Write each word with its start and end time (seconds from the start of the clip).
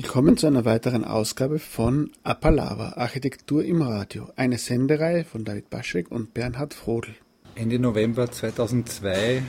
Willkommen 0.00 0.36
zu 0.36 0.46
einer 0.46 0.64
weiteren 0.64 1.04
Ausgabe 1.04 1.58
von 1.58 2.12
Apalava, 2.22 2.92
Architektur 2.98 3.64
im 3.64 3.82
Radio, 3.82 4.28
eine 4.36 4.56
Sendereihe 4.56 5.24
von 5.24 5.44
David 5.44 5.70
Baschek 5.70 6.12
und 6.12 6.34
Bernhard 6.34 6.72
Frodel. 6.72 7.16
Ende 7.56 7.80
November 7.80 8.30
2002 8.30 9.42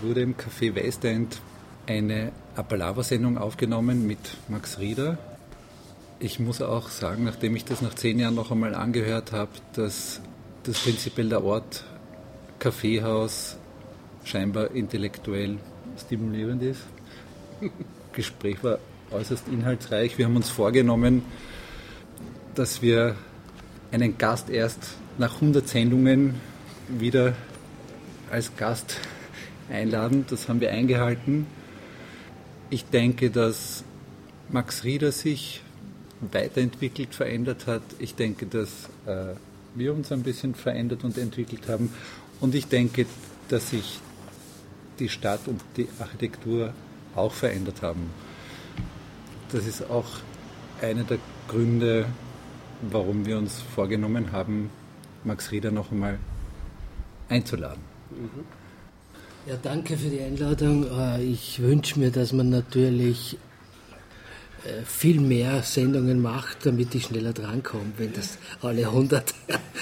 wurde 0.00 0.22
im 0.22 0.36
Café 0.36 0.74
Westend 0.74 1.42
eine 1.86 2.32
Apalava-Sendung 2.56 3.36
aufgenommen 3.36 4.06
mit 4.06 4.38
Max 4.48 4.78
Rieder. 4.78 5.18
Ich 6.18 6.40
muss 6.40 6.62
auch 6.62 6.88
sagen, 6.88 7.24
nachdem 7.24 7.54
ich 7.54 7.66
das 7.66 7.82
nach 7.82 7.92
zehn 7.92 8.18
Jahren 8.18 8.36
noch 8.36 8.50
einmal 8.50 8.74
angehört 8.74 9.32
habe, 9.32 9.50
dass 9.74 10.22
das 10.62 10.78
prinzipiell 10.78 11.28
der 11.28 11.44
Ort 11.44 11.84
Kaffeehaus 12.58 13.58
scheinbar 14.24 14.70
intellektuell 14.70 15.58
stimulierend 15.98 16.62
ist. 16.62 16.80
Gespräch 18.14 18.64
war 18.64 18.78
äußerst 19.14 19.48
inhaltsreich. 19.48 20.18
Wir 20.18 20.26
haben 20.26 20.36
uns 20.36 20.50
vorgenommen, 20.50 21.22
dass 22.54 22.82
wir 22.82 23.16
einen 23.92 24.18
Gast 24.18 24.50
erst 24.50 24.96
nach 25.18 25.36
100 25.36 25.68
Sendungen 25.68 26.34
wieder 26.88 27.34
als 28.30 28.56
Gast 28.56 28.98
einladen. 29.70 30.26
Das 30.28 30.48
haben 30.48 30.60
wir 30.60 30.70
eingehalten. 30.70 31.46
Ich 32.70 32.84
denke, 32.86 33.30
dass 33.30 33.84
Max 34.50 34.84
Rieder 34.84 35.12
sich 35.12 35.62
weiterentwickelt, 36.32 37.14
verändert 37.14 37.66
hat. 37.66 37.82
Ich 37.98 38.14
denke, 38.14 38.46
dass 38.46 38.88
äh, 39.06 39.34
wir 39.74 39.94
uns 39.94 40.10
ein 40.12 40.22
bisschen 40.22 40.54
verändert 40.54 41.04
und 41.04 41.18
entwickelt 41.18 41.68
haben. 41.68 41.92
Und 42.40 42.54
ich 42.54 42.66
denke, 42.66 43.06
dass 43.48 43.70
sich 43.70 44.00
die 44.98 45.08
Stadt 45.08 45.46
und 45.46 45.60
die 45.76 45.88
Architektur 45.98 46.72
auch 47.14 47.32
verändert 47.32 47.82
haben. 47.82 48.10
Das 49.54 49.68
ist 49.68 49.88
auch 49.88 50.06
einer 50.82 51.04
der 51.04 51.18
Gründe, 51.46 52.06
warum 52.90 53.24
wir 53.24 53.38
uns 53.38 53.62
vorgenommen 53.62 54.32
haben, 54.32 54.68
Max 55.22 55.52
Rieder 55.52 55.70
noch 55.70 55.92
einmal 55.92 56.18
einzuladen. 57.28 57.80
Ja, 59.46 59.54
danke 59.62 59.96
für 59.96 60.08
die 60.08 60.20
Einladung. 60.20 60.88
Äh, 60.98 61.22
ich 61.22 61.62
wünsche 61.62 62.00
mir, 62.00 62.10
dass 62.10 62.32
man 62.32 62.48
natürlich 62.48 63.38
äh, 64.64 64.82
viel 64.84 65.20
mehr 65.20 65.62
Sendungen 65.62 66.20
macht, 66.20 66.66
damit 66.66 66.92
ich 66.96 67.04
schneller 67.04 67.32
drankomme. 67.32 67.92
Wenn 67.96 68.12
das 68.12 68.38
alle 68.60 68.88
100 68.88 69.34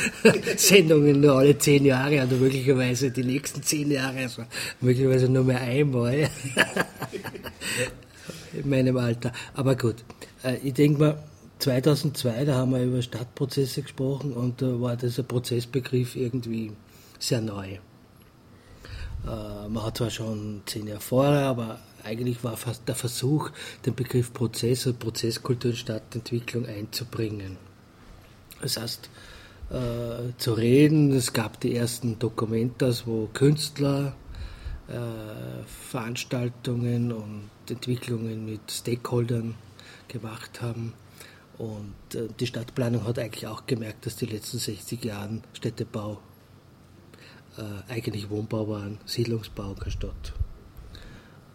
Sendungen 0.58 1.22
nur 1.22 1.38
alle 1.38 1.56
10 1.56 1.86
Jahre 1.86 2.22
oder 2.22 2.36
möglicherweise 2.36 3.10
die 3.10 3.24
nächsten 3.24 3.62
10 3.62 3.90
Jahre, 3.90 4.18
also 4.18 4.44
möglicherweise 4.82 5.30
nur 5.30 5.44
mehr 5.44 5.62
einmal 5.62 6.28
in 8.52 8.68
meinem 8.68 8.96
Alter. 8.96 9.32
Aber 9.54 9.76
gut, 9.76 10.04
äh, 10.44 10.56
ich 10.62 10.74
denke 10.74 11.00
mal, 11.00 11.22
2002, 11.58 12.44
da 12.44 12.56
haben 12.56 12.72
wir 12.72 12.82
über 12.82 13.02
Stadtprozesse 13.02 13.82
gesprochen 13.82 14.32
und 14.32 14.60
da 14.62 14.80
war 14.80 14.96
dieser 14.96 15.22
Prozessbegriff 15.22 16.16
irgendwie 16.16 16.72
sehr 17.18 17.40
neu. 17.40 17.74
Äh, 19.24 19.68
man 19.68 19.84
hat 19.84 19.98
zwar 19.98 20.10
schon 20.10 20.62
zehn 20.66 20.88
Jahre 20.88 21.00
vorher, 21.00 21.46
aber 21.46 21.78
eigentlich 22.04 22.42
war 22.42 22.56
fast 22.56 22.88
der 22.88 22.96
Versuch, 22.96 23.50
den 23.86 23.94
Begriff 23.94 24.32
Prozess 24.32 24.86
und 24.86 24.98
Prozesskultur 24.98 25.70
in 25.70 25.76
Stadtentwicklung 25.76 26.66
einzubringen. 26.66 27.56
Das 28.60 28.76
heißt, 28.76 29.08
äh, 29.70 30.36
zu 30.38 30.52
reden, 30.54 31.12
es 31.12 31.32
gab 31.32 31.60
die 31.60 31.76
ersten 31.76 32.18
Dokumentas, 32.18 33.06
wo 33.06 33.28
Künstler 33.32 34.14
äh, 34.88 35.64
Veranstaltungen 35.90 37.12
und 37.12 37.50
Entwicklungen 37.70 38.44
mit 38.44 38.70
Stakeholdern 38.70 39.54
gemacht 40.08 40.60
haben. 40.60 40.94
Und 41.58 42.14
äh, 42.14 42.28
die 42.40 42.46
Stadtplanung 42.46 43.06
hat 43.06 43.18
eigentlich 43.18 43.46
auch 43.46 43.66
gemerkt, 43.66 44.06
dass 44.06 44.16
die 44.16 44.26
letzten 44.26 44.58
60 44.58 45.04
Jahre 45.04 45.42
Städtebau 45.52 46.20
äh, 47.58 47.92
eigentlich 47.92 48.30
Wohnbau 48.30 48.68
waren, 48.68 48.98
Siedlungsbau, 49.04 49.74
keine 49.74 49.90
Stadt. 49.90 50.32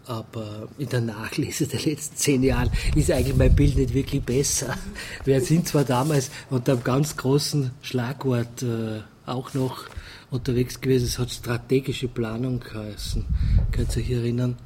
Aber 0.06 0.68
in 0.78 0.88
der 0.88 1.02
Nachlese 1.02 1.66
der 1.66 1.80
letzten 1.80 2.16
zehn 2.16 2.42
Jahre 2.42 2.70
ist 2.94 3.10
eigentlich 3.10 3.36
mein 3.36 3.54
Bild 3.54 3.76
nicht 3.76 3.92
wirklich 3.92 4.22
besser. 4.22 4.74
Wir 5.24 5.40
sind 5.42 5.68
zwar 5.68 5.84
damals 5.84 6.30
unter 6.48 6.72
einem 6.72 6.84
ganz 6.84 7.16
großen 7.16 7.72
Schlagwort 7.82 8.62
äh, 8.62 9.02
auch 9.26 9.52
noch 9.52 9.84
unterwegs 10.30 10.80
gewesen, 10.80 11.06
es 11.06 11.18
hat 11.18 11.30
strategische 11.30 12.08
Planung 12.08 12.60
geheißen, 12.60 13.24
könnt 13.72 13.96
ihr 13.96 14.02
euch 14.02 14.10
erinnern? 14.10 14.56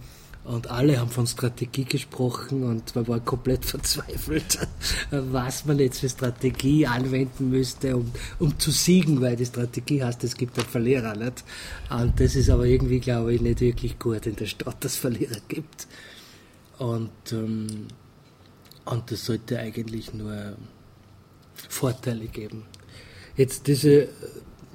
Und 0.45 0.71
alle 0.71 0.99
haben 0.99 1.11
von 1.11 1.27
Strategie 1.27 1.85
gesprochen 1.85 2.65
und 2.65 2.97
man 2.97 3.07
war 3.07 3.21
komplett 3.21 3.65
verzweifelt, 3.65 4.59
was 5.11 5.65
man 5.67 5.79
jetzt 5.79 6.01
für 6.01 6.09
Strategie 6.09 6.85
anwenden 6.87 7.51
müsste, 7.51 7.97
um, 7.97 8.11
um 8.41 8.59
zu 8.59 8.73
siegen, 8.73 9.21
weil 9.21 9.37
die 9.37 9.47
Strategie 9.47 10.03
heißt, 10.03 10.25
es 10.25 10.37
gibt 10.37 10.59
einen 10.59 10.67
Verlierer. 10.67 11.15
Nicht? 11.15 11.45
Und 11.91 12.19
das 12.19 12.35
ist 12.35 12.51
aber 12.51 12.67
irgendwie, 12.67 12.99
glaube 12.99 13.35
ich, 13.35 13.41
nicht 13.41 13.61
wirklich 13.61 13.99
gut 14.01 14.27
in 14.27 14.35
der 14.35 14.47
Stadt, 14.47 14.83
dass 14.85 14.93
es 14.93 14.99
Verlierer 14.99 15.39
gibt. 15.47 15.87
Und, 16.79 17.11
ähm, 17.31 17.87
und 18.85 19.11
das 19.13 19.25
sollte 19.25 19.61
eigentlich 19.61 20.13
nur 20.13 20.57
Vorteile 21.55 22.27
geben. 22.27 22.65
Jetzt 23.37 23.69
diese, 23.69 24.09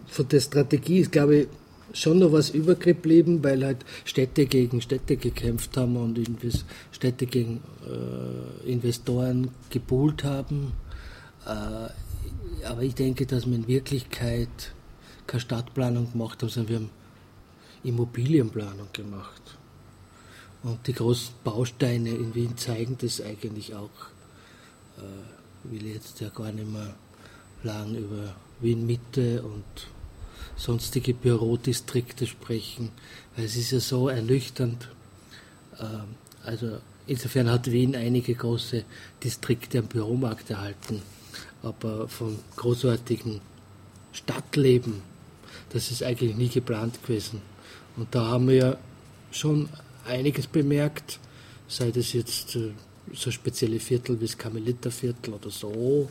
von 0.07 0.29
der 0.29 0.39
Strategie 0.39 0.99
ist, 0.99 1.11
glaube 1.11 1.35
ich, 1.35 1.47
schon 1.97 2.19
noch 2.19 2.31
was 2.31 2.49
übergeblieben, 2.51 3.43
weil 3.43 3.65
halt 3.65 3.85
Städte 4.05 4.45
gegen 4.45 4.81
Städte 4.81 5.17
gekämpft 5.17 5.75
haben 5.77 5.97
und 5.97 6.19
Städte 6.91 7.25
gegen 7.25 7.61
äh, 7.85 8.71
Investoren 8.71 9.49
gepoolt 9.69 10.23
haben. 10.23 10.73
Äh, 11.45 11.89
aber 12.65 12.81
ich 12.81 12.95
denke, 12.95 13.25
dass 13.25 13.45
wir 13.45 13.55
in 13.55 13.67
Wirklichkeit 13.67 14.73
keine 15.25 15.41
Stadtplanung 15.41 16.11
gemacht 16.11 16.41
haben, 16.41 16.49
sondern 16.49 16.69
wir 16.69 16.75
haben 16.77 16.89
Immobilienplanung 17.83 18.87
gemacht. 18.93 19.41
Und 20.63 20.85
die 20.87 20.93
großen 20.93 21.33
Bausteine 21.43 22.09
in 22.09 22.33
Wien 22.35 22.57
zeigen 22.57 22.97
das 22.99 23.21
eigentlich 23.21 23.75
auch. 23.75 23.89
Äh, 24.97 25.71
will 25.71 25.85
jetzt 25.87 26.19
ja 26.19 26.29
gar 26.29 26.51
nicht 26.51 26.71
mehr 26.71 26.95
lang 27.63 27.93
über 27.95 28.35
Wien 28.59 28.85
Mitte 28.85 29.43
und 29.43 29.63
sonstige 30.57 31.13
Bürodistrikte 31.13 32.27
sprechen, 32.27 32.89
weil 33.35 33.45
es 33.45 33.55
ist 33.55 33.71
ja 33.71 33.79
so 33.79 34.09
ernüchternd. 34.09 34.89
Ähm, 35.79 36.15
also 36.43 36.77
insofern 37.05 37.49
hat 37.49 37.71
Wien 37.71 37.95
einige 37.95 38.33
große 38.33 38.83
Distrikte 39.23 39.79
am 39.79 39.87
Büromarkt 39.87 40.49
erhalten, 40.49 41.01
aber 41.61 42.07
vom 42.07 42.39
großartigen 42.55 43.39
Stadtleben, 44.11 45.01
das 45.69 45.91
ist 45.91 46.03
eigentlich 46.03 46.35
nie 46.35 46.49
geplant 46.49 47.01
gewesen. 47.03 47.41
Und 47.95 48.13
da 48.13 48.27
haben 48.27 48.47
wir 48.47 48.55
ja 48.55 48.77
schon 49.31 49.69
einiges 50.05 50.47
bemerkt, 50.47 51.19
sei 51.67 51.91
das 51.91 52.13
jetzt 52.13 52.55
äh, 52.55 52.71
so 53.13 53.31
spezielle 53.31 53.79
Viertel 53.79 54.19
wie 54.19 54.25
das 54.25 54.37
Karmeliterviertel 54.37 55.33
oder 55.33 55.49
so. 55.49 56.09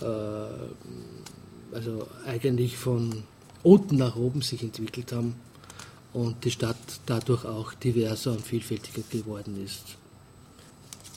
Äh, 0.00 1.74
also 1.74 2.08
eigentlich 2.26 2.76
von 2.76 3.22
unten 3.62 3.96
nach 3.96 4.16
oben 4.16 4.42
sich 4.42 4.62
entwickelt 4.62 5.12
haben 5.12 5.34
und 6.12 6.44
die 6.44 6.50
Stadt 6.50 6.76
dadurch 7.06 7.44
auch 7.44 7.74
diverser 7.74 8.32
und 8.32 8.42
vielfältiger 8.42 9.02
geworden 9.10 9.62
ist. 9.64 9.82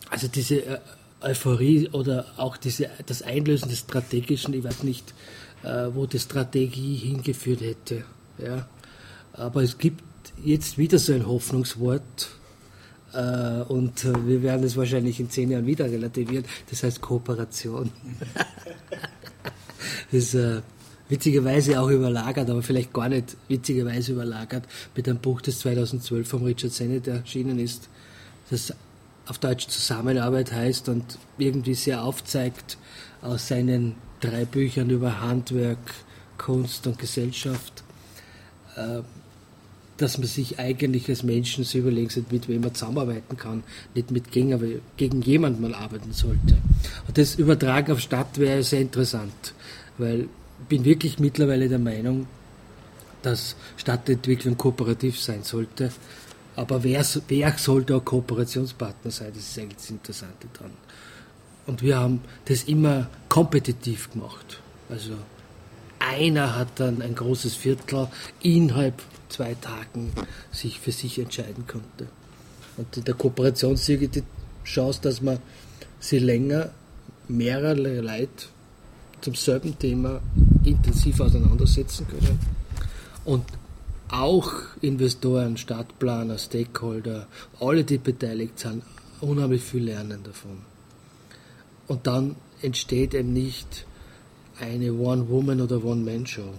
Also 0.09 0.27
diese 0.27 0.65
äh, 0.65 0.79
Euphorie 1.21 1.89
oder 1.89 2.25
auch 2.37 2.57
diese, 2.57 2.89
das 3.05 3.21
Einlösen 3.21 3.69
des 3.69 3.79
Strategischen, 3.79 4.53
ich 4.53 4.63
weiß 4.63 4.83
nicht, 4.83 5.13
äh, 5.63 5.87
wo 5.93 6.05
die 6.05 6.19
Strategie 6.19 6.95
hingeführt 6.95 7.61
hätte. 7.61 8.03
Ja. 8.37 8.67
Aber 9.33 9.63
es 9.63 9.77
gibt 9.77 10.03
jetzt 10.43 10.77
wieder 10.77 10.99
so 10.99 11.13
ein 11.13 11.25
Hoffnungswort 11.25 12.29
äh, 13.13 13.61
und 13.61 14.03
wir 14.25 14.41
werden 14.41 14.65
es 14.65 14.75
wahrscheinlich 14.75 15.19
in 15.19 15.29
zehn 15.29 15.51
Jahren 15.51 15.65
wieder 15.65 15.85
relativieren, 15.85 16.45
das 16.69 16.83
heißt 16.83 16.99
Kooperation. 17.01 17.91
das 20.11 20.33
ist 20.33 20.63
witzigerweise 21.11 21.79
auch 21.79 21.89
überlagert, 21.89 22.49
aber 22.49 22.63
vielleicht 22.63 22.93
gar 22.93 23.09
nicht 23.09 23.35
witzigerweise 23.49 24.13
überlagert 24.13 24.63
mit 24.95 25.07
einem 25.09 25.19
Buch, 25.19 25.41
das 25.41 25.59
2012 25.59 26.27
von 26.27 26.43
Richard 26.45 26.71
Sennett 26.71 27.05
erschienen 27.07 27.59
ist, 27.59 27.89
das 28.49 28.73
auf 29.27 29.37
Deutsch 29.37 29.67
Zusammenarbeit 29.67 30.53
heißt 30.53 30.87
und 30.87 31.19
irgendwie 31.37 31.73
sehr 31.73 32.03
aufzeigt 32.03 32.77
aus 33.21 33.49
seinen 33.49 33.95
drei 34.21 34.45
Büchern 34.45 34.89
über 34.89 35.19
Handwerk, 35.19 35.77
Kunst 36.37 36.87
und 36.87 36.97
Gesellschaft, 36.97 37.83
äh, 38.77 39.01
dass 39.97 40.17
man 40.17 40.27
sich 40.27 40.59
eigentlich 40.59 41.09
als 41.09 41.23
Menschen 41.23 41.65
so 41.65 41.77
überlegen 41.77 42.09
sollte, 42.09 42.33
mit 42.33 42.47
wem 42.47 42.61
man 42.61 42.73
zusammenarbeiten 42.73 43.35
kann, 43.35 43.63
nicht 43.93 44.11
mit 44.11 44.31
gegen, 44.31 44.53
aber 44.53 44.65
gegen 44.95 45.21
jemanden 45.21 45.61
man 45.61 45.73
arbeiten 45.73 46.13
sollte. 46.13 46.57
Und 47.05 47.17
das 47.17 47.35
Übertragen 47.35 47.91
auf 47.91 47.99
Stadt 47.99 48.39
wäre 48.39 48.63
sehr 48.63 48.81
interessant, 48.81 49.53
weil 49.97 50.29
bin 50.67 50.85
wirklich 50.85 51.19
mittlerweile 51.19 51.69
der 51.69 51.79
Meinung, 51.79 52.27
dass 53.21 53.55
Stadtentwicklung 53.77 54.57
kooperativ 54.57 55.19
sein 55.19 55.43
sollte. 55.43 55.91
Aber 56.55 56.83
wer, 56.83 57.05
wer 57.27 57.57
sollte 57.57 57.95
auch 57.95 58.05
Kooperationspartner 58.05 59.11
sein? 59.11 59.31
Das 59.33 59.43
ist 59.43 59.59
eigentlich 59.59 59.77
das 59.77 59.89
Interessante 59.89 60.47
dran. 60.53 60.71
Und 61.67 61.81
wir 61.81 61.99
haben 61.99 62.21
das 62.45 62.63
immer 62.63 63.09
kompetitiv 63.29 64.11
gemacht. 64.11 64.59
Also 64.89 65.13
einer 65.99 66.55
hat 66.57 66.79
dann 66.79 67.01
ein 67.01 67.15
großes 67.15 67.55
Viertel 67.55 68.07
innerhalb 68.41 69.01
zwei 69.29 69.55
Tagen 69.55 70.11
sich 70.51 70.79
für 70.79 70.91
sich 70.91 71.19
entscheiden 71.19 71.65
konnte. 71.67 72.07
Und 72.77 72.97
in 72.97 73.03
der 73.03 73.13
Kooperationssiege 73.13 74.07
die 74.07 74.23
Chance, 74.65 74.99
dass 75.03 75.21
man 75.21 75.39
sie 75.99 76.19
länger 76.19 76.71
mehrere 77.27 78.01
Leute 78.01 78.47
zum 79.21 79.35
selben 79.35 79.77
Thema 79.77 80.21
intensiv 80.63 81.19
auseinandersetzen 81.19 82.07
können. 82.07 82.39
Und 83.25 83.45
auch 84.09 84.51
Investoren, 84.81 85.57
Stadtplaner, 85.57 86.37
Stakeholder, 86.37 87.27
alle, 87.59 87.83
die 87.83 87.97
beteiligt 87.97 88.59
sind, 88.59 88.83
unheimlich 89.21 89.63
viel 89.63 89.85
lernen 89.85 90.21
davon. 90.23 90.59
Und 91.87 92.07
dann 92.07 92.35
entsteht 92.61 93.13
eben 93.13 93.33
nicht 93.33 93.85
eine 94.59 94.93
One-Woman- 94.93 95.61
oder 95.61 95.83
One-Man-Show. 95.83 96.53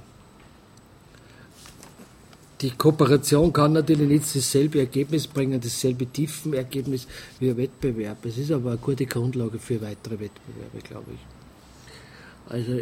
Die 2.60 2.70
Kooperation 2.70 3.52
kann 3.52 3.72
natürlich 3.72 4.08
nicht 4.08 4.36
dasselbe 4.36 4.78
Ergebnis 4.78 5.26
bringen, 5.26 5.60
dasselbe 5.60 6.06
Tiefenergebnis 6.06 7.08
wie 7.40 7.50
ein 7.50 7.56
Wettbewerb. 7.56 8.24
Es 8.24 8.38
ist 8.38 8.52
aber 8.52 8.70
eine 8.70 8.78
gute 8.78 9.04
Grundlage 9.04 9.58
für 9.58 9.80
weitere 9.82 10.20
Wettbewerbe, 10.20 10.78
glaube 10.82 11.10
ich. 11.12 12.52
Also 12.52 12.80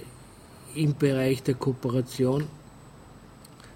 im 0.75 0.97
Bereich 0.97 1.43
der 1.43 1.55
Kooperation 1.55 2.47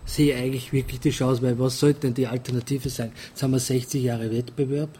sehe 0.04 0.34
ich 0.34 0.40
eigentlich 0.40 0.72
wirklich 0.72 1.00
die 1.00 1.10
Chance, 1.10 1.42
weil 1.42 1.58
was 1.58 1.78
sollte 1.78 2.00
denn 2.00 2.14
die 2.14 2.26
Alternative 2.26 2.90
sein? 2.90 3.12
Jetzt 3.28 3.42
haben 3.42 3.52
wir 3.52 3.58
60 3.58 4.02
Jahre 4.02 4.30
Wettbewerb 4.30 4.90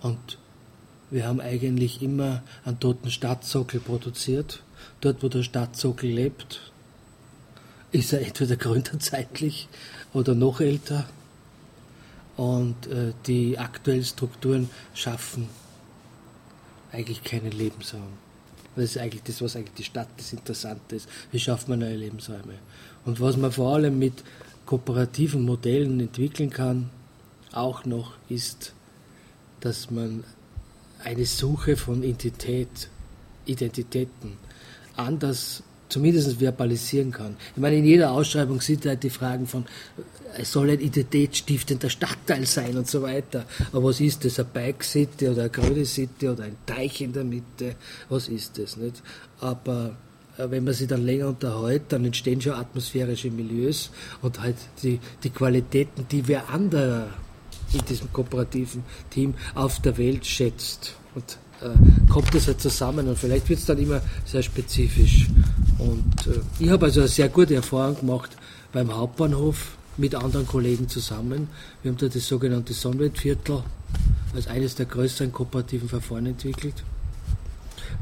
und 0.00 0.38
wir 1.10 1.26
haben 1.26 1.40
eigentlich 1.40 2.02
immer 2.02 2.42
einen 2.64 2.80
toten 2.80 3.10
Stadtsockel 3.10 3.80
produziert. 3.80 4.62
Dort, 5.00 5.22
wo 5.22 5.28
der 5.28 5.42
Stadtsockel 5.42 6.10
lebt, 6.10 6.72
ist 7.92 8.12
er 8.12 8.20
entweder 8.20 8.56
gründerzeitlich 8.56 9.68
oder 10.12 10.34
noch 10.34 10.60
älter. 10.60 11.08
Und 12.36 12.86
äh, 12.86 13.12
die 13.26 13.58
aktuellen 13.58 14.04
Strukturen 14.04 14.68
schaffen 14.94 15.48
eigentlich 16.92 17.24
keinen 17.24 17.52
Lebensraum. 17.52 18.27
Das 18.78 18.90
ist 18.90 18.98
eigentlich 18.98 19.24
das, 19.24 19.42
was 19.42 19.56
eigentlich 19.56 19.74
die 19.74 19.84
Stadt 19.84 20.08
das 20.16 20.32
Interessante 20.32 20.96
ist. 20.96 21.08
Wie 21.32 21.40
schafft 21.40 21.68
man 21.68 21.80
neue 21.80 21.96
Lebensräume? 21.96 22.54
Und 23.04 23.20
was 23.20 23.36
man 23.36 23.50
vor 23.50 23.74
allem 23.74 23.98
mit 23.98 24.22
kooperativen 24.66 25.44
Modellen 25.44 25.98
entwickeln 25.98 26.50
kann, 26.50 26.90
auch 27.52 27.84
noch, 27.84 28.12
ist, 28.28 28.74
dass 29.60 29.90
man 29.90 30.22
eine 31.02 31.26
Suche 31.26 31.76
von 31.76 32.04
Identität, 32.04 32.88
Identitäten 33.46 34.36
anders 34.96 35.64
zumindest 35.88 36.38
verbalisieren 36.38 37.10
kann. 37.10 37.36
Ich 37.54 37.60
meine, 37.60 37.76
in 37.76 37.84
jeder 37.84 38.12
Ausschreibung 38.12 38.60
sind 38.60 38.86
halt 38.86 39.02
die 39.02 39.10
Fragen 39.10 39.46
von, 39.46 39.64
es 40.36 40.52
soll 40.52 40.70
ein 40.70 40.80
identitätsstiftender 40.80 41.90
Stadtteil 41.90 42.46
sein 42.46 42.76
und 42.76 42.86
so 42.86 43.02
weiter. 43.02 43.44
Aber 43.72 43.84
was 43.84 44.00
ist 44.00 44.24
das? 44.24 44.38
Eine 44.38 44.48
Bike 44.52 44.84
City 44.84 45.28
oder 45.28 45.42
eine 45.42 45.50
grüne 45.50 45.84
City 45.84 46.28
oder 46.28 46.44
ein 46.44 46.56
Teich 46.66 47.00
in 47.00 47.12
der 47.12 47.24
Mitte? 47.24 47.76
Was 48.08 48.28
ist 48.28 48.58
das? 48.58 48.76
Nicht? 48.76 49.02
Aber 49.40 49.96
äh, 50.36 50.50
wenn 50.50 50.64
man 50.64 50.74
sich 50.74 50.88
dann 50.88 51.04
länger 51.04 51.28
unterhält, 51.28 51.84
dann 51.88 52.04
entstehen 52.04 52.40
schon 52.40 52.52
atmosphärische 52.52 53.30
Milieus 53.30 53.90
und 54.22 54.40
halt 54.40 54.56
die, 54.82 55.00
die 55.22 55.30
Qualitäten, 55.30 56.06
die 56.10 56.26
wer 56.28 56.48
anderer 56.48 57.08
in 57.72 57.84
diesem 57.84 58.12
kooperativen 58.12 58.82
Team 59.10 59.34
auf 59.54 59.80
der 59.80 59.98
Welt 59.98 60.24
schätzt. 60.24 60.94
Und 61.14 61.38
äh, 61.62 62.10
kommt 62.10 62.34
das 62.34 62.46
halt 62.46 62.60
zusammen 62.60 63.08
und 63.08 63.18
vielleicht 63.18 63.48
wird 63.48 63.58
es 63.58 63.66
dann 63.66 63.78
immer 63.78 64.00
sehr 64.24 64.42
spezifisch. 64.42 65.26
Und 65.78 66.26
äh, 66.26 66.40
ich 66.58 66.70
habe 66.70 66.86
also 66.86 67.00
eine 67.00 67.08
sehr 67.08 67.28
gute 67.28 67.54
Erfahrung 67.54 67.98
gemacht 67.98 68.36
beim 68.72 68.94
Hauptbahnhof 68.94 69.76
mit 69.96 70.14
anderen 70.14 70.46
Kollegen 70.46 70.88
zusammen. 70.88 71.48
Wir 71.82 71.90
haben 71.90 71.98
da 71.98 72.06
das 72.06 72.26
sogenannte 72.26 72.72
Sonnenweltviertel 72.72 73.62
als 74.34 74.46
eines 74.46 74.74
der 74.74 74.86
größeren 74.86 75.32
kooperativen 75.32 75.88
Verfahren 75.88 76.26
entwickelt. 76.26 76.84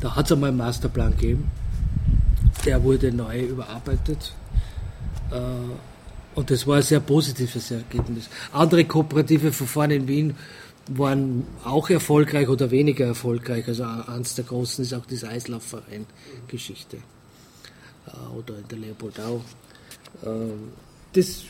Da 0.00 0.14
hat 0.14 0.26
es 0.26 0.32
einmal 0.32 0.50
einen 0.50 0.58
Masterplan 0.58 1.12
gegeben. 1.12 1.50
Der 2.64 2.82
wurde 2.82 3.12
neu 3.12 3.40
überarbeitet. 3.40 4.34
Äh, 5.30 5.36
und 6.34 6.50
das 6.50 6.66
war 6.66 6.76
ein 6.76 6.82
sehr 6.82 7.00
positives 7.00 7.70
Ergebnis. 7.70 8.28
Andere 8.52 8.84
kooperative 8.84 9.52
Verfahren 9.52 9.90
in 9.90 10.06
Wien 10.06 10.34
waren 10.88 11.44
auch 11.64 11.90
erfolgreich 11.90 12.48
oder 12.48 12.70
weniger 12.70 13.06
erfolgreich. 13.06 13.66
Also 13.68 13.84
eines 13.84 14.34
der 14.34 14.44
großen 14.44 14.84
ist 14.84 14.94
auch 14.94 15.06
diese 15.06 15.28
Eislaufverein-Geschichte. 15.28 16.98
Äh, 18.06 18.36
oder 18.36 18.58
in 18.58 18.68
der 18.68 18.78
Leopoldau. 18.78 19.42
Ähm, 20.24 20.72
das 21.12 21.44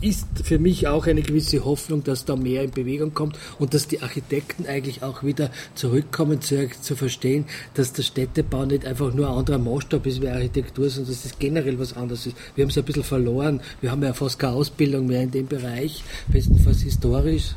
ist 0.00 0.26
für 0.42 0.58
mich 0.58 0.86
auch 0.86 1.06
eine 1.06 1.22
gewisse 1.22 1.64
Hoffnung, 1.64 2.04
dass 2.04 2.24
da 2.24 2.36
mehr 2.36 2.62
in 2.62 2.70
Bewegung 2.70 3.14
kommt 3.14 3.38
und 3.58 3.72
dass 3.72 3.88
die 3.88 4.02
Architekten 4.02 4.66
eigentlich 4.66 5.02
auch 5.02 5.22
wieder 5.22 5.50
zurückkommen 5.74 6.40
zu, 6.42 6.68
zu 6.80 6.94
verstehen, 6.94 7.46
dass 7.72 7.92
der 7.92 8.02
Städtebau 8.02 8.66
nicht 8.66 8.84
einfach 8.84 9.14
nur 9.14 9.28
ein 9.28 9.38
anderer 9.38 9.58
Maßstab 9.58 10.06
ist 10.06 10.20
wie 10.20 10.28
Architektur, 10.28 10.90
sondern 10.90 11.12
dass 11.12 11.24
es 11.24 11.38
generell 11.38 11.78
was 11.78 11.94
anderes 11.94 12.26
ist. 12.26 12.36
Wir 12.54 12.64
haben 12.64 12.70
es 12.70 12.78
ein 12.78 12.84
bisschen 12.84 13.04
verloren. 13.04 13.60
Wir 13.80 13.90
haben 13.90 14.02
ja 14.02 14.12
fast 14.12 14.38
keine 14.38 14.54
Ausbildung 14.54 15.06
mehr 15.06 15.22
in 15.22 15.30
dem 15.30 15.46
Bereich, 15.46 16.04
bestenfalls 16.28 16.82
historisch. 16.82 17.54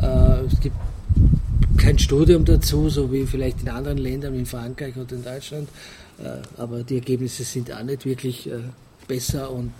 Äh, 0.00 0.44
es 0.46 0.60
gibt 0.60 0.76
kein 1.76 1.98
Studium 1.98 2.44
dazu, 2.44 2.88
so 2.88 3.12
wie 3.12 3.26
vielleicht 3.26 3.62
in 3.62 3.68
anderen 3.68 3.98
Ländern, 3.98 4.34
in 4.34 4.46
Frankreich 4.46 4.96
oder 4.96 5.12
in 5.14 5.24
Deutschland. 5.24 5.68
Äh, 6.18 6.60
aber 6.60 6.82
die 6.82 6.96
Ergebnisse 6.96 7.44
sind 7.44 7.72
auch 7.72 7.82
nicht 7.82 8.04
wirklich 8.04 8.48
äh, 8.50 8.60
besser 9.06 9.50
und 9.50 9.72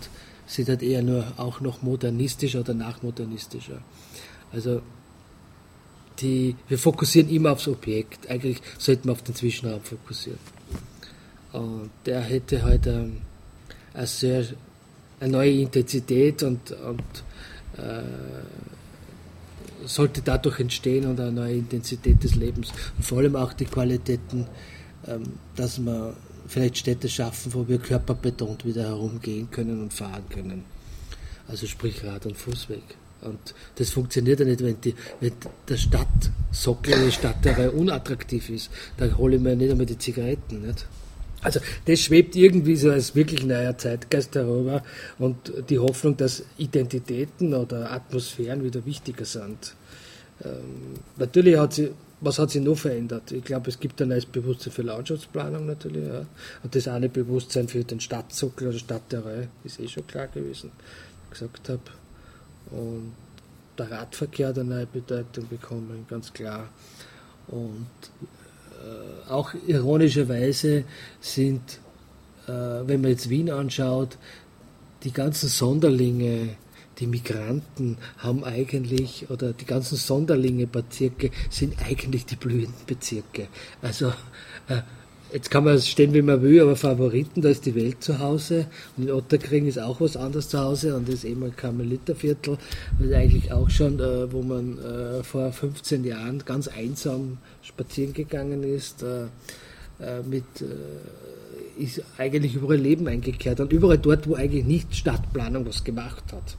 sind 0.47 0.69
halt 0.69 0.83
eher 0.83 1.01
nur 1.01 1.25
auch 1.37 1.61
noch 1.61 1.81
modernistischer 1.81 2.59
oder 2.59 2.73
nachmodernistischer. 2.73 3.79
Also 4.51 4.81
die, 6.19 6.55
wir 6.67 6.77
fokussieren 6.77 7.29
immer 7.29 7.51
aufs 7.51 7.67
Objekt. 7.67 8.29
Eigentlich 8.29 8.61
sollten 8.77 9.05
wir 9.05 9.13
auf 9.13 9.23
den 9.23 9.35
Zwischenraum 9.35 9.81
fokussieren. 9.81 10.39
Und 11.51 11.89
der 12.05 12.21
hätte 12.21 12.63
halt 12.63 12.87
ähm, 12.87 13.17
eine 13.93 14.07
eine 15.19 15.31
neue 15.31 15.61
Intensität 15.61 16.43
und, 16.43 16.71
und 16.71 17.01
äh, 17.77 18.03
sollte 19.85 20.21
dadurch 20.21 20.59
entstehen 20.59 21.05
und 21.05 21.19
eine 21.19 21.31
neue 21.31 21.55
Intensität 21.55 22.23
des 22.23 22.35
Lebens. 22.35 22.71
Und 22.97 23.03
vor 23.03 23.19
allem 23.19 23.35
auch 23.35 23.53
die 23.53 23.65
Qualitäten, 23.65 24.47
ähm, 25.07 25.23
dass 25.55 25.79
man 25.79 26.13
vielleicht 26.47 26.77
Städte 26.77 27.09
schaffen, 27.09 27.53
wo 27.53 27.67
wir 27.67 27.79
körperbetont 27.79 28.65
wieder 28.65 28.83
herumgehen 28.83 29.49
können 29.49 29.81
und 29.81 29.93
fahren 29.93 30.23
können. 30.29 30.65
Also 31.47 31.67
sprich 31.67 32.03
Rad- 32.03 32.25
und 32.25 32.37
Fußweg. 32.37 32.83
Und 33.21 33.55
das 33.75 33.89
funktioniert 33.89 34.39
ja 34.39 34.45
nicht, 34.45 34.63
wenn, 34.63 34.79
die, 34.81 34.93
wenn 35.19 35.33
der 35.67 35.77
Stadtsockel, 35.77 37.05
die 37.05 37.11
Stadtteil 37.11 37.69
unattraktiv 37.69 38.49
ist. 38.49 38.69
Da 38.97 39.11
hole 39.17 39.37
ich 39.37 39.41
mir 39.41 39.55
nicht 39.55 39.71
einmal 39.71 39.85
die 39.85 39.97
Zigaretten. 39.97 40.61
Nicht? 40.67 40.85
Also 41.45 41.59
das 41.85 41.99
schwebt 41.99 42.35
irgendwie 42.35 42.75
so 42.75 42.89
als 42.89 43.15
wirklich 43.15 43.45
neuer 43.45 43.77
Zeitgeist 43.77 44.35
darüber 44.35 44.83
und 45.19 45.53
die 45.69 45.77
Hoffnung, 45.77 46.17
dass 46.17 46.43
Identitäten 46.57 47.53
oder 47.53 47.91
Atmosphären 47.91 48.63
wieder 48.63 48.83
wichtiger 48.85 49.25
sind. 49.25 49.75
Ähm, 50.43 50.95
natürlich 51.17 51.57
hat 51.57 51.73
sie 51.73 51.91
was 52.21 52.39
hat 52.39 52.49
sich 52.49 52.63
noch 52.63 52.77
verändert? 52.77 53.31
Ich 53.31 53.43
glaube, 53.43 53.69
es 53.69 53.79
gibt 53.79 54.01
ein 54.01 54.07
neues 54.07 54.25
Bewusstsein 54.25 54.73
für 54.73 54.81
Landschaftsplanung 54.81 55.65
natürlich. 55.67 56.07
Ja. 56.07 56.25
Und 56.63 56.73
das 56.73 56.87
eine 56.87 57.09
Bewusstsein 57.09 57.67
für 57.67 57.83
den 57.83 57.99
Stadtsockel 57.99 58.69
oder 58.69 58.79
Stadtterrain 58.79 59.49
ist 59.63 59.79
eh 59.79 59.87
schon 59.87 60.07
klar 60.07 60.27
gewesen, 60.27 60.71
wie 60.71 61.25
ich 61.25 61.29
gesagt 61.29 61.69
habe. 61.69 61.81
Und 62.71 63.13
der 63.77 63.91
Radverkehr 63.91 64.47
hat 64.47 64.57
eine 64.57 64.69
neue 64.69 64.85
Bedeutung 64.87 65.47
bekommen, 65.49 66.05
ganz 66.09 66.33
klar. 66.33 66.69
Und 67.47 67.85
auch 69.29 69.53
ironischerweise 69.67 70.83
sind, 71.19 71.79
äh, 72.47 72.51
wenn 72.51 73.01
man 73.01 73.11
jetzt 73.11 73.29
Wien 73.29 73.49
anschaut, 73.49 74.17
die 75.03 75.11
ganzen 75.11 75.49
Sonderlinge, 75.49 76.55
die 76.99 77.07
Migranten 77.07 77.97
haben 78.17 78.43
eigentlich, 78.43 79.29
oder 79.29 79.53
die 79.53 79.65
ganzen 79.65 79.97
Sonderlinge-Bezirke 79.97 81.31
sind 81.49 81.75
eigentlich 81.85 82.25
die 82.25 82.35
blühenden 82.35 82.85
Bezirke. 82.87 83.47
Also 83.81 84.09
äh, 84.69 84.81
jetzt 85.33 85.51
kann 85.51 85.65
man 85.65 85.81
stehen, 85.81 86.13
wie 86.13 86.21
man 86.21 86.41
will, 86.41 86.61
aber 86.61 86.75
Favoriten, 86.75 87.41
da 87.41 87.49
ist 87.49 87.65
die 87.65 87.75
Welt 87.75 88.01
zu 88.01 88.19
Hause 88.19 88.67
und 88.95 89.03
in 89.03 89.11
Otterkring 89.11 89.67
ist 89.67 89.79
auch 89.79 89.99
was 89.99 90.15
anderes 90.15 90.49
zu 90.49 90.59
Hause 90.59 90.95
und 90.95 91.07
das 91.07 91.15
ist 91.15 91.25
eben 91.25 91.43
ein 91.43 91.55
Karmeliterviertel, 91.55 92.57
das 92.99 93.07
ist 93.07 93.13
eigentlich 93.13 93.51
auch 93.51 93.69
schon, 93.69 93.99
äh, 93.99 94.31
wo 94.31 94.41
man 94.41 94.77
äh, 94.79 95.23
vor 95.23 95.51
15 95.51 96.05
Jahren 96.05 96.43
ganz 96.45 96.67
einsam 96.67 97.37
spazieren 97.65 98.13
gegangen 98.13 98.63
ist, 98.63 99.03
äh, 99.03 99.25
äh, 99.99 100.21
mit 100.23 100.43
äh, 100.61 101.81
ist 101.81 102.01
eigentlich 102.17 102.55
überall 102.55 102.77
Leben 102.77 103.07
eingekehrt 103.07 103.59
und 103.59 103.73
überall 103.73 103.97
dort, 103.97 104.27
wo 104.27 104.35
eigentlich 104.35 104.63
nicht 104.63 104.95
Stadtplanung 104.95 105.65
was 105.65 105.83
gemacht 105.83 106.23
hat. 106.31 106.57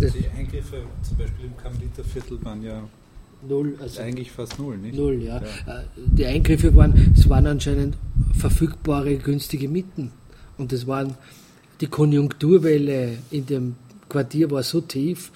Also 0.00 0.18
die 0.18 0.28
Eingriffe 0.28 0.82
zum 1.02 1.16
Beispiel 1.16 1.46
im 1.46 1.56
Karmeliterviertel 1.56 2.44
waren 2.44 2.62
ja 2.62 2.82
null. 3.48 3.76
Also 3.80 4.02
Eigentlich 4.02 4.30
fast 4.30 4.58
null, 4.58 4.76
nicht? 4.76 4.94
Null, 4.94 5.22
ja. 5.22 5.40
ja. 5.66 5.84
Die 5.96 6.26
Eingriffe 6.26 6.74
waren, 6.74 7.14
es 7.16 7.28
waren 7.30 7.46
anscheinend 7.46 7.96
verfügbare, 8.34 9.16
günstige 9.16 9.68
Mieten. 9.68 10.12
Und 10.58 10.72
es 10.74 10.86
waren, 10.86 11.14
die 11.80 11.86
Konjunkturwelle 11.86 13.16
in 13.30 13.46
dem 13.46 13.76
Quartier 14.08 14.50
war 14.50 14.62
so 14.62 14.82
tief, 14.82 15.32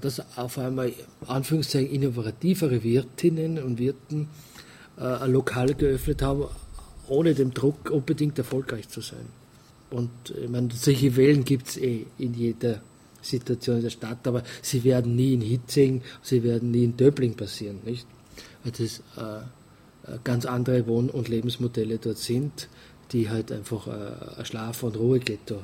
dass 0.00 0.22
auf 0.36 0.58
einmal, 0.58 0.92
Anführungszeichen, 1.26 1.90
innovativere 1.90 2.82
Wirtinnen 2.82 3.62
und 3.62 3.78
Wirten 3.78 4.28
äh, 4.98 5.02
ein 5.02 5.32
Lokal 5.32 5.74
geöffnet 5.74 6.22
haben, 6.22 6.44
ohne 7.08 7.34
dem 7.34 7.52
Druck 7.52 7.90
unbedingt 7.90 8.38
erfolgreich 8.38 8.88
zu 8.88 9.00
sein. 9.00 9.26
Und 9.90 10.10
ich 10.40 10.48
meine, 10.48 10.68
solche 10.72 11.16
Wellen 11.16 11.44
gibt 11.44 11.68
es 11.68 11.76
eh 11.76 12.06
in 12.18 12.34
jeder 12.34 12.80
Situation 13.22 13.76
in 13.76 13.82
der 13.82 13.90
Stadt, 13.90 14.26
aber 14.26 14.42
sie 14.62 14.84
werden 14.84 15.16
nie 15.16 15.34
in 15.34 15.40
Hitzing, 15.40 16.02
sie 16.22 16.42
werden 16.42 16.70
nie 16.70 16.84
in 16.84 16.96
Döbling 16.96 17.34
passieren, 17.34 17.80
nicht? 17.84 18.06
Weil 18.62 18.72
das 18.72 19.02
äh, 19.16 20.18
ganz 20.24 20.46
andere 20.46 20.86
Wohn- 20.86 21.10
und 21.10 21.28
Lebensmodelle 21.28 21.98
dort 21.98 22.18
sind, 22.18 22.68
die 23.12 23.28
halt 23.28 23.52
einfach 23.52 23.86
äh, 23.88 24.38
ein 24.38 24.44
Schlaf- 24.44 24.82
und 24.82 24.96
Ruheghetto. 24.96 25.62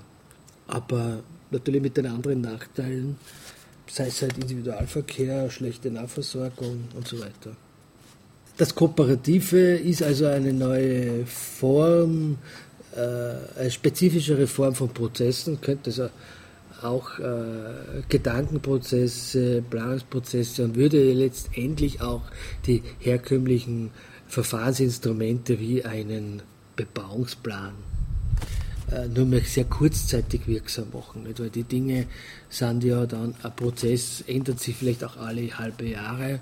Aber 0.67 1.23
natürlich 1.51 1.83
mit 1.83 1.97
den 1.97 2.07
anderen 2.07 2.41
Nachteilen, 2.41 3.17
sei 3.89 4.07
es 4.07 4.23
halt 4.23 4.37
Individualverkehr, 4.39 5.51
schlechte 5.51 5.91
Nahversorgung 5.91 6.89
und 6.95 7.07
so 7.07 7.19
weiter. 7.21 7.57
Das 8.57 8.75
Kooperative 8.75 9.77
ist 9.77 10.03
also 10.03 10.27
eine 10.27 10.53
neue 10.53 11.27
Form, 11.27 12.39
äh, 12.95 13.61
eine 13.61 13.71
spezifischere 13.71 14.47
Form 14.47 14.75
von 14.75 14.89
Prozessen, 14.89 15.61
könnte 15.61 15.91
es 15.91 16.01
auch 16.83 17.19
äh, 17.19 18.03
Gedankenprozesse, 18.09 19.63
Planungsprozesse 19.69 20.65
und 20.65 20.77
würde 20.77 21.13
letztendlich 21.13 22.01
auch 22.01 22.23
die 22.67 22.83
herkömmlichen 22.99 23.91
Verfahrensinstrumente 24.29 25.59
wie 25.61 25.85
einen 25.85 26.43
Bebauungsplan 26.77 27.75
nur 29.15 29.27
mehr 29.27 29.41
sehr 29.41 29.65
kurzzeitig 29.65 30.47
wirksam 30.47 30.87
machen. 30.93 31.25
Nicht? 31.25 31.41
Weil 31.41 31.51
die 31.51 31.65
Dinge 31.65 32.07
sind 32.49 32.85
ja 32.85 33.07
dann, 33.07 33.35
ein 33.43 33.57
Prozess 33.57 34.23
ändert 34.27 34.61
sich 34.61 34.77
vielleicht 34.77 35.03
auch 35.03 35.17
alle 35.17 35.59
halbe 35.59 35.87
Jahre 35.87 36.41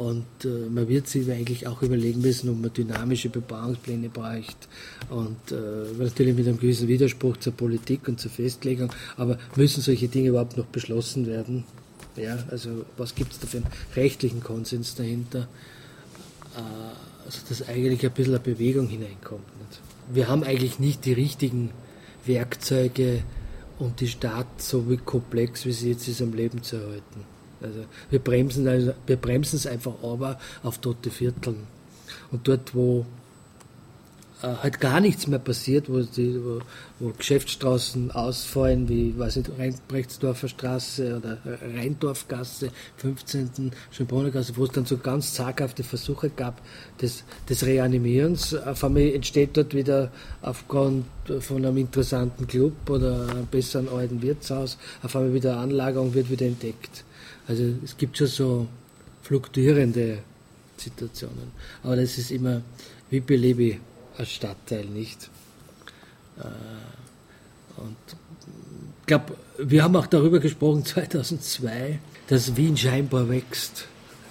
und 0.00 0.46
äh, 0.46 0.70
man 0.70 0.88
wird 0.88 1.08
sich 1.08 1.30
eigentlich 1.30 1.66
auch 1.66 1.82
überlegen 1.82 2.22
müssen, 2.22 2.48
ob 2.48 2.58
man 2.58 2.72
dynamische 2.72 3.28
Bebauungspläne 3.28 4.08
braucht. 4.08 4.66
Und 5.10 5.52
äh, 5.52 5.92
natürlich 5.98 6.34
mit 6.34 6.48
einem 6.48 6.58
gewissen 6.58 6.88
Widerspruch 6.88 7.36
zur 7.36 7.52
Politik 7.52 8.08
und 8.08 8.18
zur 8.18 8.30
Festlegung. 8.30 8.90
Aber 9.18 9.36
müssen 9.56 9.82
solche 9.82 10.08
Dinge 10.08 10.30
überhaupt 10.30 10.56
noch 10.56 10.64
beschlossen 10.64 11.26
werden? 11.26 11.64
Ja, 12.16 12.38
also 12.50 12.86
was 12.96 13.14
gibt 13.14 13.32
es 13.32 13.40
da 13.40 13.46
für 13.46 13.58
einen 13.58 13.66
rechtlichen 13.94 14.42
Konsens 14.42 14.94
dahinter? 14.94 15.48
Äh, 16.56 17.26
also 17.26 17.40
dass 17.50 17.68
eigentlich 17.68 18.02
ein 18.02 18.12
bisschen 18.12 18.34
eine 18.34 18.42
Bewegung 18.42 18.88
hineinkommt. 18.88 19.44
Nicht? 19.58 19.89
Wir 20.12 20.28
haben 20.28 20.42
eigentlich 20.42 20.78
nicht 20.78 21.04
die 21.04 21.12
richtigen 21.12 21.70
Werkzeuge, 22.24 23.22
um 23.78 23.94
die 23.96 24.08
Stadt 24.08 24.60
so 24.60 24.90
wie 24.90 24.96
komplex, 24.96 25.64
wie 25.64 25.72
sie 25.72 25.90
jetzt 25.90 26.08
ist, 26.08 26.20
am 26.20 26.32
Leben 26.32 26.62
zu 26.62 26.76
erhalten. 26.76 27.24
Also 27.62 27.84
wir 28.10 28.18
bremsen, 28.18 28.66
also, 28.68 28.92
es 29.56 29.66
einfach 29.66 30.02
aber 30.02 30.38
auf 30.62 30.78
tote 30.78 31.10
Vierteln. 31.10 31.66
Und 32.30 32.48
dort, 32.48 32.74
wo 32.74 33.06
halt 34.42 34.80
gar 34.80 35.00
nichts 35.00 35.26
mehr 35.26 35.38
passiert, 35.38 35.88
wo, 35.88 36.00
die, 36.00 36.42
wo, 36.42 36.60
wo 36.98 37.12
Geschäftsstraßen 37.12 38.10
ausfallen, 38.10 38.88
wie 38.88 39.18
weiß 39.18 39.36
nicht, 39.36 39.50
Reinbrechtsdorfer 39.58 40.48
Straße 40.48 41.16
oder 41.16 41.38
Rheindorfgasse, 41.76 42.70
15. 42.96 43.72
Schönbrunnergasse, 43.90 44.56
wo 44.56 44.64
es 44.64 44.70
dann 44.70 44.86
so 44.86 44.96
ganz 44.98 45.34
zaghafte 45.34 45.82
Versuche 45.82 46.30
gab 46.30 46.60
des, 47.00 47.24
des 47.48 47.64
Reanimierens. 47.64 48.54
Auf 48.54 48.84
einmal 48.84 49.12
entsteht 49.14 49.56
dort 49.56 49.74
wieder 49.74 50.10
aufgrund 50.42 51.04
von 51.40 51.64
einem 51.64 51.76
interessanten 51.76 52.46
Club 52.46 52.88
oder 52.88 53.28
einem 53.28 53.46
besseren 53.46 53.88
alten 53.88 54.22
Wirtshaus, 54.22 54.78
auf 55.02 55.14
einmal 55.16 55.34
wieder 55.34 55.58
Anlagerung 55.58 56.14
wird 56.14 56.30
wieder 56.30 56.46
entdeckt. 56.46 57.04
Also 57.46 57.64
es 57.84 57.96
gibt 57.96 58.16
schon 58.16 58.26
so 58.26 58.66
fluktuierende 59.22 60.18
Situationen. 60.76 61.52
Aber 61.82 61.96
das 61.96 62.16
ist 62.18 62.30
immer, 62.30 62.62
wie 63.10 63.20
belebe 63.20 63.78
ein 64.18 64.26
Stadtteil 64.26 64.84
nicht? 64.86 65.30
Äh, 66.38 67.80
und 67.80 67.96
ich 69.00 69.06
glaube, 69.06 69.36
wir 69.58 69.82
haben 69.82 69.96
auch 69.96 70.06
darüber 70.06 70.40
gesprochen, 70.40 70.84
2002, 70.86 71.98
dass 72.28 72.56
Wien 72.56 72.76
scheinbar 72.76 73.28
wächst. 73.28 73.86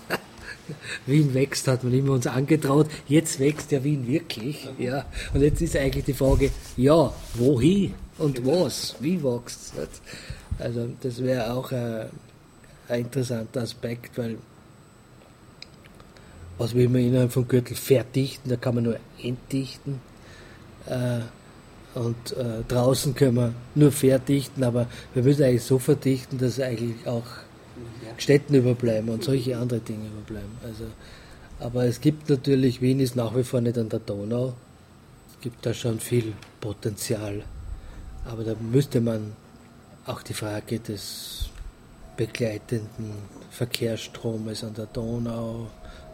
Wien 1.05 1.33
wächst, 1.33 1.67
hat 1.67 1.83
man 1.83 1.93
immer 1.93 2.13
uns 2.13 2.27
angetraut. 2.27 2.87
Jetzt 3.07 3.39
wächst 3.39 3.71
ja 3.71 3.83
Wien 3.83 4.07
wirklich. 4.07 4.69
Ja. 4.77 5.05
Und 5.33 5.41
jetzt 5.41 5.61
ist 5.61 5.75
eigentlich 5.75 6.05
die 6.05 6.13
Frage, 6.13 6.51
ja, 6.77 7.13
wohin 7.35 7.93
und 8.17 8.45
was? 8.45 8.95
Wie 8.99 9.23
wächst 9.23 9.73
es? 9.77 10.01
Also 10.59 10.89
das 11.01 11.23
wäre 11.23 11.53
auch 11.53 11.71
ein 11.71 12.09
ein 12.89 13.01
interessanter 13.01 13.61
Aspekt, 13.61 14.17
weil 14.17 14.37
was 16.59 16.75
will 16.75 16.89
man 16.89 17.01
innerhalb 17.01 17.31
vom 17.31 17.47
Gürtel 17.47 17.75
verdichten, 17.75 18.49
da 18.49 18.57
kann 18.57 18.75
man 18.75 18.83
nur 18.83 18.97
entdichten. 19.21 20.01
Äh, 20.85 21.21
und 21.95 22.37
äh, 22.37 22.63
draußen 22.67 23.15
können 23.15 23.35
wir 23.37 23.53
nur 23.73 23.91
verdichten, 23.91 24.63
aber 24.63 24.87
wir 25.13 25.23
müssen 25.23 25.43
eigentlich 25.43 25.63
so 25.63 25.79
verdichten, 25.79 26.37
dass 26.37 26.59
eigentlich 26.59 27.07
auch 27.07 27.25
Städten 28.17 28.53
überbleiben 28.53 29.09
und 29.09 29.23
solche 29.23 29.57
andere 29.57 29.79
Dinge 29.79 30.07
überbleiben. 30.07 30.51
Also, 30.63 30.83
aber 31.59 31.85
es 31.85 31.99
gibt 32.01 32.29
natürlich, 32.29 32.81
Wien 32.81 32.99
ist 32.99 33.15
nach 33.15 33.35
wie 33.35 33.43
vor 33.43 33.61
nicht 33.61 33.77
an 33.77 33.89
der 33.89 33.99
Donau. 33.99 34.53
Es 35.33 35.41
gibt 35.41 35.65
da 35.65 35.73
schon 35.73 35.99
viel 35.99 36.33
Potenzial. 36.59 37.43
Aber 38.25 38.43
da 38.43 38.53
müsste 38.59 39.01
man 39.01 39.33
auch 40.05 40.21
die 40.21 40.33
Frage 40.33 40.79
des 40.79 41.49
begleitenden 42.17 43.13
Verkehrsstromes 43.49 44.63
an 44.63 44.73
der 44.73 44.87
Donau 44.87 45.69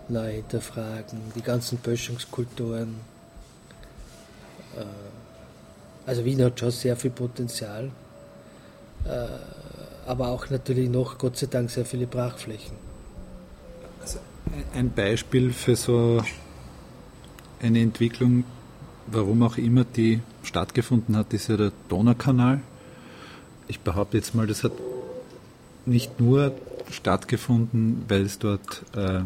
neu 0.10 0.32
hinterfragen, 0.32 1.20
die 1.36 1.42
ganzen 1.42 1.78
Böschungskulturen. 1.78 2.96
Äh, 4.78 4.86
also 6.06 6.24
Wien 6.24 6.44
hat 6.44 6.60
schon 6.60 6.72
sehr 6.72 6.96
viel 6.96 7.12
Potenzial, 7.12 7.92
äh, 9.06 9.28
aber 10.06 10.30
auch 10.30 10.50
natürlich 10.50 10.90
noch, 10.90 11.18
Gott 11.18 11.38
sei 11.38 11.48
Dank, 11.48 11.72
sehr 11.72 11.86
viele 11.86 12.06
Brachflächen. 12.06 12.78
Also 14.02 14.20
ein 14.74 14.92
Beispiel 14.92 15.52
für 15.52 15.76
so 15.76 16.22
eine 17.60 17.80
Entwicklung, 17.82 18.44
warum 19.08 19.42
auch 19.44 19.58
immer 19.58 19.84
die 19.84 20.22
stattgefunden 20.44 21.18
hat, 21.18 21.34
ist 21.34 21.50
ja 21.50 21.58
der 21.58 21.72
Donaukanal. 21.90 22.62
Ich 23.68 23.80
behaupte 23.80 24.18
jetzt 24.18 24.36
mal, 24.36 24.46
das 24.46 24.64
hat 24.64 24.74
nicht 25.88 26.20
nur 26.20 26.54
stattgefunden, 26.92 28.06
weil 28.08 28.22
es 28.22 28.38
dort 28.38 28.84
äh, 28.96 29.22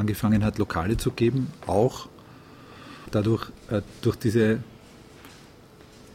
angefangen 0.00 0.44
hat, 0.44 0.58
Lokale 0.58 0.96
zu 0.96 1.10
geben, 1.12 1.52
auch 1.66 2.08
dadurch, 3.10 3.50
äh, 3.70 3.82
durch 4.02 4.16
diese, 4.16 4.60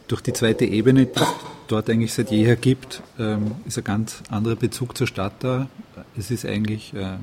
durch 0.08 0.20
die 0.20 0.32
zweite 0.32 0.64
Ebene, 0.64 1.06
die 1.06 1.20
es 1.20 1.28
dort 1.68 1.90
eigentlich 1.90 2.12
seit 2.12 2.30
jeher 2.30 2.56
gibt, 2.56 3.02
ähm, 3.18 3.52
ist 3.64 3.78
ein 3.78 3.84
ganz 3.84 4.22
anderer 4.30 4.56
Bezug 4.56 4.96
zur 4.96 5.06
Stadt 5.06 5.32
da. 5.40 5.68
Es 6.16 6.30
ist 6.30 6.44
eigentlich 6.44 6.94
äh, 6.94 7.16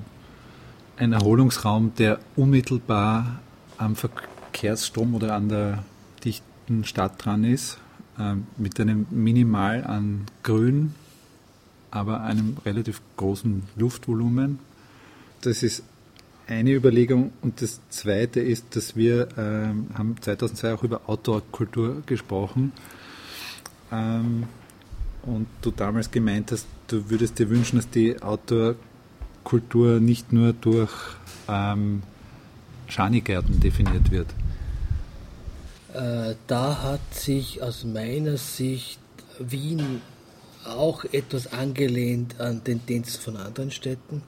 ein 0.97 1.13
Erholungsraum, 1.13 1.93
der 1.95 2.19
unmittelbar 2.35 3.39
am 3.77 3.95
Verkehrsstrom 3.95 5.15
oder 5.15 5.35
an 5.35 5.49
der 5.49 5.83
dichten 6.23 6.85
Stadt 6.85 7.23
dran 7.23 7.43
ist, 7.43 7.77
äh, 8.17 8.35
mit 8.57 8.79
einem 8.79 9.07
Minimal 9.09 9.83
an 9.83 10.25
Grün, 10.43 10.93
aber 11.91 12.21
einem 12.21 12.57
relativ 12.65 13.01
großen 13.17 13.63
Luftvolumen. 13.75 14.59
Das 15.41 15.63
ist 15.63 15.83
eine 16.47 16.71
Überlegung 16.71 17.31
und 17.41 17.61
das 17.61 17.79
zweite 17.89 18.39
ist, 18.39 18.75
dass 18.75 18.95
wir 18.95 19.29
ähm, 19.37 19.87
haben 19.93 20.15
2002 20.19 20.73
auch 20.73 20.83
über 20.83 21.01
Outdoor-Kultur 21.07 22.03
gesprochen 22.05 22.73
ähm, 23.91 24.43
und 25.23 25.47
du 25.61 25.71
damals 25.71 26.11
gemeint 26.11 26.51
hast, 26.51 26.67
du 26.87 27.09
würdest 27.09 27.39
dir 27.39 27.49
wünschen, 27.49 27.77
dass 27.77 27.89
die 27.89 28.21
Outdoor-Kultur 28.21 29.99
nicht 29.99 30.33
nur 30.33 30.53
durch 30.53 30.91
ähm, 31.47 32.03
Schanigärten 32.87 33.59
definiert 33.59 34.11
wird. 34.11 34.27
Äh, 35.93 36.35
da 36.47 36.81
hat 36.81 37.13
sich 37.13 37.61
aus 37.61 37.85
meiner 37.85 38.37
Sicht 38.37 38.99
Wien 39.39 40.01
auch 40.65 41.05
etwas 41.05 41.51
angelehnt 41.51 42.39
an 42.39 42.63
den 42.63 42.85
Dienst 42.85 43.17
von 43.17 43.37
anderen 43.37 43.71
Städten. 43.71 44.23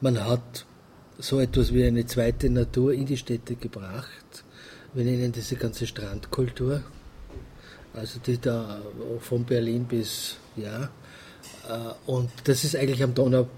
Man 0.00 0.24
hat 0.24 0.66
so 1.18 1.40
etwas 1.40 1.72
wie 1.72 1.84
eine 1.84 2.06
zweite 2.06 2.50
Natur 2.50 2.92
in 2.92 3.06
die 3.06 3.16
Städte 3.16 3.56
gebracht. 3.56 4.44
Wir 4.94 5.04
nennen 5.04 5.32
diese 5.32 5.56
ganze 5.56 5.86
Strandkultur, 5.86 6.82
also 7.94 8.20
die 8.20 8.38
da 8.38 8.80
von 9.20 9.44
Berlin 9.44 9.84
bis, 9.84 10.36
ja, 10.56 10.90
äh, 11.68 11.92
und 12.06 12.30
das 12.44 12.64
ist 12.64 12.76
eigentlich 12.76 13.02
am 13.02 13.14
Donau 13.14 13.48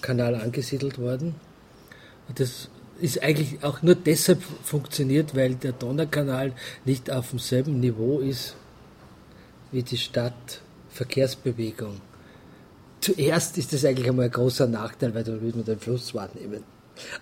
Kanal 0.00 0.34
angesiedelt 0.34 0.98
worden. 0.98 1.34
Das 2.34 2.68
ist 3.00 3.22
eigentlich 3.22 3.62
auch 3.62 3.82
nur 3.82 3.94
deshalb 3.94 4.42
funktioniert, 4.62 5.34
weil 5.34 5.56
der 5.56 5.72
Donaukanal 5.72 6.52
nicht 6.84 7.10
auf 7.10 7.30
demselben 7.30 7.80
Niveau 7.80 8.20
ist 8.20 8.54
wie 9.72 9.82
die 9.82 9.98
Stadtverkehrsbewegung. 9.98 12.00
Zuerst 13.00 13.58
ist 13.58 13.72
das 13.72 13.84
eigentlich 13.84 14.08
einmal 14.08 14.26
ein 14.26 14.30
großer 14.30 14.66
Nachteil, 14.66 15.14
weil 15.14 15.24
dann 15.24 15.40
würde 15.40 15.58
man 15.58 15.66
den 15.66 15.78
Fluss 15.78 16.14
wahrnehmen. 16.14 16.62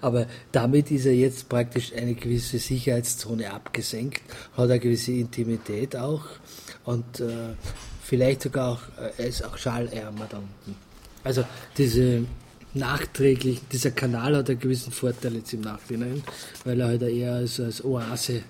Aber 0.01 0.27
damit 0.53 0.91
ist 0.91 1.07
er 1.07 1.15
jetzt 1.15 1.49
praktisch 1.49 1.93
eine 1.95 2.15
gewisse 2.15 2.59
Sicherheitszone 2.59 3.51
abgesenkt, 3.51 4.23
hat 4.57 4.71
eine 4.71 4.79
gewisse 4.79 5.13
Intimität 5.13 5.97
auch 5.97 6.25
und 6.85 7.21
äh, 7.21 7.55
vielleicht 8.03 8.43
sogar 8.43 8.73
auch, 8.73 8.83
äh, 9.01 9.11
er 9.19 9.27
ist 9.27 9.45
auch 9.45 9.59
schalärmer 9.59 10.27
da 10.29 10.39
unten. 10.39 10.77
Also 11.25 11.45
diese 11.77 12.25
nachträglich, 12.75 13.61
dieser 13.71 13.91
Kanal 13.91 14.37
hat 14.37 14.51
einen 14.51 14.61
gewissen 14.61 14.93
Vorteil 14.93 15.35
jetzt 15.37 15.53
im 15.53 15.63
Nachhinein, 15.63 16.23
weil 16.65 16.81
er 16.81 16.89
halt 16.89 17.03
eher 17.03 17.35
als, 17.35 17.61
als 17.61 17.85
Oase 17.85 18.43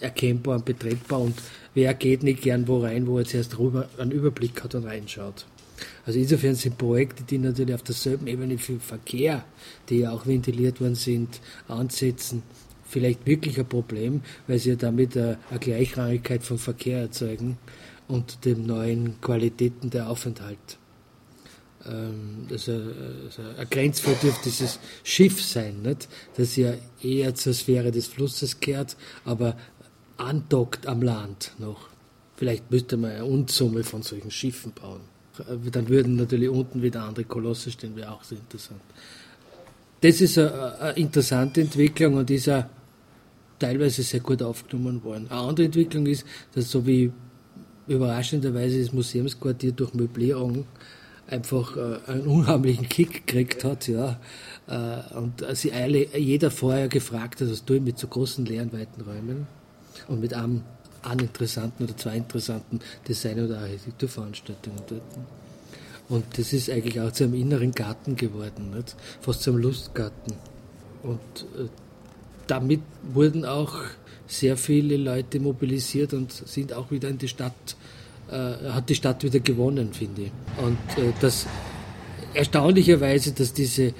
erkennbar 0.00 0.56
und 0.56 0.64
betretbar 0.64 1.20
und 1.20 1.36
wer 1.72 1.94
geht 1.94 2.22
nicht 2.22 2.42
gern 2.42 2.68
wo 2.68 2.78
rein, 2.80 3.06
wo 3.06 3.18
er 3.18 3.24
zuerst 3.24 3.58
rüber 3.58 3.88
einen 3.98 4.10
Überblick 4.10 4.62
hat 4.62 4.74
und 4.74 4.84
reinschaut. 4.84 5.46
Also 6.06 6.18
insofern 6.18 6.54
sind 6.54 6.78
Projekte, 6.78 7.24
die 7.24 7.38
natürlich 7.38 7.74
auf 7.74 7.82
derselben 7.82 8.26
Ebene 8.26 8.58
für 8.58 8.78
Verkehr, 8.78 9.44
die 9.88 10.00
ja 10.00 10.12
auch 10.12 10.26
ventiliert 10.26 10.80
worden 10.80 10.94
sind, 10.94 11.40
ansetzen, 11.68 12.42
vielleicht 12.88 13.26
wirklich 13.26 13.58
ein 13.58 13.66
Problem, 13.66 14.22
weil 14.46 14.58
sie 14.58 14.70
ja 14.70 14.76
damit 14.76 15.16
eine, 15.16 15.38
eine 15.50 15.58
Gleichrangigkeit 15.58 16.42
vom 16.42 16.58
Verkehr 16.58 17.00
erzeugen 17.00 17.58
und 18.08 18.44
den 18.44 18.66
neuen 18.66 19.20
Qualitäten 19.20 19.90
der 19.90 20.08
Aufenthalt. 20.08 20.78
Also, 22.50 22.72
also 22.72 23.42
ein 23.58 23.92
dieses 24.44 24.78
Schiff 25.02 25.42
sein, 25.42 25.82
nicht? 25.82 26.08
das 26.36 26.56
ja 26.56 26.74
eher 27.02 27.34
zur 27.34 27.52
Sphäre 27.52 27.90
des 27.90 28.06
Flusses 28.06 28.60
kehrt, 28.60 28.96
aber 29.26 29.56
andockt 30.16 30.86
am 30.86 31.02
Land 31.02 31.52
noch. 31.58 31.88
Vielleicht 32.36 32.70
müsste 32.70 32.96
man 32.96 33.10
eine 33.10 33.24
Unsumme 33.26 33.84
von 33.84 34.02
solchen 34.02 34.30
Schiffen 34.30 34.72
bauen. 34.72 35.02
Dann 35.72 35.88
würden 35.88 36.16
natürlich 36.16 36.48
unten 36.48 36.82
wieder 36.82 37.02
andere 37.02 37.24
Kolosse 37.24 37.70
stehen, 37.70 37.96
wäre 37.96 38.12
auch 38.12 38.22
sehr 38.22 38.38
interessant. 38.38 38.80
Das 40.00 40.20
ist 40.20 40.38
eine, 40.38 40.92
interessante 40.96 41.60
Entwicklung 41.60 42.14
und 42.14 42.30
ist 42.30 42.48
auch 42.48 42.64
teilweise 43.58 44.02
sehr 44.02 44.20
gut 44.20 44.42
aufgenommen 44.42 45.02
worden. 45.02 45.26
Eine 45.30 45.40
andere 45.40 45.66
Entwicklung 45.66 46.06
ist, 46.06 46.24
dass 46.54 46.70
so 46.70 46.86
wie 46.86 47.10
überraschenderweise 47.86 48.80
das 48.80 48.92
Museumsquartier 48.92 49.72
durch 49.72 49.94
Möblierung 49.94 50.66
einfach 51.26 51.76
äh, 51.76 51.98
einen 52.06 52.26
unheimlichen 52.26 52.88
Kick 52.88 53.26
gekriegt 53.26 53.64
hat, 53.64 53.88
ja. 53.88 54.20
Äh, 54.66 55.16
und 55.16 55.44
sie 55.54 55.72
jeder 56.16 56.50
vorher 56.50 56.88
gefragt 56.88 57.40
hat, 57.40 57.50
was 57.50 57.64
tue 57.64 57.76
ich 57.76 57.82
mit 57.82 57.98
so 57.98 58.06
großen 58.06 58.44
leeren, 58.44 58.72
weiten 58.72 59.00
Räumen 59.00 59.46
und 60.08 60.20
mit 60.20 60.34
einem 60.34 60.62
uninteressanten 61.10 61.86
oder 61.86 61.96
zwei 61.96 62.16
interessanten 62.16 62.80
Design- 63.06 63.44
oder 63.44 63.60
Architekturveranstaltungen 63.60 64.80
dort. 64.88 65.02
Und 66.08 66.24
das 66.38 66.52
ist 66.52 66.70
eigentlich 66.70 67.00
auch 67.00 67.12
zu 67.12 67.24
einem 67.24 67.34
inneren 67.34 67.72
Garten 67.72 68.16
geworden, 68.16 68.70
nicht? 68.74 68.94
fast 69.20 69.42
zu 69.42 69.50
einem 69.50 69.60
Lustgarten. 69.60 70.34
Und 71.02 71.18
äh, 71.58 71.68
damit 72.46 72.80
wurden 73.12 73.44
auch 73.44 73.74
sehr 74.26 74.56
viele 74.56 74.96
Leute 74.96 75.40
mobilisiert 75.40 76.12
und 76.12 76.32
sind 76.32 76.72
auch 76.72 76.90
wieder 76.90 77.08
in 77.08 77.18
die 77.18 77.28
Stadt, 77.28 77.76
äh, 78.30 78.70
hat 78.70 78.88
die 78.88 78.94
Stadt 78.94 79.22
wieder 79.22 79.40
gewonnen, 79.40 79.92
finde 79.92 80.22
ich. 80.22 80.32
Und 80.62 80.78
äh, 81.02 81.12
das 81.20 81.46
erstaunlicherweise, 82.34 83.32
dass 83.32 83.52
diese 83.52 83.94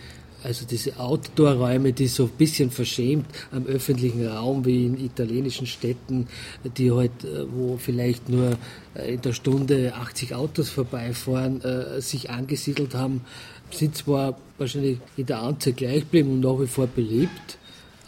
also 0.44 0.66
diese 0.66 0.98
Outdoor-Räume, 0.98 1.92
die 1.92 2.07
so 2.07 2.24
ein 2.24 2.30
bisschen 2.37 2.70
verschämt 2.70 3.26
am 3.50 3.66
öffentlichen 3.66 4.26
Raum, 4.26 4.64
wie 4.64 4.85
in 4.87 5.02
italienischen 5.02 5.66
Städten, 5.66 6.28
die 6.76 6.92
halt, 6.92 7.24
äh, 7.24 7.46
wo 7.50 7.78
vielleicht 7.78 8.28
nur 8.28 8.57
äh, 8.94 9.14
in 9.14 9.22
der 9.22 9.33
Stunde 9.33 9.94
80 9.94 10.35
Autos 10.35 10.68
vorbeifahren, 10.68 11.62
äh, 11.62 12.00
sich 12.00 12.30
angesiedelt 12.30 12.94
haben, 12.94 13.22
sind 13.70 13.96
zwar 13.96 14.38
wahrscheinlich 14.59 14.98
in 15.16 15.26
der 15.26 15.40
Anzahl 15.40 15.72
gleich 15.72 16.00
geblieben 16.00 16.33
und 16.33 16.40
nach 16.40 16.61
wie 16.61 16.66
vor 16.66 16.87
beliebt, 16.87 17.59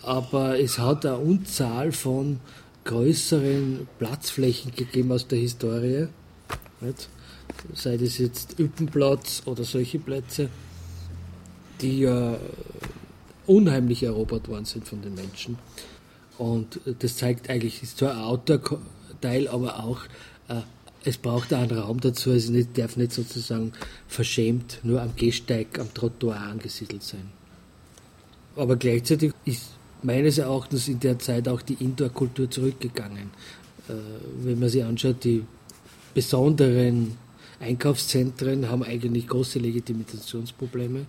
aber 0.03 0.61
es 0.61 0.79
hat 0.79 1.07
eine 1.07 1.17
Unzahl 1.17 1.91
von 1.91 2.41
größeren 2.85 3.89
Platzflächen 3.99 4.73
gegeben 4.73 5.11
aus 5.11 5.27
der 5.27 5.39
Historie. 5.39 6.07
Sei 7.75 7.97
das 7.97 8.19
jetzt 8.19 8.61
Üppenplatz 8.61 9.43
oder 9.47 9.65
solche 9.65 9.99
Plätze 9.99 10.51
die 11.81 12.01
ja 12.01 12.39
unheimlich 13.47 14.03
erobert 14.03 14.49
worden 14.49 14.65
sind 14.65 14.87
von 14.87 15.03
den 15.03 15.15
Menschen. 15.15 15.59
Und 16.39 16.81
das 16.99 17.17
zeigt 17.17 17.49
eigentlich, 17.49 17.83
ist 17.83 17.99
zwar 17.99 18.13
ein 18.13 18.23
Outdoor-Teil, 18.23 19.49
aber 19.49 19.83
auch, 19.83 20.01
äh, 20.49 20.61
es 21.05 21.17
braucht 21.19 21.53
einen 21.53 21.71
Raum 21.71 22.01
dazu, 22.01 22.31
also 22.31 22.53
nicht, 22.53 22.77
darf 22.77 22.97
nicht 22.97 23.13
sozusagen 23.13 23.73
verschämt 24.09 24.81
nur 24.83 25.01
am 25.01 25.15
Gehsteig, 25.17 25.79
am 25.79 25.93
Trottoir 25.95 26.37
angesiedelt 26.37 27.03
sein. 27.03 27.31
Aber 28.57 28.77
gleichzeitig 28.77 29.33
ist 29.45 29.71
meines 30.03 30.39
Erachtens 30.39 30.89
in 30.89 31.01
der 31.01 31.19
Zeit 31.19 31.49
auch 31.49 31.63
die 31.63 31.75
Indoor-Kultur 31.75 32.51
zurückgegangen. 32.51 33.31
Äh, 33.89 33.93
wenn 34.43 34.59
man 34.59 34.69
sich 34.69 34.85
anschaut, 34.85 35.25
die 35.25 35.45
besonderen 36.13 37.17
Einkaufszentren 37.61 38.69
haben 38.71 38.83
eigentlich 38.83 39.29
große 39.29 39.59
Legitimationsprobleme. 39.59 41.07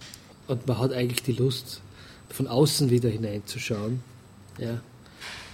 Und 0.47 0.67
man 0.67 0.79
hat 0.79 0.93
eigentlich 0.93 1.23
die 1.23 1.33
Lust, 1.33 1.81
von 2.29 2.47
außen 2.47 2.89
wieder 2.89 3.09
hineinzuschauen, 3.09 4.01
ja, 4.57 4.81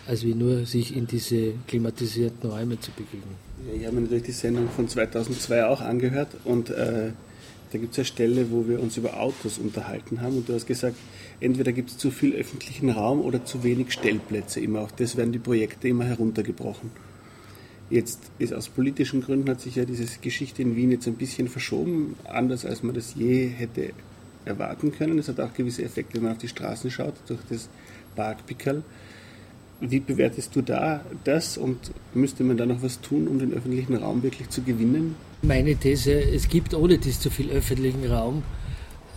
als 0.08 0.26
wie 0.26 0.34
nur 0.34 0.66
sich 0.66 0.96
in 0.96 1.08
diese 1.08 1.54
klimatisierten 1.68 2.50
Räume 2.50 2.80
zu 2.80 2.92
begegnen. 2.92 3.36
Ja, 3.68 3.80
ich 3.80 3.86
habe 3.86 3.96
mir 3.96 4.02
natürlich 4.02 4.24
die 4.24 4.32
Sendung 4.32 4.70
von 4.70 4.88
2002 4.88 5.66
auch 5.66 5.82
angehört 5.82 6.30
und 6.44 6.70
äh, 6.70 7.12
da 7.72 7.80
gibt 7.80 7.94
es 7.94 8.00
eine 8.00 8.06
Stelle, 8.06 8.52
wo 8.52 8.68
wir 8.68 8.80
uns 8.80 8.98
über 8.98 9.20
Autos 9.20 9.58
unterhalten 9.58 10.22
haben 10.22 10.38
und 10.38 10.50
du 10.50 10.54
hast 10.54 10.68
gesagt, 10.68 10.96
entweder 11.40 11.72
gibt 11.72 11.92
es 11.92 11.98
zu 11.98 12.12
viel 12.12 12.36
öffentlichen 12.36 12.90
Raum 12.90 13.22
oder 13.22 13.46
zu 13.46 13.64
wenig 13.64 13.92
Stellplätze 13.94 14.60
immer. 14.60 14.82
Auch 14.82 14.92
das 14.92 15.16
werden 15.16 15.32
die 15.32 15.40
Projekte 15.40 15.88
immer 15.88 16.06
heruntergebrochen. 16.06 16.92
Jetzt 17.90 18.20
ist 18.40 18.54
aus 18.54 18.70
politischen 18.70 19.22
Gründen 19.22 19.50
hat 19.50 19.62
sich 19.62 19.76
ja 19.76 19.86
diese 19.86 20.06
Geschichte 20.20 20.62
in 20.62 20.76
Wien 20.76 20.92
jetzt 20.92 21.08
ein 21.08 21.16
bisschen 21.16 21.48
verschoben, 21.48 22.16
anders 22.26 22.66
als 22.66 22.84
man 22.84 22.96
das 22.96 23.16
je 23.16 23.48
hätte 23.48 23.92
erwarten 24.46 24.92
können. 24.92 25.20
Es 25.20 25.28
hat 25.28 25.40
auch 25.40 25.54
gewisse 25.54 25.84
Effekte, 25.84 26.16
wenn 26.16 26.24
man 26.24 26.32
auf 26.34 26.38
die 26.38 26.48
Straßen 26.48 26.92
schaut, 26.92 27.16
durch 27.28 27.42
das 27.50 27.70
Parkpickerl. 28.16 28.84
Wie 29.80 30.00
bewertest 30.00 30.56
du 30.56 30.62
da 30.62 31.02
das 31.24 31.58
und 31.58 31.92
müsste 32.14 32.44
man 32.44 32.56
da 32.58 32.66
noch 32.66 32.82
was 32.82 33.02
tun, 33.02 33.28
um 33.28 33.40
den 33.40 33.54
öffentlichen 33.54 33.96
Raum 33.96 34.24
wirklich 34.24 34.50
zu 34.50 34.62
gewinnen? 34.62 35.16
Meine 35.42 35.76
These, 35.76 36.14
es 36.14 36.48
gibt 36.48 36.74
ohne 36.74 36.98
dies 36.98 37.20
zu 37.20 37.30
viel 37.30 37.50
öffentlichen 37.50 38.06
Raum. 38.06 38.44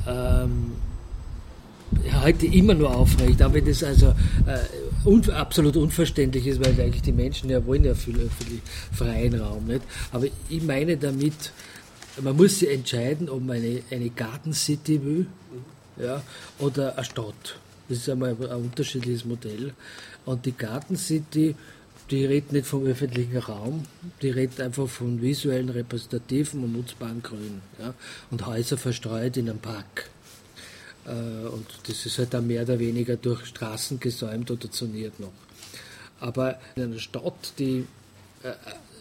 Ähm, 0.08 0.72
heute 2.22 2.46
immer 2.46 2.74
nur 2.74 2.94
aufrecht, 2.94 3.42
auch 3.42 3.52
wenn 3.52 3.64
das 3.64 3.84
also 3.84 4.08
äh, 4.08 5.06
un 5.08 5.30
absolut 5.30 5.76
unverständlich 5.76 6.46
ist, 6.46 6.64
weil 6.64 6.80
eigentlich 6.80 7.02
die 7.02 7.12
Menschen 7.12 7.48
ja 7.48 7.64
wollen 7.64 7.84
ja 7.84 7.94
viel 7.94 8.16
öffentlich 8.16 8.60
freien 8.92 9.34
Raum. 9.34 9.66
Nicht? 9.66 9.82
Aber 10.10 10.26
ich 10.48 10.62
meine 10.62 10.96
damit, 10.96 11.52
man 12.22 12.36
muss 12.36 12.58
sich 12.58 12.70
entscheiden, 12.70 13.28
ob 13.28 13.42
man 13.42 13.56
eine, 13.56 13.82
eine 13.90 14.10
Garden 14.10 14.52
City 14.52 15.04
will 15.04 15.26
ja, 15.98 16.22
oder 16.58 16.96
eine 16.96 17.04
Stadt. 17.04 17.58
Das 17.88 17.98
ist 17.98 18.08
einmal 18.08 18.30
ein 18.30 18.62
unterschiedliches 18.62 19.24
Modell. 19.24 19.72
Und 20.24 20.44
die 20.44 20.52
Garden 20.52 20.96
City, 20.96 21.54
die 22.10 22.24
redet 22.24 22.52
nicht 22.52 22.66
vom 22.66 22.84
öffentlichen 22.84 23.38
Raum, 23.38 23.84
die 24.22 24.30
redet 24.30 24.60
einfach 24.60 24.88
von 24.88 25.22
visuellen, 25.22 25.68
repräsentativen 25.68 26.64
und 26.64 26.72
nutzbaren 26.72 27.22
Grün. 27.22 27.62
Ja, 27.78 27.94
und 28.30 28.44
Häuser 28.46 28.76
verstreut 28.76 29.36
in 29.36 29.48
einem 29.48 29.58
Park. 29.60 30.10
Äh, 31.06 31.46
und 31.48 31.66
das 31.86 32.06
ist 32.06 32.18
halt 32.18 32.34
dann 32.34 32.46
mehr 32.46 32.62
oder 32.62 32.78
weniger 32.78 33.16
durch 33.16 33.46
Straßen 33.46 34.00
gesäumt 34.00 34.50
oder 34.50 34.70
zoniert 34.70 35.20
noch. 35.20 35.32
Aber 36.18 36.58
in 36.74 36.84
einer 36.84 36.98
Stadt, 36.98 37.52
die 37.58 37.86
äh, 38.42 38.52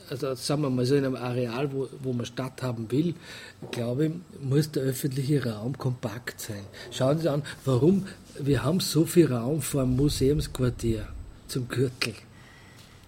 also 0.10 0.36
sagen 0.36 0.62
wir 0.62 0.70
mal 0.70 0.86
so 0.86 0.96
in 0.96 1.06
einem 1.06 1.16
Areal, 1.16 1.72
wo, 1.72 1.88
wo 2.02 2.14
man 2.14 2.26
Stadt 2.26 2.62
haben 2.62 2.92
will, 2.92 3.16
glaube 3.72 4.06
ich, 4.08 4.12
muss 4.42 4.72
der 4.72 4.84
öffentliche 4.84 5.46
Raum 5.46 5.78
kompakt 5.78 6.40
sein. 6.40 6.64
Schauen 6.92 7.20
Sie 7.20 7.30
an, 7.30 7.44
warum, 7.66 8.08
wir 8.40 8.64
haben 8.64 8.80
so 8.80 9.06
viel 9.06 9.32
Raum 9.32 9.62
vor 9.62 9.84
dem 9.84 9.96
Museumsquartier 9.96 11.08
zum 11.48 11.68
Gürtel. 11.68 12.14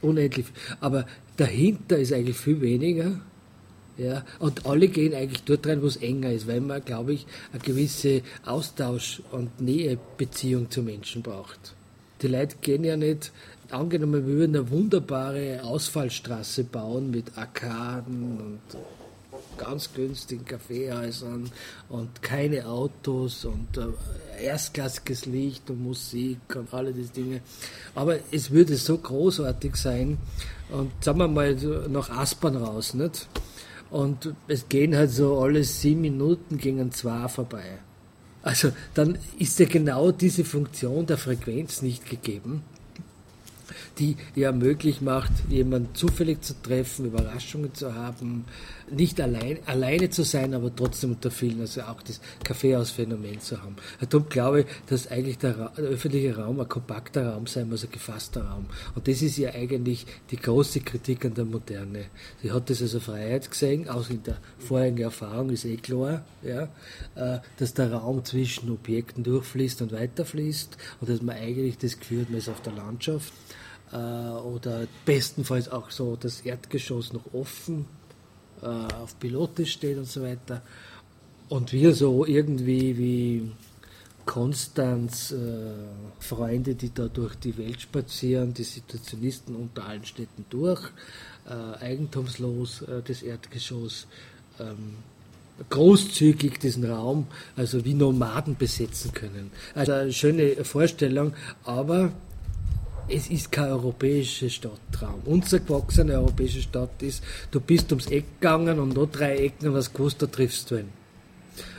Unendlich. 0.02 0.46
Aber 0.80 1.06
dahinter 1.38 1.98
ist 1.98 2.14
eigentlich 2.14 2.38
viel 2.38 2.62
weniger. 2.62 3.20
Ja, 3.98 4.24
und 4.38 4.68
alle 4.68 4.90
gehen 4.90 5.16
eigentlich 5.16 5.44
dort 5.44 5.66
rein, 5.66 5.82
wo 5.82 5.88
es 5.88 5.98
enger 5.98 6.32
ist, 6.32 6.48
weil 6.48 6.62
man, 6.62 6.86
glaube 6.86 7.14
ich, 7.14 7.26
eine 7.52 7.62
gewisse 7.62 8.22
Austausch- 8.46 9.24
und 9.32 9.60
Nähebeziehung 9.60 10.70
zu 10.70 10.84
Menschen 10.84 11.24
braucht. 11.24 11.74
Die 12.22 12.28
Leute 12.28 12.58
gehen 12.62 12.84
ja 12.84 12.96
nicht 12.96 13.32
angenommen, 13.72 14.26
wir 14.26 14.36
würden 14.36 14.56
eine 14.56 14.70
wunderbare 14.70 15.62
Ausfallstraße 15.64 16.64
bauen 16.64 17.12
mit 17.12 17.38
Arkaden 17.38 18.40
und 18.40 18.80
ganz 19.58 19.92
günstigen 19.94 20.46
Kaffeehäusern 20.46 21.50
und 21.90 22.22
keine 22.22 22.68
Autos 22.68 23.46
und 23.46 23.78
äh, 23.78 24.44
erstklassiges 24.44 25.26
Licht 25.26 25.70
und 25.70 25.84
Musik 25.84 26.40
und 26.56 26.74
alle 26.74 26.94
diese 26.94 27.12
Dinge. 27.12 27.42
Aber 27.96 28.18
es 28.32 28.52
würde 28.52 28.76
so 28.78 28.98
großartig 28.98 29.76
sein 29.76 30.18
und 30.70 30.92
sagen 31.04 31.20
wir 31.20 31.28
mal 31.28 31.56
nach 31.90 32.10
Aspern 32.10 32.58
raus, 32.58 32.94
nicht? 32.94 33.28
Und 33.90 34.34
es 34.48 34.68
gehen 34.68 34.96
halt 34.96 35.12
so 35.12 35.40
alle 35.40 35.64
sieben 35.64 36.02
Minuten 36.02 36.58
gegen 36.58 36.92
zwei 36.92 37.28
vorbei. 37.28 37.80
Also 38.44 38.72
dann 38.94 39.18
ist 39.40 39.60
ja 39.60 39.66
genau 39.66 40.12
diese 40.12 40.44
Funktion 40.44 41.06
der 41.06 41.18
Frequenz 41.18 41.82
nicht 41.82 42.10
gegeben 42.10 42.64
die 44.00 44.16
ja 44.36 44.52
möglich 44.52 45.02
macht, 45.02 45.32
jemanden 45.50 45.94
zufällig 45.96 46.42
zu 46.44 46.54
treffen, 46.62 47.06
Überraschungen 47.06 47.74
zu 47.74 47.94
haben, 47.94 48.46
nicht 48.90 49.20
allein, 49.20 49.60
alleine 49.66 50.10
zu 50.10 50.24
sein, 50.24 50.54
aber 50.54 50.74
trotzdem 50.74 51.12
unter 51.12 51.32
vielen, 51.32 51.60
also 51.62 51.82
auch 51.82 52.02
das 52.04 52.22
Kaffeehausphänomen 52.44 53.40
zu 53.42 53.62
haben. 53.62 53.76
Darum 54.10 54.30
glaube 54.30 54.62
ich, 54.62 54.68
dass 54.88 55.08
eigentlich 55.08 55.38
der, 55.38 55.72
der, 55.76 55.86
öffentliche 55.86 56.38
Raum 56.38 56.60
ein 56.60 56.70
kompakter 56.70 57.34
Raum 57.34 57.48
sein 57.48 57.70
muss, 57.70 57.84
ein 57.84 57.92
gefasster 57.92 58.46
Raum. 58.46 58.68
Und 58.96 59.08
das 59.08 59.22
ist 59.22 59.38
ja 59.38 59.52
eigentlich 59.54 60.06
die 60.32 60.38
große 60.38 60.82
Kritik 60.82 61.26
an 61.26 61.34
der 61.34 61.46
Moderne. 61.46 62.06
Sie 62.42 62.52
hat 62.52 62.70
das 62.70 62.82
also 62.82 63.00
Freiheit 63.00 63.50
gesehen, 63.50 63.90
auch 63.90 64.10
in 64.10 64.24
der 64.24 64.38
vorherigen 64.60 65.02
Erfahrung 65.02 65.50
ist 65.50 65.66
eh 65.66 65.78
klar, 65.78 66.24
ja, 66.44 66.70
äh, 67.16 67.40
dass 67.58 67.74
der 67.74 67.92
Raum 67.92 68.24
zwischen 68.24 68.72
Objekten 68.72 69.24
durchfließt 69.24 69.82
und 69.82 69.92
weiterfließt 69.92 70.78
und 71.02 71.10
dass 71.10 71.22
man 71.22 71.36
eigentlich 71.36 71.78
das 71.78 72.00
Gefühl 72.00 72.22
hat, 72.22 72.30
man 72.30 72.40
ist 72.40 72.50
auf 72.50 72.62
der 72.62 72.74
Landschaft 72.74 73.34
äh, 73.92 73.96
oder 73.96 74.88
bestenfalls 75.06 75.70
auch 75.70 75.92
so 75.92 76.16
das 76.16 76.42
Erdgeschoss 76.42 77.14
noch 77.14 77.34
offen 77.34 77.86
äh, 78.62 78.66
auf 78.66 79.20
Pilote 79.20 79.66
steht 79.66 79.98
und 79.98 80.08
so 80.08 80.22
weiter. 80.22 80.62
Und 81.50 81.72
wir 81.72 81.96
so 81.96 82.26
irgendwie 82.26 82.98
wie 82.98 83.52
Konstanz, 84.26 85.32
äh, 85.32 85.38
Freunde, 86.20 86.76
die 86.76 86.94
da 86.94 87.08
durch 87.08 87.36
die 87.36 87.58
Welt 87.58 87.82
spazieren, 87.82 88.54
die 88.54 88.64
Situationisten 88.64 89.56
unter 89.56 89.86
allen 89.86 90.06
Städten 90.06 90.46
durch, 90.50 90.82
äh, 91.48 91.82
eigentumslos 91.82 92.82
äh, 92.82 93.02
das 93.08 93.22
Erdgeschoss, 93.22 94.06
ähm, 94.60 94.96
großzügig 95.70 96.60
diesen 96.60 96.84
Raum, 96.84 97.28
also 97.56 97.86
wie 97.86 97.94
Nomaden 97.94 98.58
besetzen 98.58 99.14
können. 99.14 99.50
Also 99.74 99.94
eine 99.94 100.14
schöne 100.14 100.64
Vorstellung, 100.66 101.34
aber 101.64 102.12
es 103.10 103.30
ist 103.30 103.52
kein 103.52 103.72
europäischer 103.72 104.50
Stadtraum. 104.50 105.22
Unser 105.26 105.60
gewachsener 105.60 106.16
europäischer 106.16 106.62
Stadt 106.62 107.02
ist, 107.02 107.24
du 107.52 107.60
bist 107.60 107.92
ums 107.92 108.08
Eck 108.08 108.26
gegangen 108.40 108.80
und 108.80 108.96
noch 108.96 109.08
drei 109.08 109.38
Ecken 109.38 109.70
und 109.70 109.76
hast 109.76 109.94
gewusst, 109.94 110.22
da 110.22 110.28
triffst 110.28 110.70
du 110.72 110.78
ihn. 110.78 110.90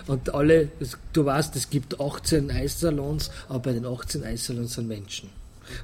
Und 0.06 0.34
alle, 0.34 0.70
du 1.12 1.24
weißt, 1.24 1.54
es 1.56 1.68
gibt 1.68 2.00
18 2.00 2.50
Eissalons, 2.50 3.30
aber 3.48 3.60
bei 3.60 3.72
den 3.72 3.84
18 3.84 4.24
Eissalons 4.24 4.74
sind 4.74 4.88
Menschen. 4.88 5.28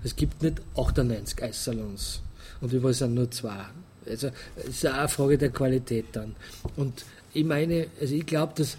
Es 0.02 0.16
gibt 0.16 0.42
nicht 0.42 0.62
98 0.76 1.42
Eissalons. 1.42 2.22
Und 2.60 2.72
überall 2.72 2.94
sind 2.94 3.14
nur 3.14 3.30
zwei. 3.30 3.66
Also, 4.06 4.30
es 4.56 4.68
ist 4.68 4.86
auch 4.86 4.94
eine 4.94 5.08
Frage 5.08 5.38
der 5.38 5.50
Qualität 5.50 6.06
dann. 6.12 6.34
Und 6.76 7.04
ich 7.34 7.44
meine, 7.44 7.88
also 8.00 8.14
ich 8.14 8.24
glaube, 8.24 8.54
dass 8.56 8.78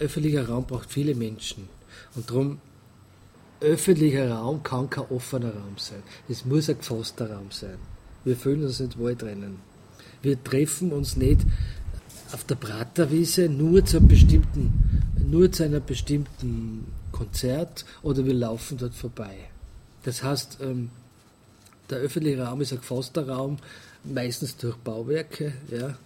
öffentlicher 0.00 0.48
Raum 0.48 0.66
braucht 0.66 0.90
viele 0.90 1.14
Menschen. 1.14 1.68
Und 2.16 2.28
darum 2.28 2.58
öffentlicher 3.62 4.30
Raum 4.30 4.62
kann 4.62 4.90
kein 4.90 5.04
offener 5.10 5.54
Raum 5.54 5.76
sein. 5.76 6.02
Es 6.28 6.44
muss 6.44 6.68
ein 6.68 6.78
gefasster 6.78 7.30
Raum 7.30 7.50
sein. 7.50 7.78
Wir 8.24 8.36
fühlen 8.36 8.64
uns 8.64 8.80
nicht 8.80 8.98
wohl 8.98 9.16
drinnen. 9.16 9.58
Wir 10.20 10.42
treffen 10.42 10.92
uns 10.92 11.16
nicht 11.16 11.40
auf 12.32 12.44
der 12.44 12.54
Praterwiese 12.54 13.48
nur 13.48 13.84
zu 13.84 13.98
einem 13.98 14.08
bestimmten, 14.08 15.02
nur 15.24 15.50
zu 15.50 15.64
einer 15.64 15.80
bestimmten 15.80 16.86
Konzert 17.10 17.84
oder 18.02 18.24
wir 18.24 18.34
laufen 18.34 18.78
dort 18.78 18.94
vorbei. 18.94 19.36
Das 20.04 20.22
heißt, 20.22 20.58
ähm, 20.62 20.90
der 21.90 21.98
öffentliche 21.98 22.42
Raum 22.42 22.60
ist 22.60 22.72
ein 22.72 22.78
gefasster 22.78 23.28
Raum, 23.28 23.58
meistens 24.04 24.56
durch 24.56 24.76
Bauwerke, 24.76 25.52
ja, 25.70 25.96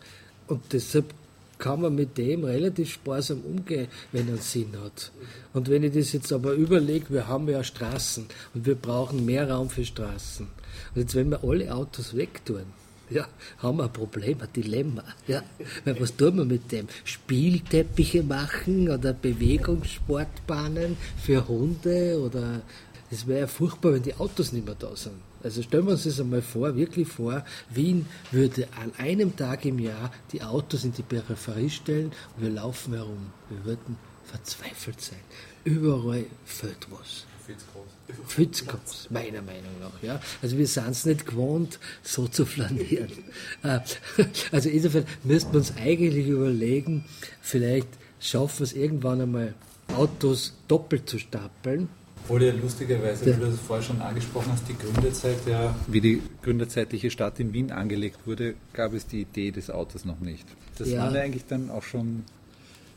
und 0.49 0.63
deshalb 0.73 1.15
kann 1.59 1.81
man 1.81 1.95
mit 1.95 2.19
dem 2.19 2.45
relativ 2.45 2.93
sparsam 2.93 3.41
umgehen, 3.41 3.89
wenn 4.13 4.29
er 4.29 4.37
Sinn 4.39 4.73
hat. 4.83 5.13
Und 5.53 5.69
wenn 5.69 5.83
ich 5.83 5.93
das 5.93 6.13
jetzt 6.13 6.33
aber 6.33 6.53
überlege, 6.53 7.07
wir 7.11 7.29
haben 7.29 7.49
ja 7.49 7.65
Straßen 7.65 8.27
und 8.55 8.67
wir 8.67 8.75
brauchen 8.75 9.25
mehr 9.25 9.51
Raum 9.51 9.71
für 9.71 9.85
Straßen. 9.85 10.47
Und 10.95 11.01
jetzt, 11.01 11.15
wenn 11.15 11.31
wir 11.31 11.43
alle 11.43 11.75
Autos 11.75 12.17
wegtun, 12.17 12.65
ja, 13.09 13.27
haben 13.59 13.79
wir 13.79 13.85
ein 13.85 13.93
Problem, 13.93 14.41
ein 14.41 14.53
Dilemma. 14.55 15.05
Ja. 15.29 15.43
Weil 15.85 16.01
was 16.01 16.17
tun 16.17 16.37
wir 16.37 16.45
mit 16.45 16.73
dem? 16.73 16.89
Spielteppiche 17.05 18.23
machen 18.23 18.91
oder 18.91 19.13
Bewegungssportbahnen 19.13 20.97
für 21.23 21.47
Hunde 21.47 22.21
oder 22.21 22.63
es 23.11 23.27
wäre 23.27 23.41
ja 23.41 23.47
furchtbar, 23.47 23.93
wenn 23.95 24.03
die 24.03 24.15
Autos 24.15 24.53
nicht 24.53 24.67
mehr 24.67 24.75
da 24.75 24.95
sind. 24.97 25.15
Also 25.43 25.63
stellen 25.63 25.87
wir 25.87 25.93
uns 25.93 26.05
das 26.05 26.21
einmal 26.21 26.43
vor, 26.43 26.77
wirklich 26.77 27.09
vor, 27.09 27.45
Wien 27.71 28.07
würde 28.33 28.69
an 28.81 28.93
einem 28.99 29.37
Tag 29.37 29.65
im 29.65 29.79
Jahr 29.79 30.11
die 30.33 30.43
Autos 30.43 30.85
in 30.85 30.93
die 30.93 31.03
Peripherie 31.03 31.71
stellen 31.71 32.13
und 32.37 32.43
wir 32.43 32.51
laufen 32.51 32.95
herum. 32.95 33.33
Wir 33.51 33.65
würden 33.65 33.97
verzweifelt 34.25 35.01
sein. 35.01 35.21
Überall 35.65 36.25
fällt 36.45 36.87
was. 36.91 37.27
Groß, 38.67 39.09
meiner 39.11 39.43
Meinung 39.43 39.79
nach. 39.81 40.03
Ja. 40.03 40.21
Also 40.43 40.59
wir 40.59 40.67
sind 40.67 40.89
es 40.89 41.05
nicht 41.05 41.27
gewohnt, 41.27 41.79
so 42.03 42.27
zu 42.27 42.45
flanieren. 42.45 43.11
Äh, 43.63 43.81
also 44.53 44.69
insofern 44.69 45.07
müssten 45.23 45.53
wir 45.53 45.59
uns 45.59 45.77
eigentlich 45.77 46.27
überlegen, 46.27 47.05
vielleicht 47.41 47.89
schaffen 48.21 48.61
wir 48.61 48.65
es 48.65 48.73
irgendwann 48.73 49.21
einmal, 49.21 49.55
Autos 49.95 50.55
doppelt 50.69 51.09
zu 51.09 51.19
stapeln 51.19 51.89
obwohl 52.27 52.43
ja 52.43 52.53
lustigerweise, 52.53 53.25
wie 53.27 53.41
du 53.41 53.47
das 53.47 53.61
vorher 53.61 53.85
schon 53.85 54.01
angesprochen 54.01 54.51
hast, 54.51 54.65
die 54.69 54.77
Gründerzeit 54.77 55.37
ja, 55.47 55.75
wie 55.87 56.01
die 56.01 56.23
gründerzeitliche 56.43 57.11
Stadt 57.11 57.39
in 57.39 57.53
Wien 57.53 57.71
angelegt 57.71 58.19
wurde, 58.27 58.55
gab 58.73 58.95
es 58.95 59.07
die 59.07 59.21
Idee 59.21 59.53
des 59.53 59.71
Autos 59.71 60.05
noch 60.05 60.19
nicht. 60.19 60.45
Das 60.77 60.91
ja. 60.91 61.03
war 61.03 61.15
ja 61.15 61.23
eigentlich 61.23 61.47
dann 61.47 61.71
auch 61.71 61.85
schon. 61.85 62.25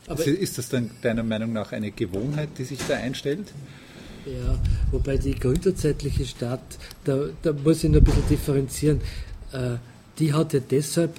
Aber 0.08 0.24
ist 0.24 0.58
das 0.58 0.68
dann 0.68 0.90
deiner 1.02 1.22
Meinung 1.22 1.52
nach 1.52 1.70
eine 1.70 1.92
Gewohnheit, 1.92 2.48
die 2.58 2.64
sich 2.64 2.80
da 2.88 2.96
einstellt? 2.96 3.52
Ja, 4.26 4.58
wobei 4.90 5.16
die 5.16 5.36
gründerzeitliche 5.36 6.24
Stadt, 6.26 6.60
da, 7.04 7.26
da 7.42 7.52
muss 7.52 7.84
ich 7.84 7.90
noch 7.90 7.98
ein 7.98 8.04
bisschen 8.04 8.28
differenzieren, 8.28 9.00
äh, 9.52 9.76
die 10.18 10.32
hat 10.32 10.52
ja 10.54 10.60
deshalb 10.60 11.14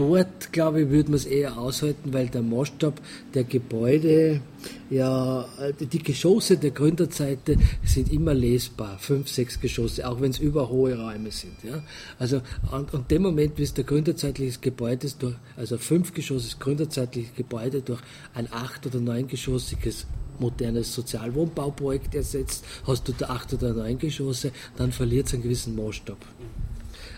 dort, 0.00 0.50
glaube 0.52 0.82
ich, 0.82 0.88
würde 0.88 1.10
man 1.10 1.16
es 1.16 1.26
eher 1.26 1.58
aushalten, 1.58 2.14
weil 2.14 2.28
der 2.28 2.40
Maßstab 2.40 3.00
der 3.34 3.44
Gebäude, 3.44 4.40
ja, 4.88 5.46
die 5.78 6.02
Geschosse 6.02 6.56
der 6.56 6.70
Gründerzeit 6.70 7.38
sind 7.84 8.10
immer 8.10 8.32
lesbar, 8.32 8.98
fünf, 8.98 9.28
sechs 9.28 9.60
Geschosse, 9.60 10.08
auch 10.08 10.20
wenn 10.22 10.30
es 10.30 10.38
überhohe 10.38 10.98
Räume 10.98 11.30
sind. 11.30 11.52
Ja. 11.62 11.82
Also 12.18 12.40
an, 12.70 12.86
an 12.92 13.04
dem 13.10 13.22
Moment, 13.22 13.58
wie 13.58 13.62
es 13.62 13.74
der 13.74 13.84
gründerzeitliches 13.84 14.62
Gebäude 14.62 15.06
ist, 15.06 15.22
durch, 15.22 15.34
also 15.56 15.76
fünfgeschossiges 15.76 16.58
gründerzeitliches 16.58 17.34
Gebäude 17.34 17.82
durch 17.82 18.00
ein 18.32 18.50
acht- 18.50 18.86
oder 18.86 19.00
neungeschossiges 19.00 20.06
modernes 20.38 20.94
Sozialwohnbauprojekt 20.94 22.14
ersetzt, 22.14 22.64
hast 22.86 23.06
du 23.06 23.12
da 23.12 23.26
acht 23.26 23.52
oder 23.52 23.74
neun 23.74 23.98
Geschosse, 23.98 24.52
dann 24.76 24.92
verliert 24.92 25.26
es 25.26 25.34
einen 25.34 25.42
gewissen 25.42 25.76
Maßstab. 25.76 26.16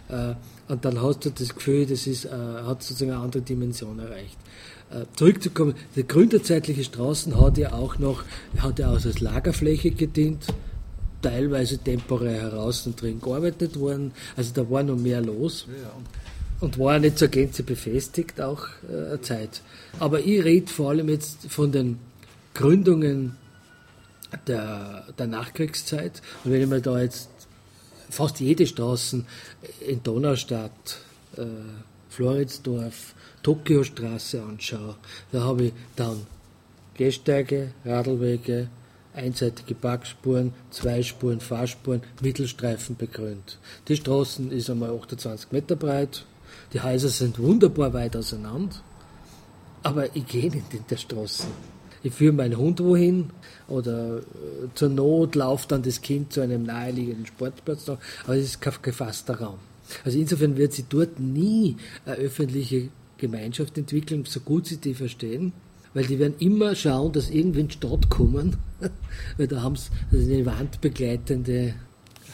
Äh, 0.09 0.35
und 0.73 0.87
dann 0.87 1.03
hast 1.03 1.27
du 1.27 1.31
das 1.31 1.55
Gefühl, 1.55 1.85
das 1.85 2.07
ist, 2.07 2.25
äh, 2.25 2.31
hat 2.31 2.83
sozusagen 2.83 3.11
eine 3.13 3.21
andere 3.21 3.43
Dimension 3.43 3.99
erreicht. 3.99 4.39
Äh, 4.91 5.05
zurückzukommen, 5.15 5.75
die 5.97 6.09
gründerzeitliche 6.09 6.83
Straßen 6.83 7.39
hat 7.39 7.59
ja 7.59 7.75
auch 7.75 7.99
noch, 7.99 8.25
hat 8.57 8.79
ja 8.79 8.89
auch 8.89 9.05
als 9.05 9.21
Lagerfläche 9.21 9.91
gedient, 9.91 10.47
teilweise 11.21 11.77
temporär 11.77 12.41
heraus 12.41 12.87
und 12.87 12.99
drin 12.99 13.21
gearbeitet 13.21 13.79
worden. 13.79 14.13
Also 14.35 14.53
da 14.55 14.71
war 14.71 14.83
noch 14.83 14.97
mehr 14.97 15.21
los. 15.21 15.67
Und 16.61 16.79
war 16.79 16.99
nicht 16.99 17.19
zur 17.19 17.29
Gänze 17.29 17.65
befestigt, 17.65 18.41
auch 18.41 18.67
äh, 18.89 19.09
eine 19.11 19.21
Zeit. 19.21 19.61
Aber 19.99 20.21
ich 20.21 20.43
rede 20.43 20.73
vor 20.73 20.89
allem 20.89 21.11
jetzt 21.11 21.49
von 21.51 21.71
den 21.71 21.99
Gründungen 22.55 23.37
der, 24.47 25.05
der 25.19 25.27
Nachkriegszeit. 25.27 26.23
Und 26.45 26.53
wenn 26.53 26.63
ich 26.63 26.69
mir 26.69 26.81
da 26.81 26.99
jetzt 26.99 27.29
fast 28.13 28.41
jede 28.41 28.67
Straße 28.67 29.25
in 29.81 30.03
Donaustadt, 30.03 30.99
äh, 31.37 31.45
Floridsdorf, 32.11 33.15
Tokiostraße 33.43 34.43
anschaue, 34.43 34.97
da 35.33 35.41
habe 35.43 35.65
ich 35.65 35.73
dann 35.97 36.27
Gehsteige, 36.95 37.73
Radlwege, 37.85 38.69
einseitige 39.15 39.75
Parkspuren, 39.75 40.53
Zweispuren, 40.71 41.41
Fahrspuren, 41.41 42.03
Mittelstreifen 42.21 42.97
begrünt. 42.97 43.59
Die 43.89 43.97
Straßen 43.97 44.53
ist 44.53 44.71
einmal 44.71 44.91
28 44.91 45.51
Meter 45.53 45.77
breit, 45.77 46.25
die 46.73 46.81
Häuser 46.81 47.09
sind 47.09 47.39
wunderbar 47.39 47.93
weit 47.95 48.15
auseinander, 48.15 48.77
aber 49.83 50.15
ich 50.15 50.27
gehe 50.27 50.51
nicht 50.51 50.73
in 50.75 50.85
der 50.89 50.97
Straßen 50.97 51.49
ich 52.03 52.13
führe 52.13 52.33
meinen 52.33 52.57
Hund 52.57 52.81
wohin 52.81 53.31
oder 53.73 54.19
äh, 54.19 54.21
zur 54.75 54.91
Not 54.91 55.35
lauft 55.35 55.73
dann 55.73 55.83
das 55.83 56.03
Kind 56.03 56.33
zu 56.33 56.41
einem 56.41 56.65
naheliegenden 56.65 57.27
Sportplatz, 57.27 57.89
aber 57.89 58.37
es 58.37 58.45
ist 58.45 58.61
kein 58.61 58.75
gefasster 58.83 59.41
Raum. 59.41 59.59
Also 60.05 60.19
insofern 60.19 60.57
wird 60.57 60.73
sie 60.73 60.85
dort 60.89 61.19
nie 61.19 61.77
eine 62.05 62.17
öffentliche 62.17 62.89
Gemeinschaft 63.19 63.77
entwickeln, 63.79 64.25
so 64.27 64.41
gut 64.41 64.67
sie 64.67 64.77
die 64.77 64.95
verstehen. 64.95 65.53
Weil 65.95 66.07
die 66.07 66.19
werden 66.19 66.35
immer 66.39 66.75
schauen, 66.75 67.13
dass 67.13 67.29
die 67.31 67.69
Stadt 67.71 68.09
kommen, 68.09 68.57
weil 69.37 69.47
da 69.47 69.63
haben 69.63 69.77
sie 69.77 69.91
eine 70.35 70.47
wandbegleitende 70.47 71.75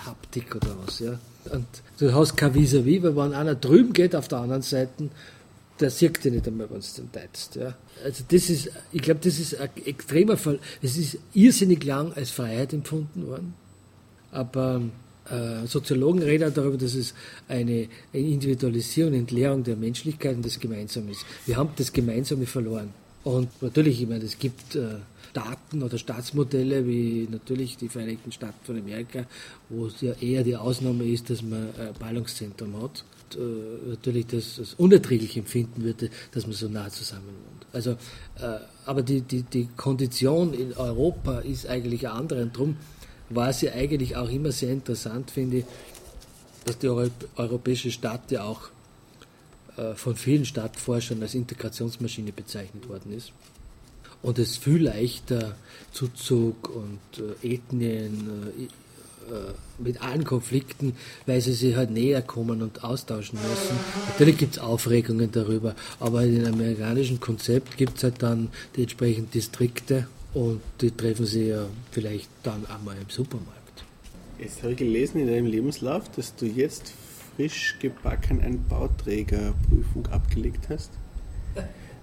Haptik 0.06 0.54
oder 0.54 0.76
was. 0.84 1.00
Ja. 1.00 1.18
Und 1.50 1.66
du 1.98 2.14
hast 2.14 2.36
kein 2.36 2.54
Vis-à-vis, 2.54 3.02
weil 3.02 3.16
wenn 3.16 3.32
einer 3.32 3.56
drüben 3.56 3.92
geht 3.92 4.14
auf 4.14 4.28
der 4.28 4.38
anderen 4.38 4.62
Seite, 4.62 5.08
der 5.80 5.90
sieht 5.90 6.24
dich 6.24 6.32
nicht 6.32 6.46
einmal, 6.46 6.68
wenn 6.70 6.80
du 6.80 6.86
den 6.96 7.12
teilst. 7.12 7.56
Ja. 7.56 7.74
Also 8.04 8.24
das 8.28 8.50
ist, 8.50 8.70
ich 8.92 9.02
glaube, 9.02 9.20
das 9.22 9.38
ist 9.38 9.58
ein 9.58 9.70
extremer 9.84 10.36
Fall. 10.36 10.58
Es 10.82 10.96
ist 10.96 11.18
irrsinnig 11.34 11.84
lang 11.84 12.12
als 12.12 12.30
Freiheit 12.30 12.72
empfunden 12.72 13.26
worden. 13.26 13.54
Aber 14.30 14.82
äh, 15.30 15.66
Soziologen 15.66 16.22
reden 16.22 16.52
darüber, 16.54 16.76
dass 16.76 16.94
es 16.94 17.14
eine, 17.48 17.88
eine 18.12 18.22
Individualisierung, 18.22 19.14
Entleerung 19.14 19.64
der 19.64 19.76
Menschlichkeit 19.76 20.36
und 20.36 20.44
des 20.44 20.58
Gemeinsamen 20.60 21.10
ist. 21.10 21.24
Wir 21.46 21.56
haben 21.56 21.70
das 21.76 21.92
Gemeinsame 21.92 22.46
verloren. 22.46 22.92
Und 23.24 23.62
natürlich, 23.62 24.00
ich 24.02 24.08
meine, 24.08 24.24
es 24.24 24.38
gibt 24.38 24.74
äh, 24.74 24.96
Staaten 25.30 25.82
oder 25.82 25.98
Staatsmodelle 25.98 26.86
wie 26.86 27.28
natürlich 27.30 27.76
die 27.76 27.88
Vereinigten 27.88 28.32
Staaten 28.32 28.58
von 28.64 28.78
Amerika, 28.78 29.24
wo 29.68 29.86
es 29.86 30.00
ja 30.00 30.12
eher 30.20 30.42
die 30.42 30.56
Ausnahme 30.56 31.04
ist, 31.04 31.30
dass 31.30 31.42
man 31.42 31.68
ein 31.78 31.94
Ballungszentrum 31.98 32.82
hat. 32.82 33.04
Und, 33.36 33.40
äh, 33.40 33.90
natürlich 33.90 34.26
das, 34.26 34.56
das 34.56 34.74
unerträglich 34.74 35.36
empfinden 35.36 35.82
würde, 35.82 36.10
dass 36.32 36.46
man 36.46 36.54
so 36.54 36.68
nah 36.68 36.88
zusammen 36.90 37.26
wohnt. 37.26 37.66
Also, 37.72 37.92
äh, 37.92 38.58
aber 38.86 39.02
die, 39.02 39.20
die, 39.22 39.42
die 39.42 39.68
Kondition 39.76 40.54
in 40.54 40.72
Europa 40.74 41.40
ist 41.40 41.66
eigentlich 41.66 42.06
eine 42.06 42.16
andere. 42.16 42.42
Und 42.42 42.54
darum 42.54 42.76
war 43.30 43.50
es 43.50 43.60
ja 43.60 43.72
eigentlich 43.72 44.16
auch 44.16 44.30
immer 44.30 44.52
sehr 44.52 44.72
interessant, 44.72 45.30
finde 45.30 45.58
ich, 45.58 45.64
dass 46.64 46.78
die 46.78 46.88
europäische 46.88 47.90
Stadt 47.90 48.30
ja 48.30 48.44
auch 48.44 48.70
äh, 49.76 49.94
von 49.94 50.16
vielen 50.16 50.44
Stadtforschern 50.44 51.22
als 51.22 51.34
Integrationsmaschine 51.34 52.32
bezeichnet 52.32 52.88
worden 52.88 53.12
ist. 53.12 53.32
Und 54.22 54.38
es 54.38 54.56
viel 54.56 54.82
leichter 54.84 55.56
Zuzug 55.92 56.70
und 56.74 57.00
äh, 57.42 57.54
Ethnien 57.54 58.52
äh, 58.58 58.68
mit 59.78 60.02
allen 60.02 60.24
Konflikten, 60.24 60.94
weil 61.26 61.40
sie 61.40 61.52
sich 61.52 61.76
halt 61.76 61.90
näher 61.90 62.22
kommen 62.22 62.62
und 62.62 62.84
austauschen 62.84 63.38
müssen. 63.40 63.76
Natürlich 64.08 64.38
gibt 64.38 64.54
es 64.54 64.58
Aufregungen 64.58 65.30
darüber, 65.30 65.74
aber 66.00 66.24
in 66.24 66.42
dem 66.42 66.54
amerikanischen 66.54 67.20
Konzept 67.20 67.76
gibt 67.76 67.98
es 67.98 68.04
halt 68.04 68.22
dann 68.22 68.48
die 68.76 68.82
entsprechenden 68.82 69.30
Distrikte 69.30 70.06
und 70.34 70.60
die 70.80 70.90
treffen 70.90 71.26
sie 71.26 71.48
ja 71.48 71.66
vielleicht 71.90 72.28
dann 72.42 72.66
einmal 72.66 72.96
im 72.96 73.08
Supermarkt. 73.08 73.84
Jetzt 74.38 74.62
habe 74.62 74.72
ich 74.72 74.78
gelesen 74.78 75.20
in 75.20 75.26
deinem 75.26 75.46
Lebenslauf, 75.46 76.08
dass 76.10 76.34
du 76.36 76.46
jetzt 76.46 76.92
frisch 77.36 77.76
gebacken 77.80 78.40
eine 78.40 78.56
Bauträgerprüfung 78.56 80.06
abgelegt 80.10 80.68
hast. 80.68 80.90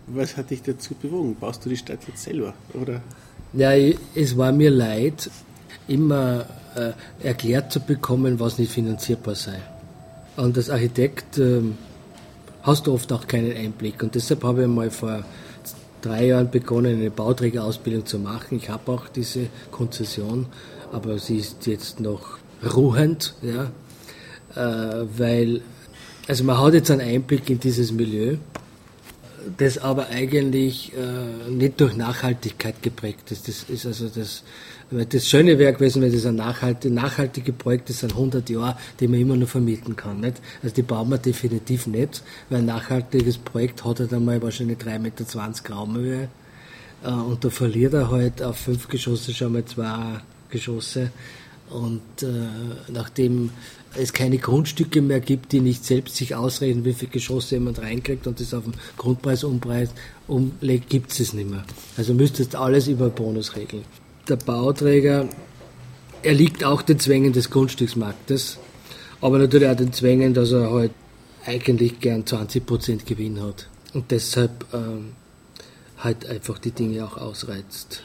Was 0.08 0.38
hat 0.38 0.52
dich 0.52 0.62
dazu 0.62 0.94
bewogen? 0.96 1.36
Baust 1.40 1.66
du 1.66 1.70
die 1.70 1.78
Stadt 1.78 2.00
jetzt 2.08 2.24
selber, 2.24 2.54
oder? 2.74 3.02
Ja, 3.54 3.72
es 4.16 4.38
war 4.38 4.52
mir 4.52 4.70
leid, 4.70 5.30
immer 5.88 6.46
äh, 6.76 6.92
erklärt 7.26 7.72
zu 7.72 7.80
bekommen, 7.80 8.40
was 8.40 8.58
nicht 8.58 8.72
finanzierbar 8.72 9.36
sei. 9.36 9.60
Und 10.38 10.58
als 10.58 10.70
Architekt 10.70 11.38
äh, 11.38 11.62
hast 12.64 12.88
du 12.88 12.94
oft 12.94 13.12
auch 13.14 13.28
keinen 13.28 13.56
Einblick. 13.56 14.02
Und 14.04 14.16
deshalb 14.16 14.44
habe 14.44 14.64
ich 14.64 14.68
mal 14.68 14.90
vor 14.90 15.24
drei 16.02 16.28
Jahren 16.28 16.52
begonnen, 16.52 17.00
eine 17.00 17.12
Bauträgerausbildung 17.12 18.06
zu 18.06 18.20
machen. 18.20 18.58
Ich 18.58 18.70
habe 18.70 18.92
auch 18.92 19.08
diese 19.08 19.48
Konzession, 19.72 20.48
aber 20.92 21.18
sie 21.20 21.38
ist 21.38 21.66
jetzt 21.66 22.00
noch 22.00 22.38
ruhend, 22.76 23.34
ja, 23.42 23.72
äh, 24.56 25.06
weil, 25.18 25.62
also 26.28 26.44
man 26.44 26.60
hat 26.60 26.74
jetzt 26.74 26.92
einen 26.92 27.02
Einblick 27.02 27.50
in 27.50 27.60
dieses 27.60 27.92
Milieu, 27.92 28.38
das 29.58 29.78
aber 29.78 30.08
eigentlich 30.10 30.92
äh, 30.94 31.50
nicht 31.52 31.80
durch 31.80 31.96
Nachhaltigkeit 31.96 32.82
geprägt 32.82 33.32
ist. 33.32 33.48
Das 33.48 33.64
ist 33.64 33.86
also 33.86 34.10
das, 34.10 34.44
das 34.92 35.28
schöne 35.28 35.58
wäre 35.58 35.74
gewesen, 35.74 36.02
wenn 36.02 36.14
das 36.14 36.26
ein 36.26 36.36
nachhaltige, 36.36 36.94
nachhaltige 36.94 37.54
Projekt 37.54 37.90
ist, 37.90 38.04
ein 38.04 38.12
100 38.12 38.50
Jahre, 38.50 38.78
die 39.00 39.08
man 39.08 39.20
immer 39.20 39.36
nur 39.36 39.48
vermieten 39.48 39.96
kann. 39.96 40.20
Nicht? 40.20 40.42
Also 40.62 40.76
die 40.76 40.84
bauen 40.84 41.10
wir 41.10 41.18
definitiv 41.18 41.88
nicht, 41.88 42.24
weil 42.50 42.60
ein 42.60 42.66
nachhaltiges 42.66 43.38
Projekt 43.38 43.84
hat 43.84 44.00
halt 44.00 44.14
einmal 44.14 44.42
wahrscheinlich 44.42 44.78
3,20 44.78 45.00
Meter 45.00 45.74
Raumhöhe 45.74 46.30
äh, 47.04 47.10
und 47.10 47.44
da 47.44 47.50
verliert 47.50 47.94
er 47.94 48.12
halt 48.12 48.42
auf 48.42 48.58
fünf 48.58 48.88
Geschosse 48.88 49.34
schon 49.34 49.54
mal 49.54 49.66
zwei 49.66 50.22
Geschosse. 50.50 51.12
Und 51.70 52.02
äh, 52.22 52.28
nachdem 52.92 53.50
es 53.96 54.14
keine 54.14 54.38
Grundstücke 54.38 55.02
mehr 55.02 55.20
gibt, 55.20 55.52
die 55.52 55.62
nicht 55.62 55.84
selbst 55.84 56.16
sich 56.16 56.36
ausrechnen, 56.36 56.86
wie 56.86 56.94
viele 56.94 57.12
Geschosse 57.12 57.56
jemand 57.56 57.80
reinkriegt 57.80 58.28
und 58.28 58.40
das 58.40 58.54
auf 58.54 58.66
den 58.66 58.76
Grundpreis 58.98 59.44
umlegt, 59.44 60.90
gibt 60.90 61.20
es 61.20 61.34
nicht 61.34 61.50
mehr. 61.50 61.64
Also 61.98 62.14
müsstest 62.14 62.56
alles 62.56 62.88
über 62.88 63.10
Bonus 63.10 63.56
regeln. 63.56 63.84
Der 64.28 64.38
Bauträger, 64.38 65.28
er 66.24 66.34
liegt 66.34 66.64
auch 66.64 66.82
den 66.82 67.00
Zwängen 67.00 67.32
des 67.32 67.52
Grundstücksmarktes, 67.52 68.58
aber 69.22 69.38
natürlich 69.38 69.70
auch 69.70 69.76
den 69.76 69.94
Zwängen, 69.94 70.34
dass 70.34 70.52
er 70.52 70.72
halt 70.72 70.92
eigentlich 71.46 72.00
gern 72.00 72.24
20% 72.24 73.06
Gewinn 73.06 73.42
hat 73.42 73.68
und 73.94 74.10
deshalb 74.10 74.66
ähm, 74.74 75.14
halt 76.00 76.26
einfach 76.26 76.58
die 76.58 76.72
Dinge 76.72 77.06
auch 77.06 77.18
ausreizt. 77.18 78.04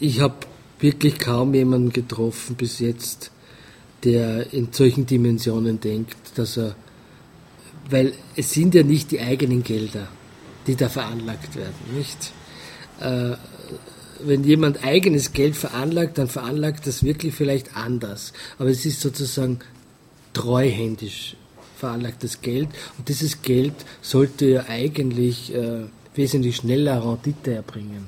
Ich 0.00 0.20
habe 0.20 0.34
wirklich 0.80 1.18
kaum 1.18 1.54
jemanden 1.54 1.92
getroffen 1.92 2.56
bis 2.56 2.78
jetzt, 2.78 3.30
der 4.04 4.52
in 4.52 4.72
solchen 4.72 5.06
Dimensionen 5.06 5.80
denkt, 5.80 6.16
dass 6.36 6.56
er, 6.56 6.74
weil 7.90 8.12
es 8.36 8.52
sind 8.52 8.74
ja 8.74 8.82
nicht 8.82 9.10
die 9.10 9.20
eigenen 9.20 9.62
Gelder, 9.62 10.08
die 10.66 10.76
da 10.76 10.88
veranlagt 10.88 11.56
werden, 11.56 11.74
nicht? 11.96 12.32
Äh, 13.00 13.36
wenn 14.20 14.44
jemand 14.44 14.84
eigenes 14.84 15.32
Geld 15.32 15.56
veranlagt, 15.56 16.18
dann 16.18 16.28
veranlagt 16.28 16.86
das 16.86 17.02
wirklich 17.02 17.34
vielleicht 17.34 17.76
anders. 17.76 18.32
Aber 18.58 18.70
es 18.70 18.84
ist 18.84 19.00
sozusagen 19.00 19.60
treuhändisch 20.32 21.36
veranlagtes 21.76 22.40
Geld 22.40 22.68
und 22.98 23.08
dieses 23.08 23.42
Geld 23.42 23.74
sollte 24.02 24.46
ja 24.46 24.64
eigentlich 24.68 25.54
äh, 25.54 25.84
wesentlich 26.14 26.56
schneller 26.56 27.04
Rendite 27.04 27.54
erbringen. 27.54 28.06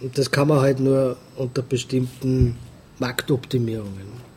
Und 0.00 0.16
das 0.16 0.30
kann 0.30 0.48
man 0.48 0.60
halt 0.60 0.78
nur 0.78 1.16
unter 1.36 1.62
bestimmten 1.62 2.56
Marktoptimierungen. 3.00 4.28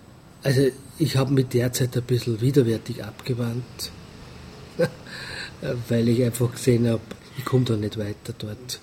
Also 0.44 0.70
ich 0.98 1.17
habe 1.17 1.34
mich 1.34 1.48
derzeit 1.48 1.96
ein 1.96 2.04
bisschen 2.04 2.41
widerwärtig 2.41 3.04
abgewandt, 3.04 3.91
weil 5.88 6.10
ich 6.10 6.24
einfach 6.24 6.52
gesehen 6.52 6.88
habe, 6.88 7.02
ich 7.38 7.46
komme 7.46 7.65
da 7.65 7.78
nicht 7.78 8.00
weiter 8.00 8.34
dort. 8.38 8.80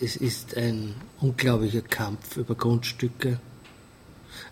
Es 0.00 0.16
ist 0.16 0.56
ein 0.56 0.94
unglaublicher 1.20 1.80
Kampf 1.80 2.36
über 2.36 2.54
Grundstücke, 2.54 3.38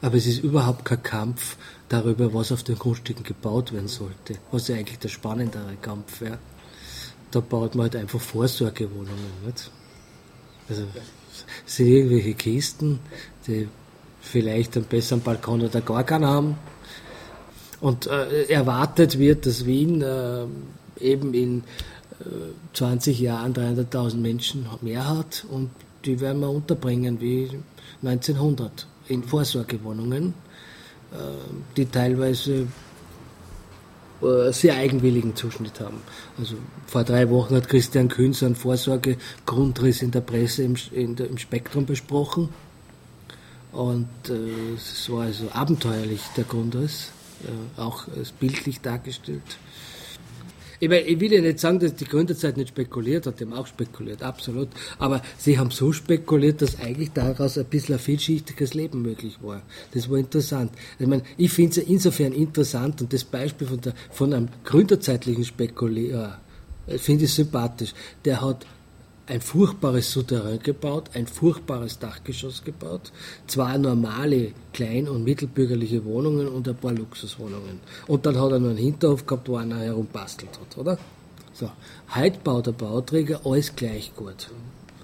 aber 0.00 0.16
es 0.16 0.26
ist 0.26 0.42
überhaupt 0.42 0.84
kein 0.84 1.02
Kampf 1.02 1.56
darüber, 1.88 2.32
was 2.32 2.52
auf 2.52 2.62
den 2.62 2.78
Grundstücken 2.78 3.24
gebaut 3.24 3.72
werden 3.72 3.88
sollte, 3.88 4.36
was 4.50 4.68
ja 4.68 4.76
eigentlich 4.76 4.98
der 4.98 5.08
spannendere 5.08 5.76
Kampf 5.82 6.20
wäre. 6.20 6.38
Da 7.30 7.40
baut 7.40 7.74
man 7.74 7.84
halt 7.84 7.96
einfach 7.96 8.20
Vorsorgewohnungen. 8.20 9.30
Nicht? 9.44 9.70
Also 10.68 10.84
es 11.66 11.76
sind 11.76 11.88
irgendwelche 11.88 12.34
Kisten, 12.34 13.00
die 13.46 13.68
vielleicht 14.20 14.76
einen 14.76 14.86
besseren 14.86 15.22
Balkon 15.22 15.62
oder 15.62 15.80
gar 15.80 16.04
keinen 16.04 16.26
haben. 16.26 16.58
Und 17.80 18.06
äh, 18.06 18.44
erwartet 18.44 19.18
wird, 19.18 19.44
dass 19.44 19.66
Wien 19.66 20.02
äh, 20.02 20.46
eben 21.00 21.34
in 21.34 21.64
20 22.74 23.20
Jahren 23.20 23.54
300.000 23.54 24.16
Menschen 24.16 24.66
mehr 24.80 25.08
hat 25.08 25.44
und 25.50 25.70
die 26.04 26.20
werden 26.20 26.40
wir 26.40 26.50
unterbringen 26.50 27.20
wie 27.20 27.50
1900 28.02 28.86
in 29.08 29.22
Vorsorgewohnungen, 29.22 30.34
äh, 31.12 31.16
die 31.76 31.86
teilweise 31.86 32.66
äh, 34.22 34.52
sehr 34.52 34.76
eigenwilligen 34.76 35.34
Zuschnitt 35.34 35.80
haben. 35.80 36.00
Also 36.38 36.56
vor 36.86 37.04
drei 37.04 37.28
Wochen 37.30 37.54
hat 37.54 37.68
Christian 37.68 38.08
Kühn 38.08 38.32
seinen 38.32 38.54
Vorsorgegrundriss 38.54 40.02
in 40.02 40.10
der 40.10 40.20
Presse 40.20 40.62
im, 40.62 41.16
der, 41.16 41.28
im 41.28 41.38
Spektrum 41.38 41.86
besprochen. 41.86 42.48
Und 43.72 44.08
äh, 44.28 44.74
es 44.74 45.10
war 45.10 45.22
also 45.22 45.48
abenteuerlich, 45.52 46.20
der 46.36 46.44
Grundriss, 46.44 47.10
äh, 47.44 47.80
auch 47.80 48.06
als 48.16 48.32
bildlich 48.32 48.80
dargestellt. 48.80 49.42
Ich, 50.82 50.88
meine, 50.88 51.02
ich 51.02 51.20
will 51.20 51.32
ja 51.32 51.40
nicht 51.40 51.60
sagen, 51.60 51.78
dass 51.78 51.94
die 51.94 52.06
Gründerzeit 52.06 52.56
nicht 52.56 52.70
spekuliert 52.70 53.24
hat, 53.24 53.38
die 53.38 53.44
haben 53.44 53.52
auch 53.52 53.68
spekuliert, 53.68 54.20
absolut. 54.20 54.66
Aber 54.98 55.22
sie 55.38 55.56
haben 55.56 55.70
so 55.70 55.92
spekuliert, 55.92 56.60
dass 56.60 56.80
eigentlich 56.80 57.12
daraus 57.12 57.56
ein 57.56 57.66
bisschen 57.66 57.94
ein 57.94 58.00
vielschichtiges 58.00 58.74
Leben 58.74 59.00
möglich 59.00 59.38
war. 59.42 59.62
Das 59.94 60.10
war 60.10 60.18
interessant. 60.18 60.72
Ich 60.98 61.06
meine, 61.06 61.22
ich 61.36 61.52
finde 61.52 61.80
es 61.80 61.86
insofern 61.86 62.32
interessant 62.32 63.00
und 63.00 63.12
das 63.12 63.22
Beispiel 63.22 63.68
von, 63.68 63.80
der, 63.80 63.94
von 64.10 64.34
einem 64.34 64.48
gründerzeitlichen 64.64 65.44
Spekulier 65.44 66.40
äh, 66.88 66.98
finde 66.98 67.26
ich 67.26 67.32
sympathisch. 67.32 67.94
Der 68.24 68.40
hat 68.40 68.66
ein 69.26 69.40
furchtbares 69.40 70.12
Souterrain 70.12 70.58
gebaut, 70.58 71.10
ein 71.14 71.26
furchtbares 71.26 71.98
Dachgeschoss 71.98 72.64
gebaut, 72.64 73.12
zwei 73.46 73.78
normale 73.78 74.52
klein- 74.72 75.08
und 75.08 75.24
mittelbürgerliche 75.24 76.04
Wohnungen 76.04 76.48
und 76.48 76.68
ein 76.68 76.76
paar 76.76 76.92
Luxuswohnungen. 76.92 77.80
Und 78.08 78.26
dann 78.26 78.40
hat 78.40 78.52
er 78.52 78.58
noch 78.58 78.70
einen 78.70 78.78
Hinterhof 78.78 79.26
gehabt, 79.26 79.48
wo 79.48 79.56
einer 79.56 79.78
herumbastelt 79.78 80.58
hat, 80.58 80.76
oder? 80.76 80.98
So, 81.52 81.70
heute 82.14 82.38
baut 82.42 82.66
der 82.66 82.72
Bauträger 82.72 83.42
alles 83.44 83.76
gleich 83.76 84.12
gut. 84.16 84.50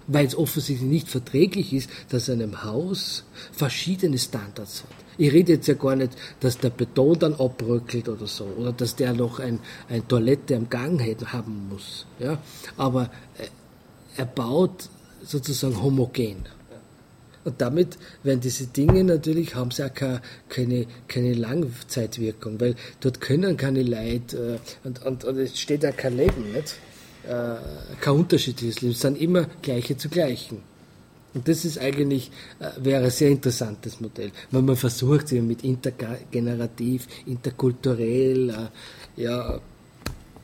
Weil 0.07 0.27
es 0.27 0.37
offensichtlich 0.37 0.89
nicht 0.89 1.09
verträglich 1.09 1.73
ist, 1.75 1.91
dass 2.09 2.31
einem 2.31 2.65
Haus 2.65 3.25
verschiedene 3.53 4.19
Standards 4.19 4.83
hat. 4.83 5.09
Ich 5.19 5.33
rede 5.33 5.55
jetzt 5.55 5.67
ja 5.67 5.75
gar 5.75 5.97
nicht, 5.97 6.13
dass 6.41 6.59
der 6.59 6.71
Beton 6.71 7.19
dann 7.19 7.35
abbröckelt 7.35 8.09
oder 8.09 8.27
so, 8.27 8.45
oder 8.57 8.73
dass 8.73 8.97
der 8.97 9.13
noch 9.13 9.41
ein, 9.41 9.59
ein 9.89 10.07
Toilette 10.09 10.57
am 10.57 10.71
Gang 10.71 11.01
haben 11.33 11.69
muss. 11.69 12.07
Ja? 12.19 12.39
Aber 12.77 13.11
äh, 14.19 14.23
er 14.23 14.27
baut 14.27 14.89
sozusagen 15.25 15.81
homogen. 15.83 16.37
Und 17.45 17.61
damit 17.63 17.97
werden 18.25 18.41
diese 18.41 18.67
Dinge 18.67 19.05
natürlich, 19.05 19.55
haben 19.55 19.71
sie 19.71 19.85
auch 19.85 19.95
keine, 19.95 20.21
keine, 20.49 20.87
keine 21.07 21.33
Langzeitwirkung, 21.33 22.61
weil 22.61 22.75
dort 23.01 23.21
können 23.21 23.57
keine 23.57 23.83
Leute, 23.83 24.59
äh, 24.85 24.87
und, 24.87 25.03
und, 25.05 25.25
und 25.25 25.39
es 25.39 25.59
steht 25.59 25.83
ja 25.83 25.93
kein 25.93 26.17
Leben, 26.17 26.53
nicht? 26.53 26.75
Äh, 27.27 27.57
kein 28.01 28.15
unterschiedliches 28.15 28.83
Leben, 28.83 28.93
es 28.93 29.01
sind 29.01 29.19
immer 29.19 29.47
gleiche 29.63 29.97
zu 29.97 30.09
gleichen. 30.11 30.59
Und 31.33 31.47
das 31.49 31.65
ist 31.65 31.79
eigentlich, 31.79 32.31
äh, 32.59 32.71
wäre 32.85 33.05
ein 33.05 33.11
sehr 33.11 33.31
interessantes 33.31 34.01
Modell. 34.01 34.31
Wenn 34.51 34.67
man 34.67 34.77
versucht, 34.77 35.33
mit 35.33 35.65
intergenerativ, 35.65 37.07
interkulturell, 37.25 38.69
ja, 39.17 39.61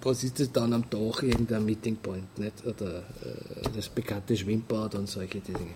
was 0.04 0.24
ist 0.24 0.40
das 0.40 0.52
dann 0.52 0.72
am 0.72 0.88
Tag, 0.88 1.22
irgendein 1.22 1.64
Meeting 1.64 1.96
Point, 1.96 2.38
nicht? 2.38 2.64
Oder 2.66 2.98
äh, 2.98 3.68
das 3.74 3.88
bekannte 3.88 4.36
Schwimmbad 4.36 4.94
und 4.94 5.08
solche 5.08 5.40
Dinge. 5.40 5.74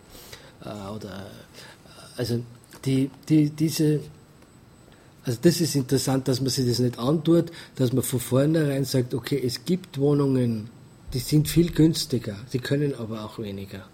Äh, 0.65 0.91
oder, 0.91 1.27
äh, 1.27 2.19
also, 2.19 2.43
die, 2.85 3.11
die, 3.29 3.51
diese, 3.51 4.01
also 5.25 5.39
das 5.43 5.61
ist 5.61 5.75
interessant, 5.75 6.29
dass 6.29 6.41
man 6.41 6.51
sich 6.51 6.67
das 6.67 6.79
nicht 6.79 6.99
antut, 6.99 7.51
dass 7.77 7.93
man 7.93 8.03
von 8.03 8.21
vornherein 8.21 8.85
sagt, 8.85 9.15
okay, 9.15 9.41
es 9.45 9.65
gibt 9.65 9.99
Wohnungen, 9.99 10.71
die 11.13 11.19
sind 11.19 11.49
viel 11.49 11.73
günstiger, 11.73 12.37
sie 12.49 12.59
können 12.59 12.95
aber 12.95 13.25
auch 13.25 13.39
weniger. 13.39 13.87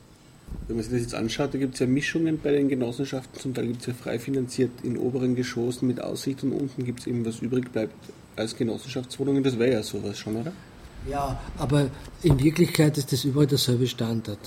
Wenn 0.67 0.77
man 0.77 0.85
sich 0.85 0.93
das 0.93 1.03
jetzt 1.03 1.15
anschaut, 1.15 1.55
da 1.55 1.59
gibt 1.59 1.75
es 1.75 1.81
ja 1.81 1.87
Mischungen 1.87 2.39
bei 2.41 2.53
den 2.53 2.69
Genossenschaften, 2.69 3.41
zum 3.41 3.55
Teil 3.55 3.67
gibt 3.69 3.81
es 3.81 3.87
ja 3.87 3.95
frei 3.95 4.19
finanziert 4.19 4.71
in 4.83 4.97
oberen 4.97 5.35
Geschossen 5.35 5.87
mit 5.89 6.01
Aussicht 6.01 6.43
und 6.43 6.53
unten 6.53 6.85
gibt 6.85 7.01
es 7.01 7.07
eben, 7.07 7.25
was 7.25 7.41
übrig 7.41 7.73
bleibt 7.73 7.95
als 8.37 8.57
Genossenschaftswohnungen, 8.57 9.43
das 9.43 9.59
wäre 9.59 9.73
ja 9.73 9.83
sowas 9.83 10.19
schon, 10.19 10.37
oder? 10.37 10.53
Ja, 11.09 11.41
aber 11.59 11.91
in 12.23 12.43
Wirklichkeit 12.43 12.97
ist 12.99 13.13
das 13.13 13.25
überall 13.25 13.47
derselbe 13.47 13.87
Standard. 13.87 14.39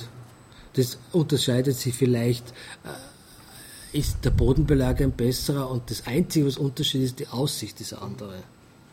Das 0.74 0.98
unterscheidet 1.12 1.78
sich 1.78 1.94
vielleicht, 1.94 2.50
äh, 2.84 3.98
ist 3.98 4.18
der 4.24 4.32
Bodenbelag 4.32 5.02
ein 5.02 5.12
besserer 5.12 5.70
und 5.70 5.90
das 5.90 6.06
Einzige, 6.08 6.48
was 6.48 6.58
Unterschied 6.58 7.04
ist, 7.04 7.20
die 7.20 7.28
Aussicht 7.28 7.80
ist 7.82 7.94
eine 7.94 8.02
andere 8.02 8.44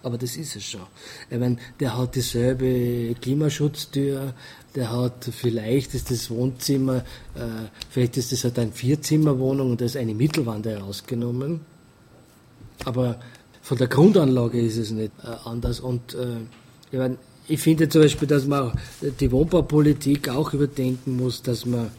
aber 0.05 0.19
das 0.19 0.37
ist 0.37 0.55
es 0.55 0.65
schon. 0.65 0.83
Ich 1.31 1.39
meine, 1.39 1.57
der 1.81 1.97
hat 1.97 2.15
dieselbe 2.15 3.15
Klimaschutztür, 3.21 4.35
der 4.75 4.93
hat 4.93 5.25
vielleicht 5.33 5.95
ist 5.95 6.11
das 6.11 6.31
Wohnzimmer, 6.31 6.99
äh, 7.35 7.69
vielleicht 7.89 8.19
ist 8.19 8.31
das 8.31 8.45
halt 8.45 8.59
eine 8.59 8.71
Vierzimmerwohnung 8.71 9.71
und 9.71 9.81
da 9.81 9.87
ist 9.87 9.97
eine 9.97 10.15
Mittelwand 10.15 10.67
herausgenommen. 10.67 11.61
Aber 12.85 13.19
von 13.65 13.79
der 13.79 13.89
Grundanlage 13.89 14.61
ist 14.61 14.77
es 14.77 14.91
nicht 14.91 15.13
äh, 15.23 15.49
anders. 15.49 15.81
Und 15.81 16.13
äh, 16.13 16.37
ich, 16.93 16.99
meine, 16.99 17.17
ich 17.49 17.61
finde 17.61 17.89
zum 17.89 18.03
Beispiel, 18.03 18.29
dass 18.29 18.47
man 18.47 18.79
die 19.01 19.33
Wohnbaupolitik 19.33 20.29
auch 20.29 20.53
überdenken 20.53 21.17
muss, 21.17 21.41
dass 21.41 21.65
man 21.65 21.91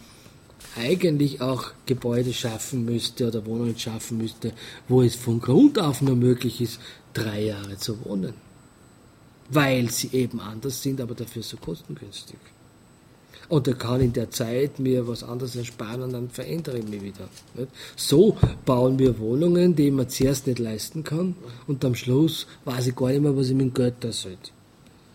eigentlich 0.77 1.41
auch 1.41 1.71
Gebäude 1.87 2.33
schaffen 2.33 2.85
müsste 2.85 3.29
oder 3.29 3.43
Wohnungen 3.47 3.79
schaffen 3.79 4.19
müsste, 4.19 4.53
wo 4.87 5.01
es 5.01 5.15
von 5.15 5.41
Grund 5.41 5.79
auf 5.79 6.03
nur 6.03 6.15
möglich 6.15 6.61
ist, 6.61 6.79
drei 7.15 7.45
Jahre 7.45 7.77
zu 7.77 8.05
wohnen. 8.05 8.35
Weil 9.49 9.89
sie 9.89 10.09
eben 10.13 10.39
anders 10.39 10.83
sind, 10.83 11.01
aber 11.01 11.15
dafür 11.15 11.41
so 11.41 11.57
kostengünstig. 11.57 12.37
Und 13.47 13.67
er 13.67 13.75
kann 13.75 14.01
in 14.01 14.13
der 14.13 14.31
Zeit 14.31 14.79
mir 14.79 15.07
was 15.07 15.23
anderes 15.23 15.55
ersparen 15.55 16.01
und 16.01 16.13
dann 16.13 16.29
verändere 16.29 16.79
ich 16.79 16.87
mich 16.87 17.01
wieder. 17.01 17.27
So 17.95 18.37
bauen 18.65 18.97
wir 18.97 19.19
Wohnungen, 19.19 19.75
die 19.75 19.91
man 19.91 20.09
zuerst 20.09 20.47
nicht 20.47 20.59
leisten 20.59 21.03
kann 21.03 21.35
und 21.67 21.85
am 21.85 21.95
Schluss 21.95 22.47
weiß 22.65 22.87
ich 22.87 22.95
gar 22.95 23.09
nicht 23.09 23.21
mehr, 23.21 23.35
was 23.35 23.49
ich 23.49 23.55
mit 23.55 23.67
dem 23.67 23.73
Geld 23.73 23.95
da 23.99 24.11
sollte. 24.11 24.51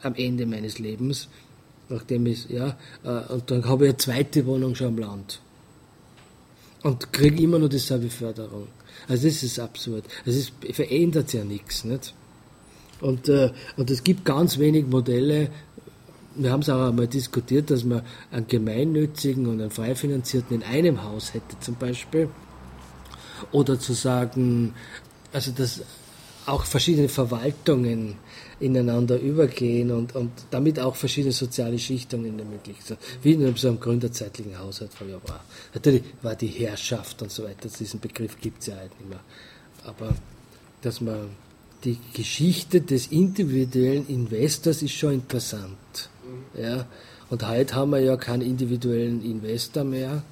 Am 0.03 0.15
Ende 0.15 0.47
meines 0.47 0.79
Lebens, 0.79 1.29
nachdem 1.89 2.27
ich, 2.27 2.49
ja, 2.49 2.77
äh, 3.05 3.33
und 3.33 3.51
dann 3.51 3.65
habe 3.65 3.85
ich 3.85 3.91
eine 3.91 3.99
zweite 3.99 4.47
Wohnung 4.47 4.75
schon 4.75 4.89
am 4.89 4.99
Land. 4.99 5.41
Und 6.83 7.13
kriege 7.13 7.43
immer 7.43 7.59
noch 7.59 7.69
dieselbe 7.69 8.09
Förderung. 8.09 8.69
Also 9.07 9.27
das 9.27 9.43
ist 9.43 9.59
absurd. 9.59 10.05
Es 10.25 10.53
verändert 10.73 11.33
ja 11.35 11.45
nichts. 11.45 11.85
Nicht? 11.85 12.15
Und, 13.01 13.29
äh, 13.29 13.51
und 13.77 13.91
es 13.91 14.05
gibt 14.05 14.25
ganz 14.25 14.59
wenig 14.59 14.87
Modelle, 14.87 15.51
wir 16.35 16.53
haben 16.53 16.61
es 16.61 16.69
auch 16.69 16.89
einmal 16.89 17.09
diskutiert, 17.09 17.71
dass 17.71 17.85
man 17.85 18.03
einen 18.31 18.47
gemeinnützigen 18.47 19.47
und 19.47 19.61
einen 19.61 19.71
frei 19.71 19.95
finanzierten 19.95 20.57
in 20.57 20.63
einem 20.63 21.03
Haus 21.03 21.35
hätte 21.35 21.59
zum 21.61 21.77
Beispiel. 21.77 22.29
Oder 23.53 23.79
zu 23.79 23.95
sagen, 23.95 24.75
also 25.33 25.51
dass 25.53 25.83
auch 26.47 26.65
verschiedene 26.65 27.09
Verwaltungen 27.09 28.17
ineinander 28.61 29.19
übergehen 29.19 29.91
und, 29.91 30.15
und 30.15 30.31
damit 30.51 30.79
auch 30.79 30.97
verschiedene 30.97 31.33
soziale 31.33 31.79
Schichtungen 31.79 32.37
möglich 32.37 32.77
sind. 32.83 32.99
Wie 33.23 33.33
in 33.33 33.57
so 33.57 33.69
einem 33.69 33.81
gründerzeitlichen 33.81 34.59
Haushalt 34.59 34.93
früher 34.93 35.21
war. 35.27 35.45
Natürlich 35.75 36.03
war 36.23 36.35
die 36.35 36.49
Herrschaft 36.49 37.23
und 37.23 37.31
so 37.31 37.45
weiter, 37.45 37.69
diesen 37.69 38.01
Begriff 38.01 38.39
gibt 38.41 38.61
es 38.61 38.67
ja 38.67 38.77
halt 38.77 38.99
nicht 38.99 39.09
mehr. 39.09 39.21
Aber 39.85 40.15
dass 40.83 41.01
man 41.01 41.31
die 41.85 41.99
Geschichte 42.13 42.83
des 42.83 43.07
individuellen 43.07 44.07
Investors 44.09 44.83
ist 44.83 44.93
schon 44.93 45.15
interessant. 45.15 46.10
Ja? 46.55 46.87
Und 47.29 47.47
heute 47.47 47.75
haben 47.75 47.93
wir 47.93 48.01
ja 48.01 48.17
keinen 48.17 48.43
individuellen 48.43 49.23
Investor 49.23 49.85
mehr. 49.85 50.23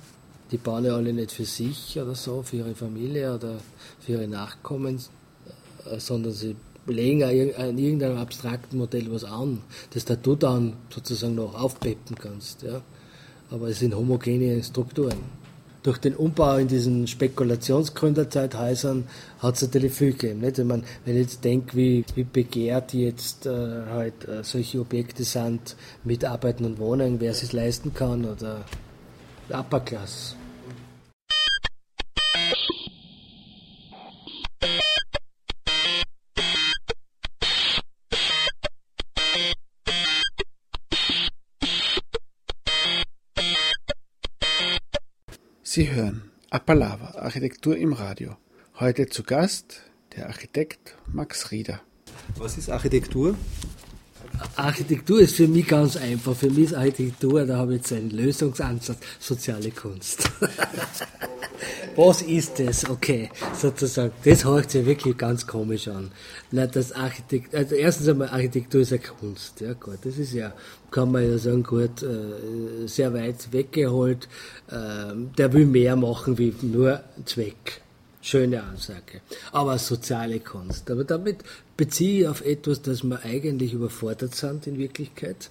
Die 0.51 0.57
bauen 0.57 0.85
ja 0.85 0.95
alle 0.97 1.13
nicht 1.13 1.33
für 1.33 1.45
sich 1.45 1.99
oder 2.01 2.15
so, 2.15 2.43
für 2.43 2.57
ihre 2.57 2.75
Familie 2.75 3.35
oder 3.35 3.59
für 4.01 4.13
ihre 4.13 4.29
Nachkommen, 4.29 4.99
äh, 5.91 5.99
sondern 6.01 6.33
sie 6.33 6.57
legen 6.87 7.23
an 7.23 7.77
irgendeinem 7.79 8.17
abstrakten 8.17 8.79
Modell 8.79 9.13
was 9.13 9.25
an, 9.25 9.61
das 9.93 10.07
da 10.07 10.17
du 10.17 10.35
dann 10.35 10.73
sozusagen 10.89 11.35
noch 11.35 11.55
aufpeppen 11.55 12.17
kannst. 12.17 12.63
Ja. 12.63 12.81
Aber 13.51 13.69
es 13.69 13.79
sind 13.79 13.95
homogene 13.95 14.63
Strukturen. 14.63 15.38
Durch 15.83 15.99
den 15.99 16.17
Umbau 16.17 16.57
in 16.57 16.69
diesen 16.69 17.07
Spekulationsgründerzeithäusern 17.07 19.05
hat 19.39 19.55
es 19.55 19.63
natürlich 19.63 19.93
viel 19.93 20.13
gegeben. 20.13 20.41
Nicht? 20.41 20.59
Wenn, 20.59 20.67
man, 20.67 20.85
wenn 21.05 21.15
ich 21.15 21.23
jetzt 21.23 21.45
denke, 21.45 21.77
wie, 21.77 22.05
wie 22.15 22.25
begehrt 22.25 22.95
jetzt 22.95 23.47
äh, 23.47 23.51
halt, 23.91 24.27
äh, 24.27 24.43
solche 24.43 24.81
Objekte 24.81 25.23
sind 25.25 25.77
mit 26.03 26.25
Arbeiten 26.25 26.65
und 26.65 26.79
Wohnen, 26.79 27.21
wer 27.21 27.31
es 27.31 27.41
sich 27.41 27.53
leisten 27.53 27.95
kann 27.95 28.25
oder 28.25 28.65
Upper 29.51 29.81
Class. 29.81 30.38
Sie 45.71 45.91
hören 45.93 46.23
Appalava, 46.49 47.19
Architektur 47.19 47.77
im 47.77 47.93
Radio. 47.93 48.39
Heute 48.81 49.07
zu 49.07 49.23
Gast 49.23 49.83
der 50.17 50.29
Architekt 50.29 50.97
Max 51.13 51.51
Rieder. 51.51 51.83
Was 52.39 52.57
ist 52.57 52.71
Architektur? 52.71 53.35
Architektur 54.57 55.21
ist 55.21 55.37
für 55.37 55.47
mich 55.47 55.67
ganz 55.67 55.99
einfach. 55.99 56.35
Für 56.35 56.49
mich 56.49 56.65
ist 56.71 56.75
Architektur, 56.75 57.45
da 57.45 57.59
habe 57.59 57.75
ich 57.75 57.83
jetzt 57.83 57.93
einen 57.93 58.09
Lösungsansatz, 58.09 58.97
soziale 59.21 59.71
Kunst. 59.71 60.31
Was 61.99 62.23
ist 62.23 62.61
das? 62.61 62.89
Okay, 62.89 63.29
sozusagen. 63.53 64.13
Das 64.25 64.45
hört 64.45 64.71
sich 64.71 64.87
wirklich 64.87 65.19
ganz 65.19 65.45
komisch 65.45 65.89
an. 65.89 66.13
Na, 66.53 66.65
das 66.69 66.93
Architekt, 66.93 67.57
also 67.57 67.75
erstens 67.75 68.07
einmal 68.07 68.29
Architektur 68.29 68.83
ist 68.83 68.93
eine 68.93 69.03
Kunst. 69.03 69.61
Ja, 69.61 69.73
gut, 69.73 69.99
das 70.05 70.17
ist 70.17 70.33
ja, 70.33 70.53
kann 70.93 71.11
man 71.11 71.29
ja 71.29 71.37
sagen, 71.39 71.65
gut, 71.65 72.05
äh, 72.05 72.87
sehr 72.87 73.13
weit 73.15 73.53
weggeholt. 73.53 74.29
Ähm, 74.71 75.31
der 75.37 75.53
will 75.53 75.67
mehr 75.67 75.97
machen 75.97 76.39
wie 76.39 76.55
nur 76.63 77.01
Zweck. 77.25 77.81
Schöne 78.23 78.63
Ansage. 78.63 79.21
Aber 79.51 79.77
soziale 79.79 80.39
Kunst. 80.39 80.89
Aber 80.93 81.03
damit 81.03 81.39
beziehe 81.77 82.21
ich 82.21 82.29
auf 82.29 82.45
etwas, 82.45 82.81
das 82.81 83.03
wir 83.03 83.25
eigentlich 83.25 83.73
überfordert 83.73 84.37
sind 84.37 84.69
in 84.69 84.79
Wirklichkeit. 84.79 85.51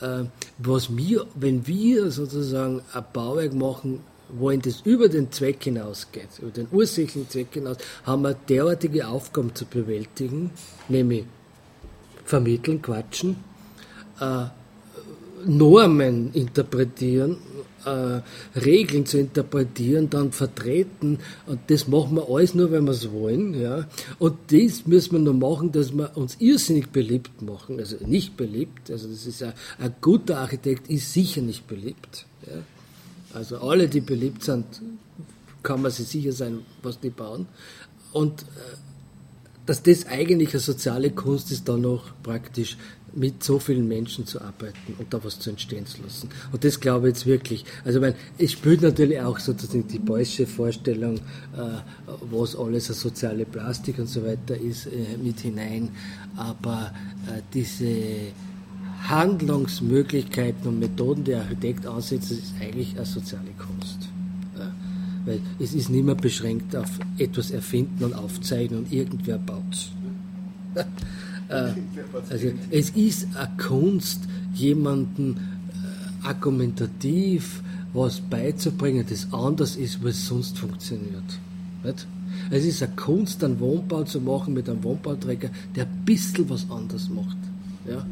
Äh, 0.00 0.26
was 0.58 0.96
wir, 0.96 1.26
wenn 1.34 1.66
wir 1.66 2.12
sozusagen 2.12 2.82
ein 2.94 3.04
Bauwerk 3.12 3.52
machen, 3.52 3.98
wohin 4.30 4.60
das 4.60 4.80
über 4.82 5.08
den 5.08 5.30
Zweck 5.32 5.64
hinausgeht, 5.64 6.28
über 6.40 6.50
den 6.50 6.68
ursächlichen 6.70 7.28
Zweck 7.28 7.48
hinaus, 7.52 7.78
haben 8.04 8.22
wir 8.22 8.34
derartige 8.34 9.08
Aufgaben 9.08 9.54
zu 9.54 9.64
bewältigen, 9.64 10.50
nämlich 10.88 11.24
vermitteln, 12.24 12.82
quatschen, 12.82 13.36
äh, 14.20 14.46
Normen 15.46 16.32
interpretieren 16.34 17.38
äh, 17.84 18.20
Regeln 18.58 19.06
zu 19.06 19.18
interpretieren, 19.18 20.10
dann 20.10 20.32
vertreten. 20.32 21.18
Und 21.46 21.60
das 21.68 21.88
machen 21.88 22.16
wir 22.16 22.28
alles 22.28 22.54
nur, 22.54 22.70
wenn 22.70 22.84
wir 22.84 22.92
es 22.92 23.10
wollen. 23.12 23.54
Ja. 23.60 23.86
Und 24.18 24.36
das 24.50 24.86
müssen 24.86 25.12
wir 25.12 25.18
nur 25.20 25.34
machen, 25.34 25.72
dass 25.72 25.92
wir 25.92 26.16
uns 26.16 26.36
irrsinnig 26.40 26.90
beliebt 26.90 27.42
machen. 27.42 27.78
Also 27.78 27.96
nicht 28.04 28.36
beliebt. 28.36 28.90
Also 28.90 29.08
das 29.08 29.26
ist 29.26 29.42
ein, 29.42 29.52
ein 29.78 29.94
guter 30.00 30.38
Architekt 30.38 30.88
ist 30.88 31.12
sicher 31.12 31.40
nicht 31.40 31.66
beliebt. 31.66 32.26
Ja. 32.46 32.58
Also 33.34 33.58
alle, 33.58 33.88
die 33.88 34.00
beliebt 34.00 34.42
sind, 34.42 34.64
kann 35.62 35.82
man 35.82 35.90
sich 35.90 36.08
sicher 36.08 36.32
sein, 36.32 36.60
was 36.82 37.00
die 37.00 37.10
bauen. 37.10 37.46
Und 38.12 38.42
äh, 38.42 38.44
dass 39.66 39.82
das 39.82 40.06
eigentlich 40.06 40.50
eine 40.50 40.60
soziale 40.60 41.10
Kunst 41.10 41.52
ist, 41.52 41.68
dann 41.68 41.82
noch 41.82 42.12
praktisch 42.22 42.78
mit 43.14 43.42
so 43.42 43.58
vielen 43.58 43.88
Menschen 43.88 44.26
zu 44.26 44.40
arbeiten 44.40 44.94
und 44.98 45.12
da 45.12 45.22
was 45.22 45.38
zu 45.38 45.50
entstehen 45.50 45.86
zu 45.86 46.02
lassen. 46.02 46.28
Und 46.52 46.64
das 46.64 46.78
glaube 46.80 47.08
ich 47.08 47.14
jetzt 47.14 47.26
wirklich. 47.26 47.64
Also, 47.84 48.02
ich 48.02 48.14
es 48.38 48.52
spielt 48.52 48.82
natürlich 48.82 49.20
auch 49.20 49.38
sozusagen 49.38 49.86
die 49.88 49.98
Beusche 49.98 50.46
Vorstellung, 50.46 51.16
äh, 51.16 51.80
was 52.30 52.56
alles 52.56 52.88
eine 52.88 52.94
soziale 52.94 53.44
Plastik 53.44 53.98
und 53.98 54.08
so 54.08 54.24
weiter 54.24 54.56
ist, 54.56 54.86
äh, 54.86 55.16
mit 55.22 55.40
hinein. 55.40 55.90
Aber 56.36 56.92
äh, 57.26 57.42
diese 57.52 58.32
Handlungsmöglichkeiten 59.04 60.68
und 60.68 60.78
Methoden, 60.78 61.24
die 61.24 61.30
der 61.32 61.42
Architekt 61.42 61.86
ansetzt, 61.86 62.30
ist 62.30 62.54
eigentlich 62.60 62.96
eine 62.96 63.06
soziale 63.06 63.50
Kunst. 63.58 64.08
Weil 65.24 65.40
es 65.58 65.74
ist 65.74 65.90
nicht 65.90 66.04
mehr 66.04 66.14
beschränkt 66.14 66.74
auf 66.74 66.98
etwas 67.18 67.50
erfinden 67.50 68.04
und 68.04 68.14
aufzeigen 68.14 68.78
und 68.78 68.92
irgendwer 68.92 69.38
baut 69.38 69.62
es. 69.72 69.90
Äh, 71.48 71.72
also 72.28 72.48
es 72.70 72.90
ist 72.90 73.28
eine 73.34 73.48
Kunst, 73.56 74.20
jemanden 74.54 75.36
äh, 75.36 76.26
argumentativ 76.26 77.62
was 77.92 78.20
beizubringen, 78.20 79.06
das 79.08 79.32
anders 79.32 79.76
ist, 79.76 80.04
es 80.04 80.26
sonst 80.26 80.58
funktioniert. 80.58 81.38
Nicht? 81.84 82.06
Es 82.50 82.64
ist 82.64 82.82
eine 82.82 82.92
Kunst, 82.94 83.42
einen 83.42 83.58
Wohnbau 83.60 84.04
zu 84.04 84.20
machen 84.20 84.54
mit 84.54 84.68
einem 84.68 84.84
Wohnbauträger, 84.84 85.50
der 85.74 85.84
ein 85.84 86.04
bisschen 86.04 86.48
was 86.50 86.66
anders 86.70 87.08
macht. 87.08 87.36
Ja? 87.88 88.04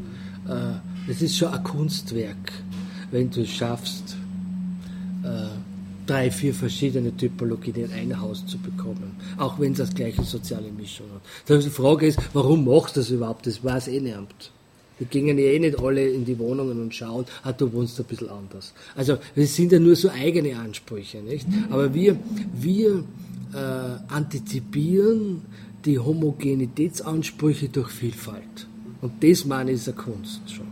Äh, 0.49 1.11
es 1.11 1.23
ist 1.23 1.37
schon 1.37 1.49
ein 1.49 1.63
Kunstwerk, 1.63 2.53
wenn 3.11 3.31
du 3.31 3.43
es 3.43 3.51
schaffst, 3.51 4.17
drei, 6.07 6.31
vier 6.31 6.55
verschiedene 6.55 7.17
Typologien 7.17 7.77
in 7.77 7.93
ein 7.93 8.21
Haus 8.21 8.47
zu 8.47 8.59
bekommen, 8.59 9.17
auch 9.37 9.59
wenn 9.59 9.73
es 9.73 9.79
das 9.79 9.95
gleiche 9.95 10.23
soziale 10.23 10.71
Mischung 10.71 11.07
hat. 11.15 11.65
Die 11.65 11.71
Frage 11.71 12.07
ist, 12.07 12.19
warum 12.33 12.65
machst 12.65 12.97
du 12.97 13.01
das 13.01 13.11
überhaupt? 13.11 13.47
Das 13.47 13.63
weiß 13.63 13.89
eh 13.89 14.01
niemand. 14.01 14.53
Die 14.99 15.05
gingen 15.05 15.37
ja 15.37 15.45
eh 15.45 15.59
nicht 15.59 15.79
alle 15.79 16.09
in 16.09 16.25
die 16.25 16.39
Wohnungen 16.39 16.81
und 16.81 16.95
schauen, 16.95 17.27
ah, 17.43 17.53
du 17.53 17.71
wohnst 17.73 17.99
ein 18.01 18.07
bisschen 18.07 18.31
anders. 18.31 18.73
Also, 18.95 19.19
das 19.35 19.55
sind 19.55 19.73
ja 19.73 19.79
nur 19.79 19.95
so 19.95 20.09
eigene 20.09 20.59
Ansprüche, 20.59 21.19
nicht? 21.19 21.47
Aber 21.69 21.93
wir, 21.93 22.17
wir 22.55 23.05
äh, 23.53 24.13
antizipieren 24.13 25.43
die 25.85 25.99
Homogenitätsansprüche 25.99 27.69
durch 27.69 27.91
Vielfalt. 27.91 28.67
Und 29.01 29.13
das 29.23 29.45
meine 29.45 29.73
ich 29.73 29.79
ist 29.79 29.89
eine 29.89 29.97
Kunst 29.97 30.41
schon. 30.51 30.67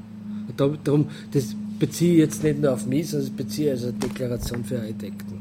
Und 0.49 0.87
darum, 0.87 1.07
das 1.33 1.55
beziehe 1.79 2.15
ich 2.15 2.19
jetzt 2.19 2.43
nicht 2.43 2.61
nur 2.61 2.73
auf 2.73 2.87
mich, 2.87 3.11
sondern 3.11 3.29
das 3.29 3.37
beziehe 3.37 3.73
als 3.73 3.83
eine 3.85 3.93
Deklaration 3.95 4.65
für 4.65 4.79
Architekten. 4.79 5.35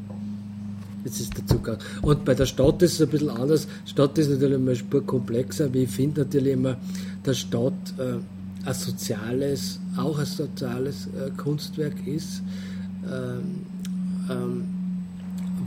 Das 1.03 1.19
ist 1.19 1.37
der 1.37 1.45
Zugang. 1.45 1.77
Und 2.01 2.23
bei 2.23 2.33
der 2.33 2.45
Stadt 2.45 2.81
ist 2.81 2.93
es 2.93 3.01
ein 3.01 3.09
bisschen 3.09 3.29
anders. 3.29 3.67
Stadt 3.85 4.17
ist 4.17 4.29
natürlich 4.29 4.55
immer 4.55 4.75
spur 4.75 5.05
komplexer, 5.05 5.73
wie 5.73 5.83
ich 5.83 5.89
finde 5.89 6.21
natürlich 6.21 6.53
immer, 6.53 6.77
der 7.25 7.33
Stadt 7.33 7.73
äh, 7.97 8.19
ein 8.65 8.73
soziales, 8.73 9.79
auch 9.97 10.17
ein 10.17 10.25
soziales 10.25 11.07
äh, 11.07 11.29
Kunstwerk 11.35 12.07
ist. 12.07 12.41
Ähm, 13.05 13.65
ähm, 14.29 14.63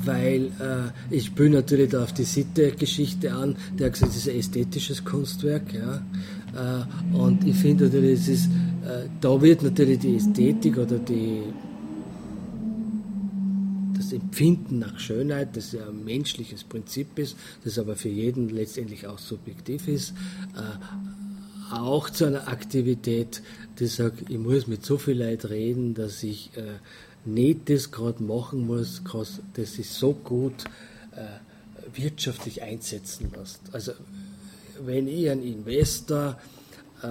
weil 0.04 0.46
äh, 0.60 1.14
ich 1.14 1.32
bin 1.32 1.52
natürlich 1.52 1.90
da 1.90 2.02
auf 2.02 2.12
die 2.12 2.24
Sitte-Geschichte 2.24 3.32
an, 3.32 3.56
der 3.78 3.86
hat 3.86 3.94
gesagt, 3.94 4.12
es 4.12 4.18
ist 4.18 4.28
ein 4.28 4.38
ästhetisches 4.38 5.04
Kunstwerk, 5.04 5.74
ja. 5.74 6.00
Äh, 6.56 7.16
und 7.16 7.46
ich 7.46 7.56
finde 7.56 7.84
natürlich, 7.84 8.20
es 8.20 8.28
ist, 8.28 8.46
äh, 8.46 9.08
da 9.20 9.40
wird 9.40 9.62
natürlich 9.62 9.98
die 9.98 10.16
Ästhetik 10.16 10.78
oder 10.78 10.98
die, 10.98 11.42
das 13.94 14.12
Empfinden 14.12 14.78
nach 14.78 14.98
Schönheit, 14.98 15.56
das 15.56 15.72
ja 15.72 15.88
ein 15.88 16.04
menschliches 16.04 16.64
Prinzip 16.64 17.18
ist, 17.18 17.36
das 17.64 17.78
aber 17.78 17.96
für 17.96 18.08
jeden 18.08 18.48
letztendlich 18.48 19.06
auch 19.06 19.18
subjektiv 19.18 19.88
ist, 19.88 20.14
äh, 20.56 21.74
auch 21.74 22.10
zu 22.10 22.26
einer 22.26 22.48
Aktivität, 22.48 23.42
die 23.78 23.86
sagt, 23.86 24.30
ich 24.30 24.38
muss 24.38 24.66
mit 24.66 24.84
so 24.84 24.98
viel 24.98 25.18
Leid 25.18 25.50
reden, 25.50 25.94
dass 25.94 26.22
ich 26.22 26.52
nicht 27.24 27.68
das 27.68 27.90
gerade 27.90 28.22
machen 28.22 28.68
muss, 28.68 29.02
das 29.54 29.74
sich 29.74 29.90
so 29.90 30.12
gut 30.12 30.62
wirtschaftlich 31.92 32.62
einsetzen 32.62 33.32
lässt. 33.36 33.62
Also 33.72 33.94
wenn 34.84 35.08
ich 35.08 35.30
ein 35.30 35.42
Investor 35.42 36.38
äh, 37.02 37.08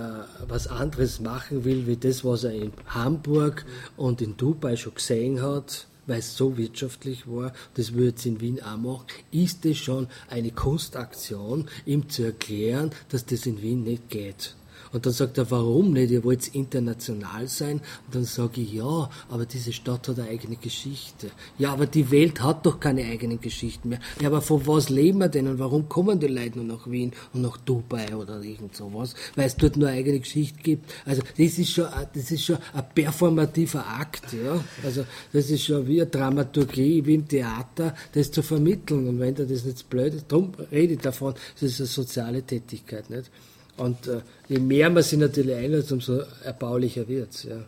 was 0.48 0.68
anderes 0.68 1.20
machen 1.20 1.64
will, 1.64 1.88
wie 1.88 1.98
das, 1.98 2.24
was 2.24 2.44
er 2.44 2.54
in 2.54 2.74
Hamburg 2.88 3.66
und 3.98 4.22
in 4.22 4.36
Dubai 4.38 4.76
schon 4.76 4.96
gesehen 4.96 5.42
hat, 5.42 5.88
weil 6.08 6.20
es 6.20 6.36
so 6.38 6.58
wirtschaftlich 6.58 7.28
war, 7.28 7.54
das 7.76 7.94
würde 7.94 8.10
jetzt 8.10 8.26
in 8.26 8.42
Wien 8.42 8.62
auch 8.62 8.78
machen, 8.78 9.06
ist 9.32 9.66
das 9.66 9.78
schon 9.78 10.08
eine 10.30 10.52
Kunstaktion, 10.52 11.68
ihm 11.86 12.10
zu 12.10 12.24
erklären, 12.24 12.92
dass 13.10 13.26
das 13.26 13.46
in 13.46 13.62
Wien 13.62 13.84
nicht 13.84 14.10
geht. 14.10 14.56
Und 14.96 15.06
dann 15.06 15.12
sagt 15.12 15.38
er, 15.38 15.52
warum 15.52 15.92
nicht? 15.92 16.10
Ihr 16.10 16.24
wollt 16.24 16.48
international 16.56 17.50
sein? 17.50 17.82
Und 18.06 18.16
dann 18.16 18.24
sage 18.24 18.62
ich, 18.62 18.72
ja, 18.72 19.10
aber 19.28 19.46
diese 19.46 19.74
Stadt 19.74 20.08
hat 20.08 20.18
eine 20.18 20.30
eigene 20.30 20.56
Geschichte. 20.56 21.32
Ja, 21.58 21.74
aber 21.74 21.86
die 21.86 22.10
Welt 22.12 22.42
hat 22.42 22.66
doch 22.66 22.80
keine 22.80 23.04
eigenen 23.04 23.42
Geschichten 23.42 23.90
mehr. 23.90 24.00
Ja, 24.22 24.30
aber 24.30 24.42
von 24.42 24.66
was 24.66 24.88
leben 24.88 25.20
wir 25.20 25.28
denn 25.28 25.50
und 25.50 25.60
warum 25.60 25.90
kommen 25.90 26.18
die 26.18 26.28
Leute 26.28 26.60
nur 26.60 26.78
nach 26.78 26.90
Wien 26.90 27.12
und 27.34 27.42
nach 27.42 27.58
Dubai 27.58 28.16
oder 28.16 28.42
irgend 28.42 28.74
sowas? 28.74 29.16
Weil 29.36 29.48
es 29.48 29.58
dort 29.58 29.76
nur 29.76 29.90
eine 29.90 29.98
eigene 29.98 30.22
Geschichte 30.22 30.62
gibt. 30.64 30.90
Also 31.04 31.24
das 31.38 31.60
ist 31.60 31.72
schon, 31.72 31.88
das 32.14 32.32
ist 32.32 32.46
schon 32.46 32.60
ein 32.72 32.86
performativer 32.96 33.86
Akt, 33.86 34.32
ja. 34.32 34.64
Also 34.82 35.04
das 35.34 35.50
ist 35.50 35.66
schon 35.66 35.86
wie 35.90 36.04
eine 36.04 36.10
Dramaturgie, 36.10 37.06
wie 37.06 37.16
im 37.16 37.28
Theater, 37.28 37.94
das 38.14 38.32
zu 38.32 38.42
vermitteln. 38.42 39.10
Und 39.10 39.20
wenn 39.20 39.36
da 39.36 39.44
das 39.44 39.66
nicht 39.66 39.90
blöd 39.90 40.14
ist, 40.14 40.32
darum 40.32 40.54
rede 40.72 40.94
ich 40.94 41.00
davon, 41.00 41.34
das 41.56 41.64
ist 41.64 41.82
eine 41.82 41.88
soziale 41.88 42.44
Tätigkeit, 42.44 43.10
nicht? 43.10 43.30
Und 43.78 44.08
äh, 44.08 44.22
je 44.48 44.60
mehr 44.60 44.90
man 44.90 45.04
sich 45.04 45.20
natürlich 45.20 45.56
einlässt, 45.56 45.92
umso 45.92 46.22
erbaulicher 46.44 47.08
wird 47.08 47.34
es. 47.34 47.44
Ja. 47.44 47.64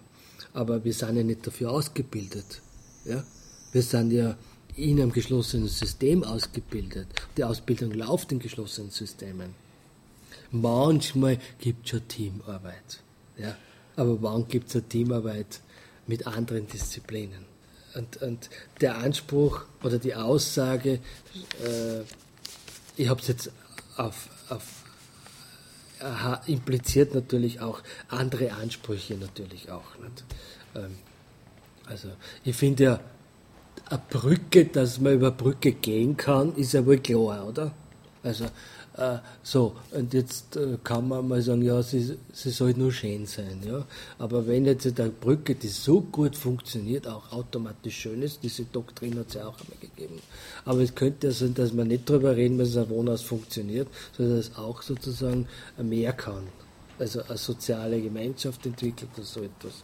Aber 0.53 0.83
wir 0.83 0.93
sind 0.93 1.17
ja 1.17 1.23
nicht 1.23 1.45
dafür 1.45 1.71
ausgebildet. 1.71 2.61
Ja. 3.05 3.23
Wir 3.71 3.81
sind 3.81 4.11
ja 4.11 4.37
in 4.75 5.01
einem 5.01 5.11
geschlossenen 5.11 5.67
System 5.67 6.23
ausgebildet. 6.23 7.07
Die 7.35 7.43
Ausbildung 7.43 7.91
läuft 7.91 8.31
in 8.31 8.39
geschlossenen 8.39 8.91
Systemen. 8.91 9.55
Manchmal 10.51 11.39
gibt 11.59 11.85
es 11.85 11.91
schon 11.91 12.07
Teamarbeit. 12.07 13.01
Ja. 13.37 13.55
Aber 13.95 14.21
wann 14.21 14.47
gibt 14.47 14.69
es 14.69 14.75
eine 14.75 14.87
Teamarbeit 14.87 15.61
mit 16.05 16.25
anderen 16.27 16.67
Disziplinen? 16.67 17.45
Und, 17.95 18.21
und 18.21 18.49
der 18.79 18.97
Anspruch 18.97 19.65
oder 19.83 19.97
die 19.97 20.13
Aussage, 20.15 20.99
äh, 21.63 22.01
ich 22.95 23.09
habe 23.09 23.19
es 23.19 23.27
jetzt 23.27 23.51
auf, 23.95 24.29
auf 24.49 24.63
impliziert 26.45 27.13
natürlich 27.13 27.61
auch 27.61 27.81
andere 28.09 28.53
Ansprüche 28.53 29.15
natürlich 29.15 29.71
auch. 29.71 29.95
Ähm, 30.75 30.97
also 31.85 32.09
ich 32.43 32.55
finde 32.55 32.83
ja, 32.83 32.99
eine 33.89 34.01
Brücke, 34.09 34.65
dass 34.65 34.99
man 34.99 35.13
über 35.13 35.31
Brücke 35.31 35.71
gehen 35.71 36.17
kann, 36.17 36.55
ist 36.55 36.73
ja 36.73 36.85
wohl 36.85 36.99
klar, 36.99 37.47
oder? 37.47 37.71
Also 38.23 38.45
so, 39.43 39.75
und 39.91 40.13
jetzt 40.13 40.55
äh, 40.55 40.77
kann 40.83 41.07
man 41.07 41.27
mal 41.27 41.39
sagen, 41.41 41.61
ja, 41.61 41.83
sie, 41.83 42.17
sie 42.33 42.49
soll 42.49 42.73
nur 42.73 42.91
schön 42.91 43.27
sein. 43.27 43.61
Ja? 43.63 43.85
Aber 44.17 44.47
wenn 44.47 44.65
jetzt 44.65 44.87
eine 44.99 45.09
Brücke, 45.09 45.53
die 45.53 45.67
so 45.67 46.01
gut 46.01 46.35
funktioniert, 46.35 47.07
auch 47.07 47.31
automatisch 47.31 47.95
schön 47.95 48.23
ist, 48.23 48.41
diese 48.41 48.65
Doktrin 48.65 49.19
hat 49.19 49.27
es 49.27 49.35
ja 49.35 49.47
auch 49.47 49.59
einmal 49.59 49.77
gegeben. 49.79 50.19
Aber 50.65 50.79
es 50.79 50.95
könnte 50.95 51.27
ja 51.27 51.33
sein, 51.33 51.53
dass 51.53 51.73
man 51.73 51.89
nicht 51.89 52.09
darüber 52.09 52.35
reden, 52.35 52.57
dass 52.57 52.75
ein 52.75 52.89
Wohnhaus 52.89 53.21
funktioniert, 53.21 53.87
sondern 54.17 54.37
dass 54.37 54.49
es 54.49 54.57
auch 54.57 54.81
sozusagen 54.81 55.47
mehr 55.77 56.13
kann. 56.13 56.47
Also 56.97 57.21
eine 57.21 57.37
soziale 57.37 58.01
Gemeinschaft 58.01 58.65
entwickelt 58.65 59.11
oder 59.15 59.25
so 59.25 59.41
etwas. 59.41 59.83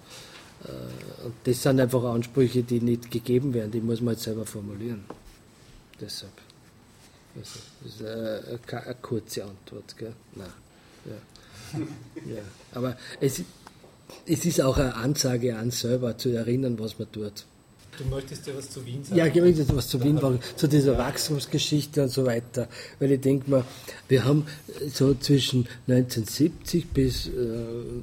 Äh, 0.65 1.25
und 1.25 1.35
das 1.43 1.61
sind 1.61 1.79
einfach 1.79 2.03
Ansprüche, 2.03 2.63
die 2.63 2.79
nicht 2.79 3.11
gegeben 3.11 3.53
werden, 3.53 3.69
die 3.69 3.81
muss 3.81 4.01
man 4.01 4.15
jetzt 4.15 4.23
selber 4.23 4.47
formulieren. 4.47 5.05
Deshalb. 6.01 6.33
Also, 7.35 7.59
das 7.83 7.93
ist 7.93 8.01
eine, 8.01 8.85
eine 8.85 8.95
kurze 9.01 9.43
Antwort, 9.43 9.97
gell? 9.97 10.13
Nein. 10.35 10.47
Ja. 11.05 12.35
ja. 12.35 12.41
Aber 12.73 12.97
es, 13.19 13.41
es 14.25 14.45
ist 14.45 14.61
auch 14.61 14.77
eine 14.77 14.95
Ansage 14.95 15.57
an 15.57 15.71
selber, 15.71 16.17
zu 16.17 16.29
erinnern, 16.29 16.77
was 16.79 16.99
man 16.99 17.11
tut. 17.11 17.45
Du 17.97 18.05
möchtest 18.05 18.47
ja 18.47 18.55
was 18.55 18.69
zu 18.69 18.83
Wien 18.85 19.03
sagen? 19.03 19.17
Ja, 19.17 19.27
ich 19.27 19.35
möchte 19.35 19.75
was 19.75 19.87
zu 19.87 20.03
Wien 20.03 20.17
sagen, 20.17 20.39
zu 20.55 20.67
dieser 20.67 20.97
Wachstumsgeschichte 20.97 22.03
und 22.03 22.09
so 22.09 22.25
weiter. 22.25 22.67
Weil 22.99 23.11
ich 23.11 23.21
denke 23.21 23.49
mal, 23.49 23.63
wir 24.07 24.25
haben 24.25 24.47
so 24.91 25.13
zwischen 25.13 25.67
1970 25.87 26.87
bis 26.87 27.27
äh, 27.27 27.31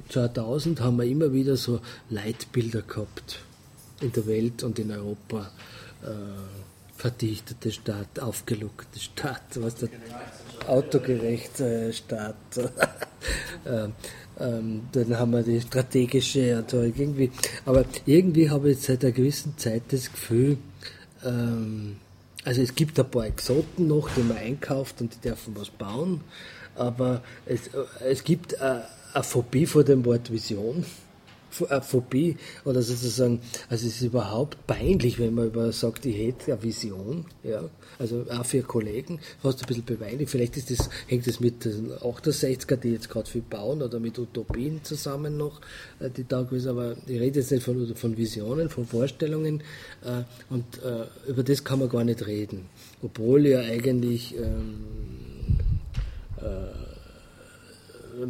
2000 0.09 0.79
haben 0.79 0.97
wir 0.97 1.05
immer 1.05 1.33
wieder 1.33 1.57
so 1.57 1.81
Leitbilder 2.09 2.83
gehabt 2.83 3.41
in 3.99 4.11
der 4.13 4.25
Welt 4.27 4.63
und 4.63 4.79
in 4.79 4.91
Europa 4.91 5.51
äh, 6.03 6.07
verdichtete 7.01 7.71
Stadt, 7.71 8.19
aufgelockerte 8.19 8.99
Stadt, 8.99 9.41
was 9.55 9.73
der 9.73 9.89
autogerechte 10.67 11.91
Stadt. 11.93 12.35
ähm, 13.65 13.93
ähm, 14.39 14.81
dann 14.91 15.17
haben 15.17 15.31
wir 15.31 15.41
die 15.41 15.61
strategische, 15.61 16.57
also 16.57 16.83
irgendwie, 16.83 17.31
aber 17.65 17.85
irgendwie 18.05 18.51
habe 18.51 18.69
ich 18.69 18.81
seit 18.81 19.03
einer 19.03 19.13
gewissen 19.13 19.57
Zeit 19.57 19.81
das 19.89 20.11
Gefühl, 20.11 20.59
ähm, 21.25 21.97
also 22.45 22.61
es 22.61 22.75
gibt 22.75 22.99
ein 22.99 23.09
paar 23.09 23.25
Exoten 23.25 23.87
noch, 23.87 24.07
die 24.11 24.21
man 24.21 24.37
einkauft 24.37 25.01
und 25.01 25.15
die 25.15 25.27
dürfen 25.27 25.55
was 25.55 25.71
bauen, 25.71 26.21
aber 26.75 27.23
es, 27.47 27.61
es 28.07 28.23
gibt 28.23 28.61
eine, 28.61 28.85
eine 29.13 29.23
Phobie 29.23 29.65
vor 29.65 29.83
dem 29.83 30.05
Wort 30.05 30.31
Vision. 30.31 30.85
Eine 31.69 31.81
Phobie 31.81 32.37
oder 32.65 32.81
sozusagen, 32.81 33.41
also 33.69 33.87
es 33.87 33.95
ist 33.95 34.01
überhaupt 34.01 34.65
peinlich, 34.67 35.19
wenn 35.19 35.33
man 35.33 35.47
über 35.47 35.71
sagt, 35.71 36.05
ich 36.05 36.17
hätte 36.17 36.53
eine 36.53 36.63
Vision, 36.63 37.25
ja, 37.43 37.69
also 37.99 38.25
auch 38.29 38.45
für 38.45 38.61
Kollegen, 38.61 39.19
fast 39.41 39.61
ein 39.61 39.67
bisschen 39.67 39.85
beweilig, 39.85 40.29
vielleicht 40.29 40.57
ist 40.57 40.71
das, 40.71 40.89
hängt 41.07 41.27
das 41.27 41.39
mit 41.39 41.65
den 41.65 41.91
68er, 41.91 42.77
die 42.77 42.91
jetzt 42.93 43.09
gerade 43.09 43.29
viel 43.29 43.41
bauen 43.41 43.81
oder 43.81 43.99
mit 43.99 44.17
Utopien 44.17 44.83
zusammen 44.83 45.37
noch, 45.37 45.61
äh, 45.99 46.09
die 46.09 46.27
da 46.27 46.41
gewesen, 46.43 46.69
aber 46.69 46.95
ich 47.05 47.19
rede 47.19 47.39
jetzt 47.39 47.51
nicht 47.51 47.63
von, 47.63 47.95
von 47.95 48.17
Visionen, 48.17 48.69
von 48.69 48.85
Vorstellungen 48.85 49.61
äh, 50.03 50.23
und 50.49 50.65
äh, 50.83 51.29
über 51.29 51.43
das 51.43 51.63
kann 51.63 51.79
man 51.79 51.89
gar 51.89 52.03
nicht 52.03 52.25
reden, 52.25 52.69
obwohl 53.01 53.45
ja 53.45 53.59
eigentlich 53.59 54.35
ähm, 54.37 54.85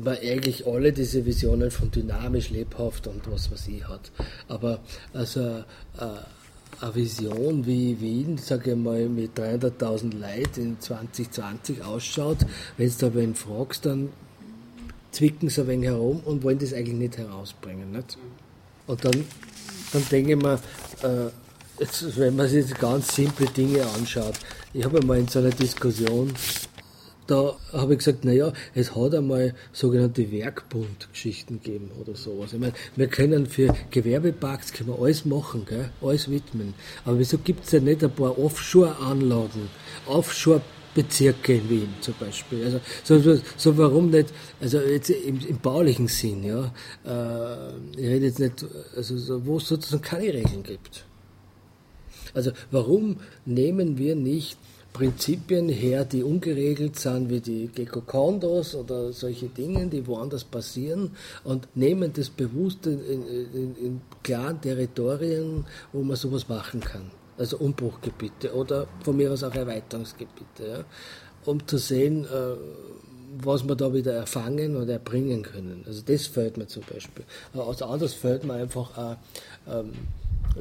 man 0.04 0.18
eigentlich 0.18 0.66
alle 0.66 0.92
diese 0.92 1.26
Visionen 1.26 1.72
von 1.72 1.92
dynamisch, 1.92 2.50
lebhaft 2.50 3.08
und 3.08 3.22
was 3.32 3.52
weiß 3.52 3.68
ich 3.68 3.88
hat. 3.88 4.12
Aber 4.48 4.80
also 5.14 5.40
äh, 5.40 5.64
eine 6.80 6.96
Vision 6.96 7.66
wie 7.66 8.00
Wien, 8.00 8.38
sage 8.38 8.72
ich 8.72 8.78
mal, 8.78 9.08
mit 9.08 9.38
300.000 9.38 10.18
Leuten 10.18 10.62
in 10.62 10.80
2020 10.80 11.84
ausschaut, 11.84 12.40
wenn 12.78 12.90
du 12.90 12.96
da 12.98 13.14
wen 13.14 13.36
fragst, 13.36 13.86
dann 13.86 14.10
zwicken 15.12 15.50
sie 15.50 15.62
ein 15.62 15.68
wenig 15.68 15.90
herum 15.90 16.22
und 16.26 16.44
wollen 16.44 16.60
das 16.60 16.74
eigentlich 16.74 16.96
nicht 16.96 17.18
herausbringen. 17.18 17.92
Nicht? 17.92 18.18
Und 18.88 19.04
dann, 19.04 19.26
dann 19.94 20.04
denke 20.10 20.32
ich 20.32 20.42
mir, 20.42 20.60
äh, 21.04 21.30
jetzt, 21.80 22.18
wenn 22.18 22.36
man 22.36 22.48
sich 22.48 22.74
ganz 22.76 23.16
simple 23.16 23.48
Dinge 23.48 23.86
anschaut, 23.98 24.36
ich 24.74 24.86
habe 24.86 25.06
mal 25.06 25.20
in 25.20 25.28
so 25.28 25.40
einer 25.40 25.50
Diskussion 25.50 26.34
da 27.32 27.56
habe 27.72 27.94
ich 27.94 28.00
gesagt, 28.00 28.26
naja, 28.26 28.52
es 28.76 28.94
hat 28.94 29.16
einmal 29.16 29.54
sogenannte 29.72 30.32
Werkbundgeschichten 30.32 31.62
gegeben 31.62 31.92
oder 32.00 32.14
sowas. 32.14 32.52
Ich 32.52 32.60
meine, 32.60 32.74
wir 32.98 33.08
können 33.08 33.46
für 33.46 33.74
Gewerbeparks 33.90 34.74
können 34.74 34.90
wir 34.90 35.00
alles 35.02 35.24
machen, 35.24 35.66
gell? 35.66 35.90
alles 36.02 36.30
widmen. 36.30 36.74
Aber 37.06 37.18
wieso 37.18 37.38
gibt 37.38 37.66
es 37.66 37.72
ja 37.72 37.80
nicht 37.80 38.04
ein 38.04 38.12
paar 38.12 38.38
Offshore-Anlagen, 38.38 39.70
Offshore-Bezirke 40.08 41.54
in 41.54 41.70
Wien 41.70 41.94
zum 42.02 42.16
Beispiel? 42.20 42.66
Also, 42.66 42.82
so, 43.04 43.40
so 43.56 43.78
warum 43.78 44.10
nicht, 44.10 44.34
also 44.60 44.80
jetzt 44.80 45.10
im, 45.10 45.40
im 45.48 45.58
baulichen 45.60 46.10
Sinn, 46.10 46.44
ja, 46.44 46.74
äh, 47.06 47.74
ich 47.98 48.08
rede 48.08 48.26
jetzt 48.26 48.40
nicht, 48.40 48.66
also 48.96 49.18
so, 49.18 49.46
wo 49.46 49.56
es 49.56 49.68
sozusagen 49.70 50.04
keine 50.04 50.34
Regeln 50.34 50.64
gibt. 50.64 51.06
Also 52.34 52.52
warum 52.72 53.18
nehmen 53.46 53.98
wir 53.98 54.16
nicht 54.16 54.58
Prinzipien 54.94 55.70
her, 55.70 56.04
die 56.06 56.24
ungeregelt 56.24 57.00
sind, 57.00 57.30
wie 57.30 57.40
die 57.40 57.68
Gecko-Kondos 57.68 58.76
oder 58.76 59.14
solche 59.14 59.48
Dinge, 59.48 59.88
die 59.88 60.06
woanders 60.06 60.44
passieren 60.44 61.12
und 61.44 61.68
nehmen 61.76 62.12
das 62.14 62.30
bewusst 62.30 62.86
in, 62.86 63.02
in, 63.02 63.76
in 63.76 64.02
klaren 64.24 64.60
Territorien, 64.60 65.66
wo 65.94 66.04
man 66.04 66.18
sowas 66.18 66.48
machen 66.50 66.82
kann. 66.82 67.10
Also 67.38 67.58
Umbruchgebiete 67.58 68.54
oder 68.54 68.88
von 69.04 69.16
mir 69.16 69.32
aus 69.32 69.44
auch 69.44 69.56
Erweiterungsgebiete, 69.56 70.68
ja, 70.68 70.84
um 71.46 71.66
zu 71.66 71.78
sehen, 71.78 72.26
äh, 72.26 72.56
was 73.40 73.68
wir 73.68 73.76
da 73.76 73.94
wieder 73.94 74.14
erfangen 74.14 74.76
oder 74.76 74.94
erbringen 74.94 75.44
können. 75.44 75.84
Also 75.88 76.02
das 76.06 76.28
fällt 76.28 76.58
mir 76.58 76.68
zum 76.68 76.84
Beispiel. 76.84 77.24
Aus 77.54 77.82
anders 77.82 78.14
fällt 78.14 78.44
mir 78.44 78.56
einfach 78.56 78.98
auch, 78.98 79.16
ähm, 79.68 79.94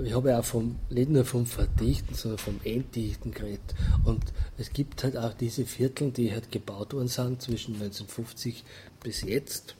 ich 0.04 0.14
habe 0.14 0.30
ja 0.30 0.40
auch 0.40 0.44
vom, 0.44 0.76
nicht 0.88 1.10
nur 1.10 1.24
vom 1.24 1.46
Verdichten, 1.46 2.14
sondern 2.14 2.38
vom 2.38 2.60
Entdichten 2.64 3.32
geredet. 3.32 3.74
Und 4.04 4.22
es 4.58 4.72
gibt 4.72 5.02
halt 5.02 5.16
auch 5.16 5.34
diese 5.34 5.66
Viertel, 5.66 6.10
die 6.10 6.32
halt 6.32 6.52
gebaut 6.52 6.92
worden 6.94 7.08
sind 7.08 7.42
zwischen 7.42 7.74
1950 7.74 8.64
bis 9.02 9.22
jetzt. 9.22 9.74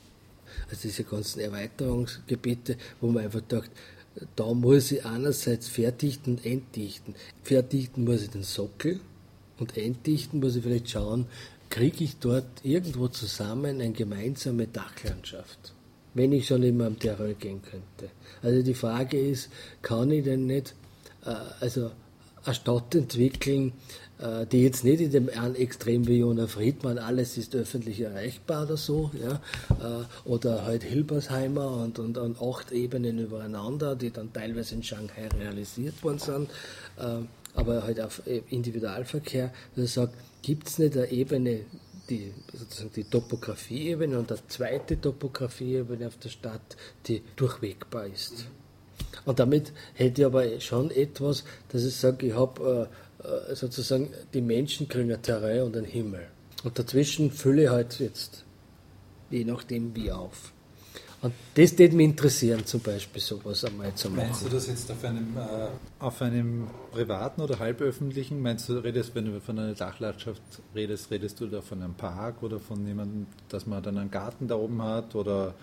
Also 0.69 0.89
diese 0.89 1.05
ganzen 1.05 1.41
Erweiterungsgebiete, 1.41 2.77
wo 3.01 3.09
man 3.09 3.25
einfach 3.25 3.43
sagt, 3.49 3.71
da 4.35 4.53
muss 4.53 4.91
ich 4.91 5.05
einerseits 5.05 5.69
verdichten 5.69 6.37
und 6.37 6.47
entdichten. 6.47 7.15
Verdichten 7.43 8.05
muss 8.05 8.23
ich 8.23 8.31
den 8.31 8.43
Sockel 8.43 9.01
und 9.59 9.77
entdichten 9.77 10.41
muss 10.41 10.57
ich 10.57 10.65
vielleicht 10.65 10.91
schauen, 10.91 11.27
kriege 11.69 12.03
ich 12.03 12.17
dort 12.19 12.65
irgendwo 12.65 13.07
zusammen 13.07 13.81
eine 13.81 13.93
gemeinsame 13.93 14.67
Dachlandschaft 14.67 15.73
wenn 16.15 16.33
ich 16.33 16.47
schon 16.47 16.63
immer 16.63 16.87
am 16.87 16.99
Terror 16.99 17.29
gehen 17.35 17.63
könnte. 17.63 18.13
Also 18.43 18.63
die 18.63 18.75
Frage 18.75 19.19
ist, 19.19 19.51
kann 19.83 20.11
ich 20.11 20.25
denn 20.25 20.47
nicht 20.47 20.75
äh, 21.25 21.35
also 21.61 21.91
eine 22.45 22.55
Stadt 22.55 22.95
entwickeln, 22.95 23.73
äh, 24.19 24.47
die 24.47 24.63
jetzt 24.63 24.85
nicht 24.85 25.01
in 25.01 25.11
dem 25.11 25.31
einen 25.31 25.55
Extrem 25.55 26.07
wie 26.07 26.19
Jona 26.19 26.47
Friedmann, 26.47 26.99
alles 26.99 27.37
ist 27.37 27.55
öffentlich 27.55 28.01
erreichbar 28.01 28.65
oder 28.65 28.77
so, 28.77 29.11
ja, 29.21 29.41
äh, 29.79 30.29
oder 30.29 30.65
halt 30.65 30.83
Hilbersheimer 30.83 31.71
und, 31.83 31.99
und, 31.99 32.19
und 32.19 32.41
acht 32.41 32.73
Ebenen 32.73 33.19
übereinander, 33.19 33.97
die 33.97 34.11
dann 34.11 34.33
teilweise 34.33 34.75
in 34.75 34.83
Shanghai 34.83 35.29
realisiert 35.39 36.03
worden 36.03 36.19
sind, 36.19 36.51
äh, 36.99 37.25
aber 37.55 37.83
halt 37.83 38.01
auf 38.01 38.23
Individualverkehr, 38.51 39.53
dass 39.75 39.85
ich 39.85 39.93
sage, 39.93 40.13
gibt 40.43 40.69
es 40.69 40.79
nicht 40.79 40.97
eine 40.97 41.11
Ebene, 41.11 41.61
die, 42.11 42.33
sozusagen 42.53 42.93
die 42.95 43.05
Topografieebene 43.05 44.19
und 44.19 44.31
eine 44.31 44.47
zweite 44.49 45.01
Topografieebene 45.01 46.07
auf 46.07 46.19
der 46.19 46.29
Stadt, 46.29 46.77
die 47.07 47.23
durchwegbar 47.37 48.07
ist. 48.07 48.47
Und 49.25 49.39
damit 49.39 49.73
hätte 49.95 50.23
ich 50.23 50.27
aber 50.27 50.61
schon 50.61 50.91
etwas, 50.91 51.45
dass 51.69 51.85
ich 51.85 51.95
sage, 51.95 52.27
ich 52.27 52.35
habe 52.35 52.89
äh, 53.23 53.53
äh, 53.53 53.55
sozusagen 53.55 54.11
die 54.35 54.41
Menschen 54.41 54.89
kriegen 54.89 55.13
ein 55.13 55.23
Terrain 55.23 55.63
und 55.63 55.77
einen 55.77 55.87
Himmel. 55.87 56.27
Und 56.65 56.79
dazwischen 56.79 57.31
fülle 57.31 57.65
ich 57.65 57.71
halt 57.71 57.99
jetzt, 58.01 58.45
je 59.31 59.45
nachdem 59.45 59.95
wie 59.95 60.13
auf. 60.13 60.53
Und 61.23 61.35
das 61.55 61.79
würde 61.79 61.97
mich 61.97 62.07
interessieren, 62.07 62.64
zum 62.64 62.81
Beispiel 62.81 63.21
sowas 63.21 63.64
einmal 63.64 63.95
zu 63.95 64.09
machen. 64.09 64.29
Meinst 64.29 64.45
du 64.45 64.49
das 64.49 64.66
jetzt 64.68 64.91
auf 64.91 65.05
einem, 65.05 65.37
äh, 65.37 65.68
auf 65.99 66.23
einem 66.23 66.66
privaten 66.93 67.43
oder 67.43 67.59
halböffentlichen? 67.59 68.41
Meinst 68.41 68.71
du, 68.71 68.79
redest, 68.79 69.14
wenn 69.14 69.27
du 69.27 69.39
von 69.41 69.59
einer 69.59 69.75
Dachlandschaft 69.75 70.41
redest, 70.75 71.11
redest 71.11 71.39
du 71.41 71.47
da 71.47 71.61
von 71.61 71.83
einem 71.83 71.93
Park 71.93 72.43
oder 72.43 72.59
von 72.59 72.87
jemandem, 72.87 73.27
dass 73.51 73.66
man 73.66 73.83
dann 73.83 73.99
einen 73.99 74.11
Garten 74.11 74.49
da 74.49 74.55
oben 74.55 74.83
hat? 74.83 75.14
Oder 75.14 75.55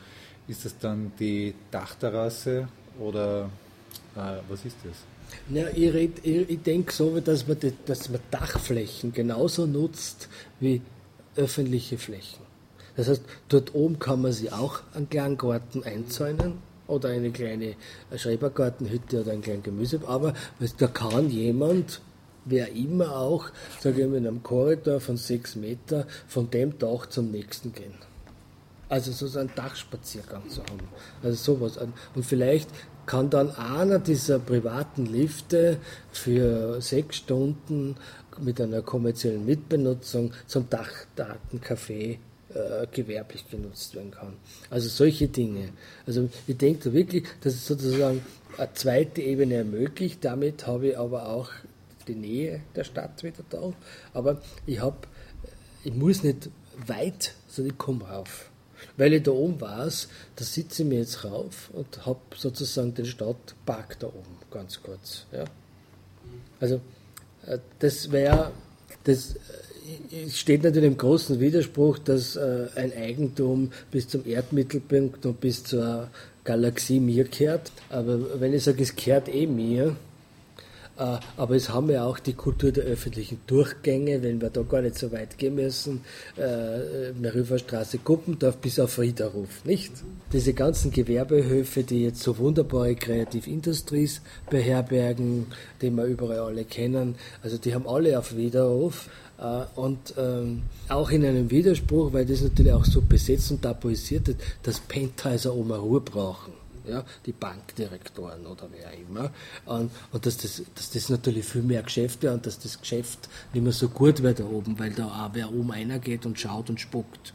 ist 0.47 0.64
das 0.64 0.78
dann 0.78 1.12
die 1.20 1.55
Dachterrasse 1.72 2.68
oder 2.99 3.49
äh, 4.16 4.38
was 4.49 4.64
ist 4.64 4.78
das? 4.84 4.95
Ja, 5.49 5.68
ich, 5.70 5.93
ich, 6.24 6.49
ich 6.49 6.62
denke 6.62 6.93
so, 6.93 7.20
dass 7.20 7.47
man, 7.47 7.60
die, 7.60 7.74
dass 7.86 8.10
man 8.10 8.22
Dachflächen 8.30 9.12
genauso 9.12 9.66
nutzt 9.66 10.30
wie 10.60 10.82
öffentliche 11.36 11.97
Flächen. 11.97 12.47
Das 12.98 13.08
heißt, 13.08 13.22
dort 13.48 13.74
oben 13.76 14.00
kann 14.00 14.22
man 14.22 14.34
sich 14.34 14.52
auch 14.52 14.82
einen 14.93 15.10
kleinen 15.10 15.38
Garten 15.38 15.84
einzäunen 15.84 16.56
oder 16.88 17.10
eine 17.10 17.32
kleine 17.32 17.76
Schrebergartenhütte 18.16 19.22
oder 19.22 19.32
einen 19.32 19.41
kleinen 19.43 19.64
Gemüse, 19.64 20.02
aber 20.06 20.34
da 20.80 20.88
kann 20.88 21.30
jemand, 21.30 22.02
wer 22.45 22.72
immer 22.74 23.16
auch, 23.16 23.45
sage 23.80 24.02
ich 24.02 24.08
mal, 24.08 24.18
in 24.18 24.28
einem 24.28 24.43
Korridor 24.43 25.00
von 25.00 25.16
sechs 25.16 25.56
Meter 25.56 26.08
von 26.28 26.50
dem 26.50 26.78
Dach 26.80 27.06
zum 27.06 27.32
nächsten 27.32 27.72
gehen. 27.72 27.93
Also 28.89 29.12
so 29.12 29.38
einen 29.38 29.52
Dachspaziergang 29.54 30.50
zu 30.50 30.62
haben. 30.62 30.88
Also 31.22 31.56
sowas. 31.56 31.78
Und 32.16 32.26
vielleicht 32.26 32.70
kann 33.06 33.30
dann 33.30 33.52
einer 33.52 34.00
dieser 34.00 34.39
privaten 34.39 35.06
Lifte 35.06 35.78
für 36.12 36.82
sechs 36.82 37.18
Stunden 37.18 37.95
mit 38.39 38.62
einer 38.62 38.82
kommerziellen 38.82 39.45
Mitbenutzung 39.45 40.32
zum 40.45 40.68
Dachdatencafé 40.70 42.20
äh, 42.54 42.88
gewerblich 42.91 43.50
genutzt 43.50 43.95
werden 43.95 44.12
kann. 44.12 44.34
Also 44.70 44.89
solche 44.89 45.28
Dinge. 45.28 45.70
Also 46.06 46.30
ich 46.48 46.58
denke 46.58 46.89
da 46.89 46.93
wirklich, 46.93 47.26
dass 47.41 47.54
es 47.54 47.68
sozusagen 47.68 48.22
eine 48.58 48.74
zweite 48.74 49.22
Ebene 49.22 49.56
ermöglicht. 49.56 50.24
Damit 50.24 50.66
habe 50.68 50.89
ich 50.89 50.98
aber 50.98 51.30
auch 51.30 51.50
die 52.08 52.16
Nähe 52.16 52.62
der 52.76 52.84
Stadt 52.84 53.24
wieder 53.24 53.43
da. 53.50 53.74
Aber 54.14 54.41
ich 54.66 54.80
habe, 54.80 54.98
ich 55.84 55.93
muss 55.93 56.24
nicht 56.24 56.50
weit, 56.86 57.34
sondern 57.48 57.74
ich 57.74 57.78
komme 57.78 58.06
rauf. 58.06 58.50
Weil 58.95 59.14
ich 59.14 59.24
da 59.24 59.32
oben 59.32 59.60
weiß, 59.60 60.08
da 60.36 60.43
sitze 60.43 60.84
ich 60.84 60.89
mir 60.89 61.00
jetzt 61.00 61.24
rauf 61.24 61.70
und 61.74 62.06
habe 62.06 62.20
sozusagen 62.36 62.93
den 62.93 63.06
Stadtpark 63.06 64.00
da 64.00 64.08
oben, 64.08 64.38
ganz 64.52 64.82
kurz. 64.82 65.26
Ja. 65.32 65.45
Also 66.60 66.82
äh, 67.45 67.60
das 67.80 68.12
wäre, 68.12 68.52
das 69.03 69.35
es 70.25 70.38
steht 70.38 70.63
natürlich 70.63 70.91
im 70.91 70.97
großen 70.97 71.39
Widerspruch, 71.39 71.97
dass 71.99 72.35
äh, 72.35 72.67
ein 72.75 72.91
Eigentum 72.93 73.71
bis 73.91 74.07
zum 74.07 74.25
Erdmittelpunkt 74.25 75.25
und 75.25 75.39
bis 75.39 75.63
zur 75.63 76.09
Galaxie 76.43 76.99
mir 76.99 77.23
gehört. 77.25 77.71
Aber 77.89 78.39
wenn 78.39 78.53
ich 78.53 78.63
sage, 78.63 78.83
es 78.83 78.95
gehört 78.95 79.33
eh 79.33 79.47
mir, 79.47 79.88
äh, 79.88 79.91
aber 80.98 81.56
es 81.56 81.70
haben 81.70 81.89
ja 81.89 82.04
auch 82.06 82.20
die 82.20 82.34
Kultur 82.34 82.72
der 82.72 82.86
öffentlichen 82.86 83.39
Durchgänge, 83.48 84.24
wenn 84.24 84.41
wir 84.41 84.50
da 84.50 84.64
gar 84.64 84.82
nicht 84.82 84.98
so 84.98 85.12
weit 85.12 85.38
gehen 85.38 85.56
müssen, 85.56 86.02
äh, 86.38 87.12
Merüferstraße, 87.14 88.00
Guppendorf 88.00 88.58
bis 88.58 88.80
auf 88.80 88.93
Friederhof, 88.93 89.64
nicht? 89.64 89.91
Diese 90.34 90.54
ganzen 90.54 90.91
Gewerbehöfe, 90.91 91.84
die 91.84 92.04
jetzt 92.04 92.22
so 92.22 92.38
wunderbare 92.38 92.95
Kreativindustries 92.95 94.22
beherbergen, 94.50 95.48
die 95.82 95.91
wir 95.91 96.06
überall 96.06 96.39
alle 96.39 96.66
kennen, 96.66 97.16
also 97.43 97.58
die 97.58 97.74
haben 97.74 97.88
alle 97.88 98.18
auf 98.18 98.36
Wiederhof 98.36 99.10
äh, 99.39 99.80
und 99.80 100.16
ähm, 100.18 100.64
auch 100.89 101.12
in 101.12 101.26
einem 101.26 101.52
Widerspruch, 101.52 102.14
weil 102.14 102.26
das 102.26 102.41
natürlich 102.41 102.74
auch 102.74 102.86
so 102.86 103.02
besetzt 103.02 103.52
und 103.52 103.62
tabuisiert 103.62 104.30
ist, 104.30 104.39
dass 104.64 104.80
Penthäuser 104.80 105.54
um 105.54 105.72
Ruhe 105.72 106.02
brauchen 106.02 106.54
ja, 106.88 107.03
die 107.25 107.31
Bankdirektoren 107.31 108.45
oder 108.45 108.67
wer 108.71 108.93
immer. 108.93 109.31
Und, 109.65 109.91
und 110.11 110.25
dass, 110.25 110.38
das, 110.38 110.63
dass 110.75 110.91
das 110.91 111.09
natürlich 111.09 111.45
viel 111.45 111.61
mehr 111.61 111.83
Geschäfte 111.83 112.31
und 112.31 112.45
dass 112.45 112.59
das 112.59 112.79
Geschäft 112.79 113.29
nicht 113.53 113.63
mehr 113.63 113.73
so 113.73 113.89
gut 113.89 114.23
wird 114.23 114.39
da 114.39 114.45
oben, 114.45 114.77
weil 114.79 114.91
da 114.91 115.07
auch 115.07 115.29
wer 115.33 115.51
oben 115.51 115.71
einer 115.71 115.99
geht 115.99 116.25
und 116.25 116.39
schaut 116.39 116.69
und 116.69 116.79
spuckt. 116.79 117.33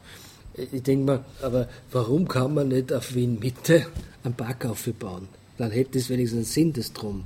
Ich 0.54 0.82
denke 0.82 1.04
mal, 1.04 1.24
aber 1.40 1.68
warum 1.90 2.28
kann 2.28 2.54
man 2.54 2.68
nicht 2.68 2.92
auf 2.92 3.14
Wien 3.14 3.38
Mitte 3.38 3.86
einen 4.22 4.34
Park 4.34 4.66
aufbauen? 4.66 5.28
Dann 5.56 5.70
hätte 5.70 5.98
es 5.98 6.08
wenigstens 6.10 6.38
einen 6.38 6.44
Sinn, 6.44 6.72
das 6.72 6.92
drum. 6.92 7.24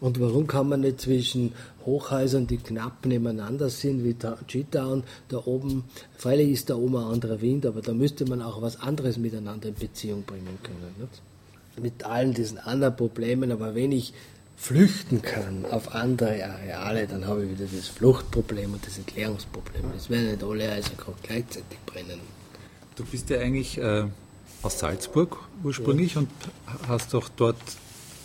Und 0.00 0.20
warum 0.20 0.46
kann 0.46 0.68
man 0.68 0.80
nicht 0.80 1.00
zwischen 1.00 1.52
Hochhäusern, 1.86 2.46
die 2.46 2.58
knapp 2.58 3.06
nebeneinander 3.06 3.70
sind, 3.70 4.04
wie 4.04 4.14
G-Town, 4.46 5.04
da 5.28 5.38
oben, 5.46 5.84
freilich 6.18 6.50
ist 6.50 6.68
da 6.70 6.76
oben 6.76 6.96
ein 6.96 7.04
anderer 7.04 7.40
Wind, 7.40 7.64
aber 7.64 7.80
da 7.80 7.92
müsste 7.92 8.26
man 8.26 8.42
auch 8.42 8.60
was 8.60 8.80
anderes 8.80 9.16
miteinander 9.16 9.68
in 9.68 9.74
Beziehung 9.74 10.22
bringen 10.24 10.58
können. 10.62 10.94
Nicht? 10.98 11.82
Mit 11.82 12.04
allen 12.04 12.34
diesen 12.34 12.58
anderen 12.58 12.96
Problemen, 12.96 13.52
aber 13.52 13.74
wenn 13.74 13.92
ich 13.92 14.12
flüchten 14.56 15.22
kann 15.22 15.64
auf 15.70 15.94
andere 15.94 16.44
Areale, 16.44 17.06
dann 17.06 17.26
habe 17.26 17.44
ich 17.44 17.50
wieder 17.50 17.66
das 17.70 17.88
Fluchtproblem 17.88 18.74
und 18.74 18.86
das 18.86 18.98
Entleerungsproblem. 18.98 19.84
Es 19.96 20.10
werden 20.10 20.30
nicht 20.30 20.42
alle 20.42 20.74
Häuser 20.74 20.90
gleichzeitig 21.22 21.78
brennen. 21.84 22.20
Du 22.96 23.04
bist 23.04 23.28
ja 23.28 23.38
eigentlich 23.38 23.76
äh, 23.78 24.04
aus 24.62 24.78
Salzburg 24.78 25.38
ursprünglich 25.62 26.14
ja. 26.14 26.20
und 26.20 26.30
hast 26.88 27.12
doch 27.12 27.28
dort 27.28 27.56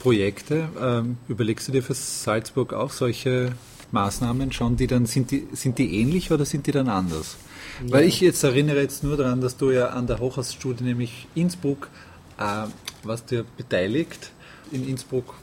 Projekte. 0.01 0.67
Ähm, 0.81 1.17
überlegst 1.27 1.67
du 1.67 1.71
dir 1.71 1.83
für 1.83 1.93
Salzburg 1.93 2.73
auch 2.73 2.91
solche 2.91 3.51
Maßnahmen 3.91 4.51
schon, 4.51 4.75
die 4.75 4.87
dann, 4.87 5.05
sind 5.05 5.29
die, 5.29 5.47
sind 5.53 5.77
die 5.77 5.99
ähnlich 5.99 6.31
oder 6.31 6.43
sind 6.43 6.65
die 6.65 6.71
dann 6.71 6.89
anders? 6.89 7.37
Ja. 7.85 7.93
Weil 7.93 8.05
ich 8.05 8.19
jetzt 8.19 8.43
erinnere 8.43 8.81
jetzt 8.81 9.03
nur 9.03 9.15
daran, 9.15 9.41
dass 9.41 9.57
du 9.57 9.69
ja 9.69 9.89
an 9.89 10.07
der 10.07 10.19
Hochhausstudie, 10.19 10.83
nämlich 10.83 11.27
Innsbruck, 11.35 11.89
äh, 12.39 12.65
warst 13.03 13.29
du 13.29 13.35
ja 13.35 13.43
beteiligt. 13.57 14.31
In 14.71 14.87
Innsbruck 14.87 15.35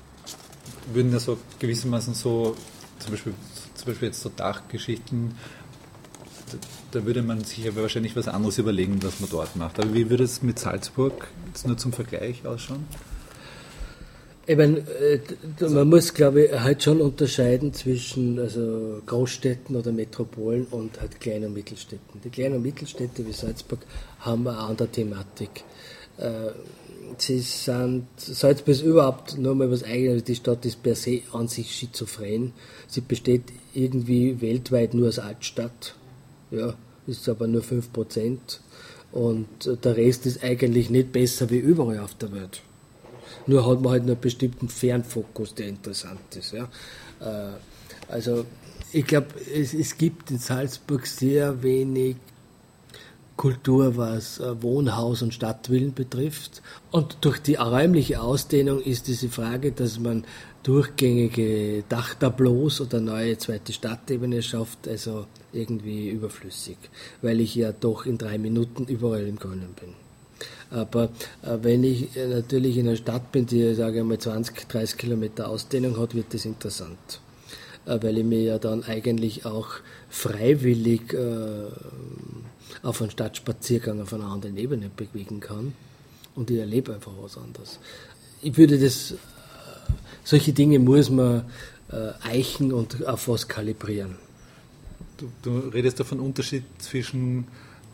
würden 0.92 1.12
ja 1.12 1.20
so 1.20 1.38
gewissermaßen 1.61 2.14
so, 2.14 2.56
zum 2.98 3.12
Beispiel, 3.12 3.34
zum 3.74 3.86
Beispiel 3.86 4.09
jetzt 4.09 4.20
so 4.20 4.28
Dachgeschichten, 4.34 5.36
da 6.90 7.04
würde 7.04 7.22
man 7.22 7.44
sich 7.44 7.68
aber 7.68 7.82
wahrscheinlich 7.82 8.16
was 8.16 8.26
anderes 8.26 8.59
überlegen, 8.59 9.00
was 9.02 9.20
man 9.20 9.30
dort 9.30 9.54
macht. 9.54 9.78
Aber 9.78 9.94
wie 9.94 10.11
würde 10.11 10.24
es 10.24 10.42
mit 10.42 10.59
Salzburg 10.59 11.28
jetzt 11.46 11.66
nur 11.66 11.76
zum 11.76 11.92
Vergleich 11.92 12.44
ausschauen? 12.44 12.86
Ich 14.49 14.57
meine, 14.57 14.78
äh, 14.78 15.20
man 15.68 15.90
muss, 15.90 16.14
glaube 16.14 16.44
ich, 16.44 16.53
halt 16.59 16.82
schon 16.82 17.03
unterscheiden 17.03 17.74
zwischen 17.74 18.38
also 18.38 19.03
Großstädten 19.05 19.76
oder 19.76 19.92
Metropolen 19.92 20.66
und 20.70 20.99
halt 21.03 21.20
kleinen 21.20 21.49
und 21.49 21.53
Mittelstädten. 21.53 22.22
Die 22.24 22.30
kleinen 22.30 22.57
und 22.57 22.62
Mittelstädte 22.62 23.26
wie 23.26 23.34
Salzburg 23.34 23.80
haben 24.20 24.49
eine 24.49 24.57
andere 24.57 24.88
Thematik. 24.88 25.64
Äh, 26.16 26.53
sie 27.18 27.40
sind, 27.40 28.07
Salzburg 28.16 28.68
ist 28.68 28.80
überhaupt 28.80 29.36
nur 29.36 29.55
mal 29.55 29.70
was 29.70 29.84
eigenes. 29.84 30.24
Die 30.24 30.36
Stadt 30.36 30.64
ist 30.64 30.82
per 30.82 30.94
se 30.94 31.20
an 31.34 31.49
sich 31.49 31.70
schizophren. 31.70 32.55
Sie 32.86 33.03
besteht 33.03 33.53
irgendwie 33.74 34.40
weltweit 34.40 34.94
nur 34.94 35.09
als 35.09 35.18
Altstadt. 35.18 35.94
Ja, 36.51 36.74
ist 37.07 37.28
aber 37.28 37.49
nur 37.49 37.61
5%. 37.61 38.38
Und 39.12 39.46
der 39.84 39.96
Rest 39.99 40.24
ist 40.24 40.42
eigentlich 40.42 40.88
nicht 40.88 41.12
besser 41.12 41.51
wie 41.51 41.59
überall 41.59 41.99
auf 41.99 42.14
der 42.14 42.32
Welt. 42.32 42.62
Nur 43.49 43.68
hat 43.68 43.80
man 43.80 43.92
halt 43.92 44.03
einen 44.03 44.20
bestimmten 44.20 44.68
Fernfokus, 44.68 45.55
der 45.55 45.68
interessant 45.68 46.36
ist. 46.36 46.53
Ja. 46.53 46.68
Äh, 47.20 47.57
also 48.09 48.44
ich 48.92 49.07
glaube, 49.07 49.28
es, 49.53 49.74
es 49.74 49.96
gibt 49.96 50.30
in 50.30 50.38
Salzburg 50.38 51.07
sehr 51.07 51.62
wenig 51.62 52.16
Kultur, 53.36 53.96
was 53.96 54.38
äh, 54.38 54.62
Wohnhaus 54.62 55.22
und 55.22 55.32
Stadtwillen 55.32 55.94
betrifft. 55.94 56.61
Und 56.90 57.18
durch 57.22 57.38
die 57.38 57.55
räumliche 57.55 58.20
Ausdehnung 58.20 58.82
ist 58.82 59.09
diese 59.09 59.30
Frage, 59.30 59.72
dass 59.72 59.99
man 59.99 60.24
durchgängige 60.62 61.84
Dachtableaus 61.88 62.82
oder 62.82 63.01
neue 63.01 63.38
zweite 63.38 63.72
Stadtebene 63.72 64.42
schafft, 64.42 64.86
also 64.86 65.26
irgendwie 65.53 66.11
überflüssig, 66.11 66.76
weil 67.22 67.40
ich 67.40 67.55
ja 67.55 67.72
doch 67.72 68.05
in 68.05 68.18
drei 68.18 68.36
Minuten 68.36 68.84
überall 68.84 69.26
im 69.26 69.38
Grünen 69.38 69.74
bin. 69.80 70.07
Aber 70.70 71.05
äh, 71.43 71.59
wenn 71.62 71.84
ich 71.84 72.16
äh, 72.16 72.26
natürlich 72.26 72.76
in 72.76 72.89
einer 72.89 72.97
Stadt 72.97 73.32
bin, 73.32 73.47
die, 73.47 73.74
sage 73.74 73.99
ich 73.99 74.05
mal, 74.05 74.18
20, 74.18 74.68
30 74.68 74.99
Kilometer 74.99 75.49
Ausdehnung 75.49 75.99
hat, 75.99 76.14
wird 76.14 76.34
das 76.34 76.45
interessant. 76.45 77.20
Äh, 77.86 77.99
weil 78.03 78.18
ich 78.18 78.24
mir 78.24 78.43
ja 78.43 78.59
dann 78.59 78.84
eigentlich 78.84 79.47
auch 79.47 79.68
freiwillig 80.11 81.14
auf 82.82 83.03
einen 83.03 83.11
Stadtspaziergang 83.11 84.01
auf 84.01 84.14
einer 84.14 84.26
anderen 84.26 84.57
Ebene 84.57 84.91
bewegen 84.95 85.41
kann. 85.41 85.74
Und 86.34 86.51
ich 86.51 86.59
erlebe 86.59 86.95
einfach 86.95 87.12
was 87.20 87.36
anderes. 87.36 87.78
Ich 88.41 88.57
würde 88.57 88.78
das, 88.78 89.14
solche 90.24 90.53
Dinge 90.53 90.78
muss 90.78 91.11
man 91.11 91.45
eichen 92.22 92.72
und 92.72 93.07
auf 93.07 93.28
was 93.28 93.49
kalibrieren. 93.49 94.16
Du, 95.16 95.30
du 95.43 95.59
redest 95.68 95.99
davon 96.01 96.20
Unterschied 96.20 96.64
zwischen 96.78 97.47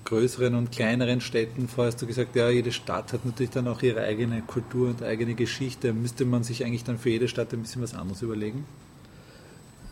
größeren 0.04 0.54
und 0.54 0.72
kleineren 0.72 1.20
Städten. 1.20 1.68
Vorher 1.68 1.92
hast 1.92 2.02
du 2.02 2.06
gesagt, 2.06 2.36
ja, 2.36 2.48
jede 2.50 2.72
Stadt 2.72 3.12
hat 3.12 3.24
natürlich 3.24 3.50
dann 3.50 3.68
auch 3.68 3.82
ihre 3.82 4.02
eigene 4.02 4.42
Kultur 4.42 4.88
und 4.88 5.02
eigene 5.02 5.34
Geschichte. 5.34 5.92
Müsste 5.92 6.24
man 6.24 6.44
sich 6.44 6.64
eigentlich 6.64 6.84
dann 6.84 6.98
für 6.98 7.10
jede 7.10 7.28
Stadt 7.28 7.52
ein 7.52 7.62
bisschen 7.62 7.82
was 7.82 7.94
anderes 7.94 8.22
überlegen? 8.22 8.64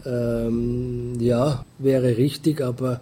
Ähm, 0.04 1.18
ja, 1.20 1.64
wäre 1.78 2.16
richtig, 2.16 2.60
aber 2.60 3.00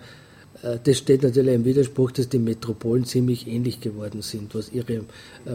äh, 0.63 0.79
das 0.83 0.99
steht 0.99 1.23
natürlich 1.23 1.55
im 1.55 1.65
Widerspruch, 1.65 2.13
dass 2.13 2.29
die 2.29 2.39
Metropolen 2.39 3.05
ziemlich 3.05 3.47
ähnlich 3.47 3.81
geworden 3.81 4.23
sind, 4.23 4.55
was 4.55 4.71
ihre 4.71 4.93
äh, 4.95 5.03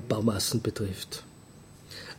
Baumassen 0.07 0.61
betrifft. 0.61 1.23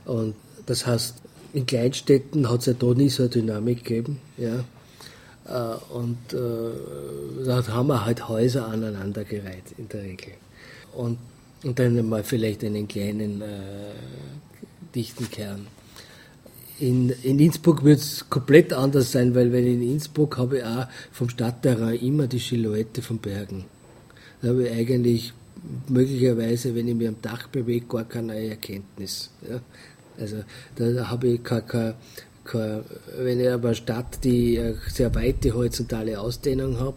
Und 0.05 0.35
das 0.67 0.87
heißt, 0.87 1.17
in 1.53 1.67
Kleinstädten 1.67 2.49
hat 2.51 2.61
es 2.61 2.67
ja 2.67 2.73
da 2.75 2.87
nie 2.95 3.09
so 3.09 3.25
eine 3.25 3.31
Dynamik 3.31 3.85
gegeben. 3.85 4.19
Ja. 4.37 4.65
Äh, 5.49 5.95
und 5.95 6.33
äh, 6.33 7.45
da 7.45 7.67
haben 7.69 7.89
wir 7.89 8.05
halt 8.05 8.29
Häuser 8.29 8.67
aneinandergereiht 8.69 9.75
in 9.79 9.89
der 9.89 10.03
Regel. 10.03 10.33
Und, 10.95 11.19
und 11.63 11.79
dann 11.79 12.09
mal 12.09 12.25
vielleicht 12.25 12.65
einen 12.65 12.89
kleinen 12.89 13.43
äh, 13.43 13.93
dichten 14.95 15.31
Kern. 15.31 15.67
In, 16.79 17.11
in 17.23 17.39
Innsbruck 17.39 17.85
wird 17.85 18.01
es 18.01 18.29
komplett 18.29 18.73
anders 18.73 19.13
sein, 19.13 19.35
weil 19.35 19.51
wenn 19.53 19.67
in 19.67 19.83
Innsbruck 19.83 20.37
habe 20.37 20.59
ich 20.59 20.65
auch 20.65 20.87
vom 21.11 21.29
Stadtterrain 21.29 21.99
immer 22.01 22.27
die 22.27 22.39
Silhouette 22.39 23.01
von 23.01 23.19
Bergen. 23.19 23.65
Da 24.43 24.49
habe 24.49 24.69
ich 24.69 24.73
eigentlich 24.73 25.33
möglicherweise, 25.89 26.75
wenn 26.75 26.89
ich 26.89 26.95
mich 26.95 27.09
am 27.09 27.17
Dach 27.23 27.49
bewege, 27.49 27.87
gar 27.87 28.05
keine 28.05 28.39
Erkenntnis. 28.39 29.31
Ja? 29.49 29.61
Also 30.19 30.45
da 30.77 31.09
habe 31.09 31.29
ich 31.29 31.43
keine, 31.43 31.63
keine, 31.63 31.95
wenn 32.55 33.41
ich 33.41 33.49
aber 33.49 33.69
eine 33.69 33.75
Stadt, 33.75 34.25
die 34.25 34.59
eine 34.59 34.77
sehr 34.89 35.15
weite 35.15 35.55
horizontale 35.55 36.21
Ausdehnung 36.21 36.79
habe, 36.79 36.97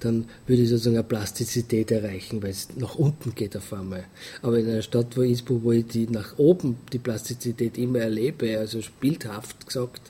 dann 0.00 0.26
würde 0.46 0.62
ich 0.62 0.68
sozusagen 0.68 0.96
eine 0.96 1.04
Plastizität 1.04 1.90
erreichen, 1.90 2.42
weil 2.42 2.50
es 2.50 2.68
nach 2.76 2.94
unten 2.96 3.34
geht 3.34 3.56
auf 3.56 3.72
einmal. 3.72 4.04
Aber 4.42 4.58
in 4.58 4.68
einer 4.68 4.82
Stadt 4.82 5.16
wie 5.16 5.28
Innsbruck, 5.28 5.62
wo 5.62 5.72
ich 5.72 5.86
die 5.86 6.06
nach 6.06 6.38
oben 6.38 6.76
die 6.92 6.98
Plastizität 6.98 7.78
immer 7.78 8.00
erlebe, 8.00 8.58
also 8.58 8.80
bildhaft 9.00 9.66
gesagt, 9.66 10.02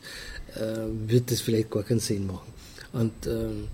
äh, 0.57 1.11
wird 1.11 1.31
das 1.31 1.41
vielleicht 1.41 1.71
gar 1.71 1.83
keinen 1.83 2.01
Sinn 2.01 2.27
machen. 2.27 2.53
Und 2.93 3.27
ähm, 3.27 3.69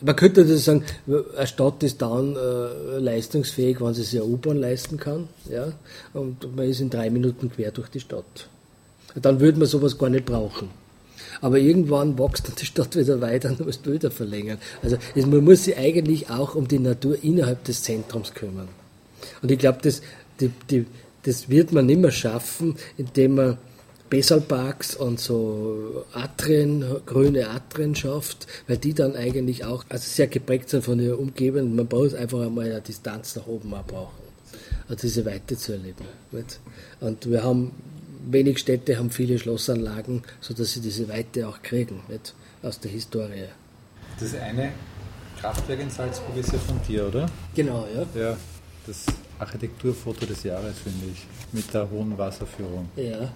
man 0.00 0.16
könnte 0.16 0.44
das 0.44 0.64
sagen, 0.64 0.84
eine 1.06 1.46
Stadt 1.46 1.82
ist 1.82 2.00
dann 2.00 2.34
äh, 2.36 2.98
leistungsfähig, 2.98 3.80
wenn 3.80 3.94
sie 3.94 4.02
sich 4.02 4.20
eine 4.20 4.28
U-Bahn 4.28 4.56
leisten 4.56 4.96
kann, 4.96 5.28
ja, 5.50 5.72
und 6.14 6.56
man 6.56 6.66
ist 6.68 6.80
in 6.80 6.90
drei 6.90 7.10
Minuten 7.10 7.50
quer 7.50 7.70
durch 7.70 7.88
die 7.88 8.00
Stadt. 8.00 8.48
Dann 9.14 9.40
würde 9.40 9.58
man 9.58 9.68
sowas 9.68 9.98
gar 9.98 10.10
nicht 10.10 10.26
brauchen. 10.26 10.68
Aber 11.40 11.58
irgendwann 11.58 12.18
wächst 12.18 12.48
dann 12.48 12.54
die 12.56 12.66
Stadt 12.66 12.96
wieder 12.96 13.20
weiter 13.20 13.50
und 13.50 13.60
du 13.60 13.64
musst 13.64 13.90
wieder 13.90 14.10
verlängern. 14.10 14.58
Also 14.82 14.98
man 15.14 15.44
muss 15.44 15.64
sich 15.64 15.76
eigentlich 15.76 16.28
auch 16.28 16.54
um 16.54 16.68
die 16.68 16.78
Natur 16.78 17.16
innerhalb 17.22 17.64
des 17.64 17.82
Zentrums 17.82 18.34
kümmern. 18.34 18.68
Und 19.42 19.50
ich 19.50 19.58
glaube, 19.58 19.78
das, 19.82 20.02
die, 20.38 20.50
die, 20.70 20.86
das 21.22 21.48
wird 21.48 21.72
man 21.72 21.86
nicht 21.86 22.00
mehr 22.00 22.10
schaffen, 22.10 22.76
indem 22.96 23.34
man 23.36 23.58
Besalparks 24.10 24.96
und 24.96 25.20
so 25.20 26.04
Atrien, 26.12 26.84
grüne 27.06 27.48
Atrien 27.48 27.94
schafft, 27.94 28.48
weil 28.66 28.76
die 28.76 28.92
dann 28.92 29.14
eigentlich 29.14 29.64
auch 29.64 29.84
also 29.88 30.04
sehr 30.04 30.26
geprägt 30.26 30.68
sind 30.68 30.84
von 30.84 30.98
ihrer 30.98 31.18
Umgebung. 31.18 31.76
Man 31.76 31.86
braucht 31.86 32.16
einfach 32.16 32.40
einmal 32.40 32.66
eine 32.66 32.80
Distanz 32.80 33.36
nach 33.36 33.46
oben 33.46 33.72
auch 33.72 33.84
brauchen. 33.84 34.18
diese 35.00 35.24
Weite 35.24 35.56
zu 35.56 35.72
erleben. 35.72 36.04
Und 37.00 37.30
wir 37.30 37.44
haben, 37.44 37.70
wenig 38.26 38.58
Städte 38.58 38.98
haben 38.98 39.10
viele 39.10 39.38
Schlossanlagen, 39.38 40.22
sodass 40.40 40.72
sie 40.72 40.80
diese 40.80 41.08
Weite 41.08 41.48
auch 41.48 41.62
kriegen, 41.62 42.00
nicht? 42.08 42.34
aus 42.62 42.78
der 42.80 42.90
Historie. 42.90 43.46
Das 44.18 44.34
eine 44.34 44.72
Kraftwerk 45.40 45.80
in 45.80 45.90
Salzburg 45.90 46.36
ist 46.36 46.52
ja 46.52 46.58
von 46.58 46.80
dir, 46.86 47.06
oder? 47.08 47.26
Genau, 47.54 47.86
ja. 47.94 48.20
Ja, 48.20 48.36
das 48.86 49.06
Architekturfoto 49.38 50.26
des 50.26 50.42
Jahres, 50.42 50.78
finde 50.78 51.06
ich, 51.12 51.26
mit 51.52 51.72
der 51.72 51.90
hohen 51.90 52.16
Wasserführung. 52.18 52.88
Ja. 52.96 53.32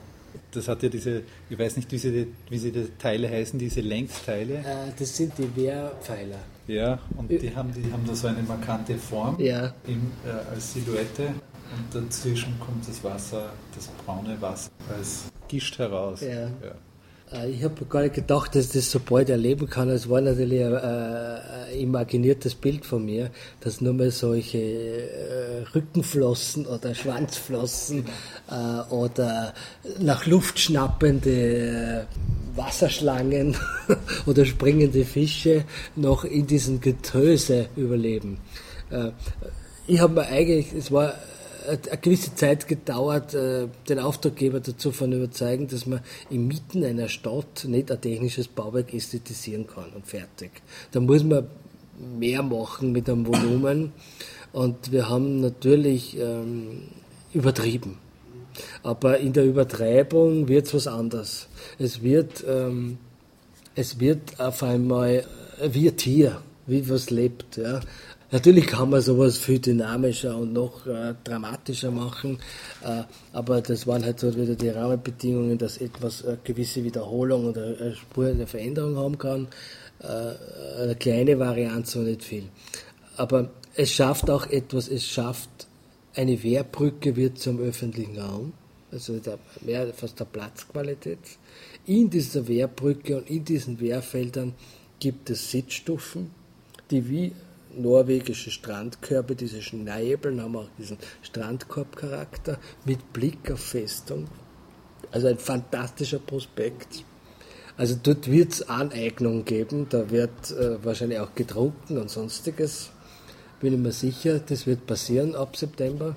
Das 0.51 0.67
hat 0.69 0.83
ja 0.83 0.89
diese, 0.89 1.23
ich 1.49 1.59
weiß 1.59 1.77
nicht, 1.77 1.91
wie 1.93 1.99
sie, 1.99 2.27
wie 2.51 2.59
sie 2.59 2.73
die 2.73 2.89
Teile 2.99 3.31
heißen, 3.31 3.59
diese 3.59 3.81
Längsteile. 3.81 4.55
Äh, 4.57 4.93
das 4.99 5.17
sind 5.17 5.33
die 5.39 5.55
Wehrpfeiler. 5.57 6.39
Ja, 6.67 6.99
und 7.17 7.31
die 7.31 7.55
haben, 7.55 7.73
die 7.73 7.91
haben 7.93 8.05
da 8.07 8.15
so 8.15 8.27
eine 8.27 8.43
markante 8.43 8.97
Form 8.97 9.39
Ja. 9.39 9.73
im, 9.87 10.11
äh, 10.27 10.31
als 10.53 10.73
Silhouette 10.75 11.35
und 11.77 12.05
dazwischen 12.05 12.59
kommt 12.61 12.89
das 12.89 13.03
Wasser, 13.03 13.53
das 13.75 13.89
braune 14.05 14.41
Wasser, 14.41 14.71
als 14.97 15.25
gischt 15.49 15.79
heraus. 15.79 16.21
Ja. 16.21 16.47
Äh, 17.33 17.51
Ich 17.51 17.65
habe 17.65 17.85
gar 17.87 18.03
nicht 18.03 18.15
gedacht, 18.15 18.55
dass 18.55 18.67
ich 18.67 18.73
das 18.73 18.91
so 18.91 19.01
bald 19.01 19.29
erleben 19.31 19.69
kann. 19.69 19.89
Es 19.89 20.09
war 20.09 20.21
natürlich 20.21 20.63
ein, 20.63 20.73
äh, 20.73 20.77
ein 20.77 21.81
imaginiertes 21.81 22.55
Bild 22.55 22.85
von 22.87 23.05
mir, 23.05 23.31
dass 23.61 23.81
nur 23.81 23.95
mal 23.95 24.11
solche 24.11 24.59
äh, 24.59 25.63
Rückenflossen 25.75 26.67
oder 26.67 26.95
Schwanzflossen 26.95 28.05
äh, 28.51 28.93
oder 28.93 29.55
nach 29.99 30.27
Luft 30.27 30.61
schnappende 30.61 32.07
äh, 32.07 32.57
Wasserschlangen 32.57 33.57
oder 34.27 34.45
springende 34.45 35.05
Fische 35.05 35.65
noch 35.97 36.25
in 36.25 36.47
diesem 36.47 36.81
Getöse 36.81 37.67
überleben. 37.75 38.39
Ich 39.89 39.99
habe 39.99 40.15
mir 40.15 40.27
eigentlich, 40.29 40.73
es 40.73 40.93
war 40.93 41.15
eine 41.67 41.99
gewisse 42.01 42.35
Zeit 42.35 42.69
gedauert, 42.69 43.35
äh, 43.35 43.69
den 43.89 43.99
Auftraggeber 43.99 44.61
dazu 44.61 44.93
von 44.93 45.13
überzeugen, 45.13 45.69
dass 45.69 45.87
man 45.87 46.01
inmitten 46.31 46.85
einer 46.85 47.09
Stadt 47.09 47.65
nicht 47.67 47.91
ein 47.91 48.01
technisches 48.01 48.49
Bauwerk 48.49 48.93
ästhetisieren 48.93 49.67
kann 49.67 49.91
und 49.95 50.07
fertig. 50.07 50.51
Da 50.93 51.01
muss 51.01 51.25
man 51.25 51.47
mehr 52.19 52.43
machen 52.43 52.93
mit 52.93 53.09
einem 53.09 53.27
Volumen 53.27 53.93
und 54.53 54.93
wir 54.93 55.09
haben 55.09 55.41
natürlich 55.41 56.19
ähm, 56.19 56.83
übertrieben. 57.33 57.99
Aber 58.83 59.19
in 59.19 59.33
der 59.33 59.45
Übertreibung 59.45 60.49
wird 60.49 60.67
es 60.67 60.75
was 60.75 60.87
anderes. 60.87 61.49
Es 61.79 62.03
wird, 62.03 62.45
ähm, 62.47 62.99
es 63.75 63.99
wird 63.99 64.39
auf 64.39 64.63
einmal 64.63 65.25
wie 65.71 65.89
ein 65.89 65.97
Tier, 65.97 66.41
wie 66.67 66.89
was 66.89 67.11
lebt. 67.11 67.57
Ja. 67.57 67.81
Natürlich 68.35 68.67
kann 68.67 68.91
man 68.91 69.01
sowas 69.01 69.39
viel 69.39 69.61
dynamischer 69.61 70.37
und 70.37 70.53
noch 70.53 70.89
äh, 70.89 71.15
dramatischer 71.23 71.93
machen, 71.93 72.41
äh, 72.83 73.05
aber 73.33 73.61
das 73.61 73.87
waren 73.87 74.05
halt 74.05 74.19
so 74.19 74.35
wieder 74.35 74.57
die 74.57 74.71
Rahmenbedingungen, 74.71 75.57
dass 75.57 75.77
etwas 75.77 76.25
eine 76.25 76.39
gewisse 76.43 76.83
Wiederholung 76.83 77.45
oder 77.51 77.77
eine 77.81 77.95
Spur 77.95 78.33
der 78.33 78.49
Veränderung 78.49 78.97
haben 78.97 79.19
kann. 79.19 79.47
Äh, 80.01 80.83
eine 80.83 80.97
kleine 80.97 81.39
Variante, 81.39 81.89
so 81.89 82.01
nicht 82.01 82.25
viel. 82.25 82.47
Aber 83.17 83.51
es 83.77 83.93
schafft 83.93 84.29
auch 84.29 84.49
etwas, 84.49 84.89
es 84.89 85.07
schafft 85.07 85.69
eine 86.17 86.43
Wehrbrücke 86.43 87.15
wird 87.15 87.39
zum 87.39 87.61
öffentlichen 87.61 88.19
Raum, 88.19 88.53
also 88.91 89.17
der, 89.21 89.39
mehr 89.61 89.93
fast 89.93 90.19
der 90.19 90.25
Platzqualität. 90.25 91.21
In 91.87 92.11
dieser 92.11 92.49
Wehrbrücke 92.49 93.17
und 93.17 93.31
in 93.31 93.45
diesen 93.45 93.79
Wehrfeldern 93.79 94.55
gibt 94.99 95.31
es 95.31 95.53
Sitzstufen, 95.53 96.33
die 96.91 97.09
wie 97.09 97.33
norwegische 97.77 98.51
Strandkörbe, 98.51 99.35
diese 99.35 99.63
Schneibeln 99.63 100.41
haben 100.43 100.57
auch 100.57 100.69
diesen 100.79 100.99
Strandkorbcharakter 101.23 102.59
mit 102.85 103.13
Blick 103.13 103.51
auf 103.51 103.61
Festung. 103.61 104.27
Also 105.11 105.29
ein 105.29 105.39
fantastischer 105.39 106.19
Prospekt. 106.19 107.05
Also 107.77 107.97
dort 108.01 108.31
wird 108.31 108.53
es 108.53 108.69
Aneignung 108.69 109.45
geben, 109.45 109.87
da 109.89 110.11
wird 110.11 110.51
äh, 110.53 110.85
wahrscheinlich 110.85 111.19
auch 111.19 111.35
getrunken 111.35 111.99
und 111.99 112.09
sonstiges. 112.09 112.91
Bin 113.61 113.75
ich 113.75 113.81
mir 113.81 113.93
sicher, 113.93 114.39
das 114.39 114.67
wird 114.67 114.87
passieren 114.87 115.35
ab 115.35 115.57
September. 115.57 116.15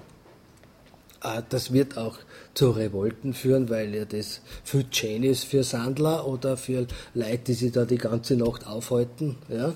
Äh, 1.24 1.42
das 1.50 1.74
wird 1.74 1.98
auch 1.98 2.20
zu 2.54 2.72
Revolten 2.72 3.34
führen, 3.34 3.70
weil 3.70 3.94
ja 3.96 4.06
das 4.06 4.42
viel 4.64 4.90
Chain 4.90 5.24
ist 5.24 5.46
für 5.46 5.64
Sandler 5.64 6.28
oder 6.28 6.58
für 6.58 6.88
Leute, 7.14 7.40
die 7.48 7.54
sich 7.54 7.72
da 7.72 7.86
die 7.86 7.98
ganze 7.98 8.36
Nacht 8.36 8.68
aufhalten. 8.68 9.38
Ja. 9.50 9.76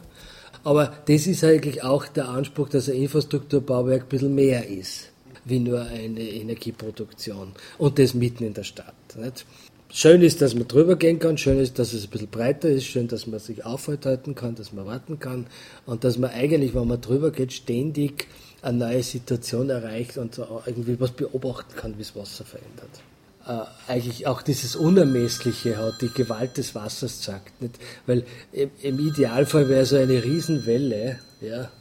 Aber 0.64 0.93
das 1.06 1.28
ist 1.28 1.43
eigentlich 1.43 1.84
auch 1.84 2.08
der 2.08 2.30
Anspruch, 2.30 2.70
dass 2.70 2.89
ein 2.89 2.95
Infrastrukturbauwerk 2.95 4.04
ein 4.04 4.08
bisschen 4.08 4.36
mehr 4.36 4.68
ist, 4.68 5.10
wie 5.45 5.60
nur 5.60 5.82
eine 5.82 6.22
Energieproduktion. 6.22 7.54
Und 7.78 7.99
das 7.99 8.14
mitten 8.14 8.43
in 8.43 8.54
der 8.54 8.64
Stadt. 8.64 8.93
Nicht? 9.18 9.45
Schön 9.93 10.22
ist, 10.22 10.41
dass 10.41 10.56
man 10.56 10.70
drüber 10.70 10.95
gehen 10.95 11.20
kann, 11.20 11.38
schön 11.38 11.60
ist, 11.60 11.78
dass 11.78 11.91
es 11.91 12.06
ein 12.06 12.10
bisschen 12.12 12.30
breiter 12.30 12.70
ist, 12.70 12.86
schön, 12.86 13.10
dass 13.10 13.28
man 13.28 13.41
sich 13.41 13.66
aufhalten 13.66 14.36
kann, 14.36 14.56
dass 14.56 14.72
man 14.72 14.86
warten 14.86 15.20
kann 15.20 15.47
und 15.86 16.06
dass 16.06 16.18
man 16.18 16.30
eigentlich, 16.30 16.74
wenn 16.74 16.88
man 16.88 17.02
drüber 17.02 17.32
geht, 17.32 17.52
ständig 17.52 18.28
eine 18.62 18.78
neue 18.78 19.04
Situation 19.04 19.70
erreicht 19.70 20.18
und 20.18 20.39
irgendwie 20.66 20.97
was 20.97 21.12
beobachten 21.12 21.76
kann, 21.76 21.95
wie 21.95 22.04
das 22.04 22.16
Wasser 22.16 22.45
verändert. 22.45 23.02
Äh, 23.48 23.92
eigentlich 23.92 24.28
auch 24.28 24.44
dieses 24.44 24.76
Unermessliche 24.76 25.78
hat, 25.78 26.02
die 26.02 26.10
Gewalt 26.10 26.58
des 26.58 26.76
Wassers 26.76 27.22
zeigt. 27.22 27.60
Nicht? 27.60 27.80
Weil 28.06 28.24
im, 28.52 29.00
Idealfall 29.00 29.68
wäre 29.68 29.86
so 29.86 29.96
eine 29.96 30.24
Riesenwelle, 30.24 31.20
ja, 31.42 31.72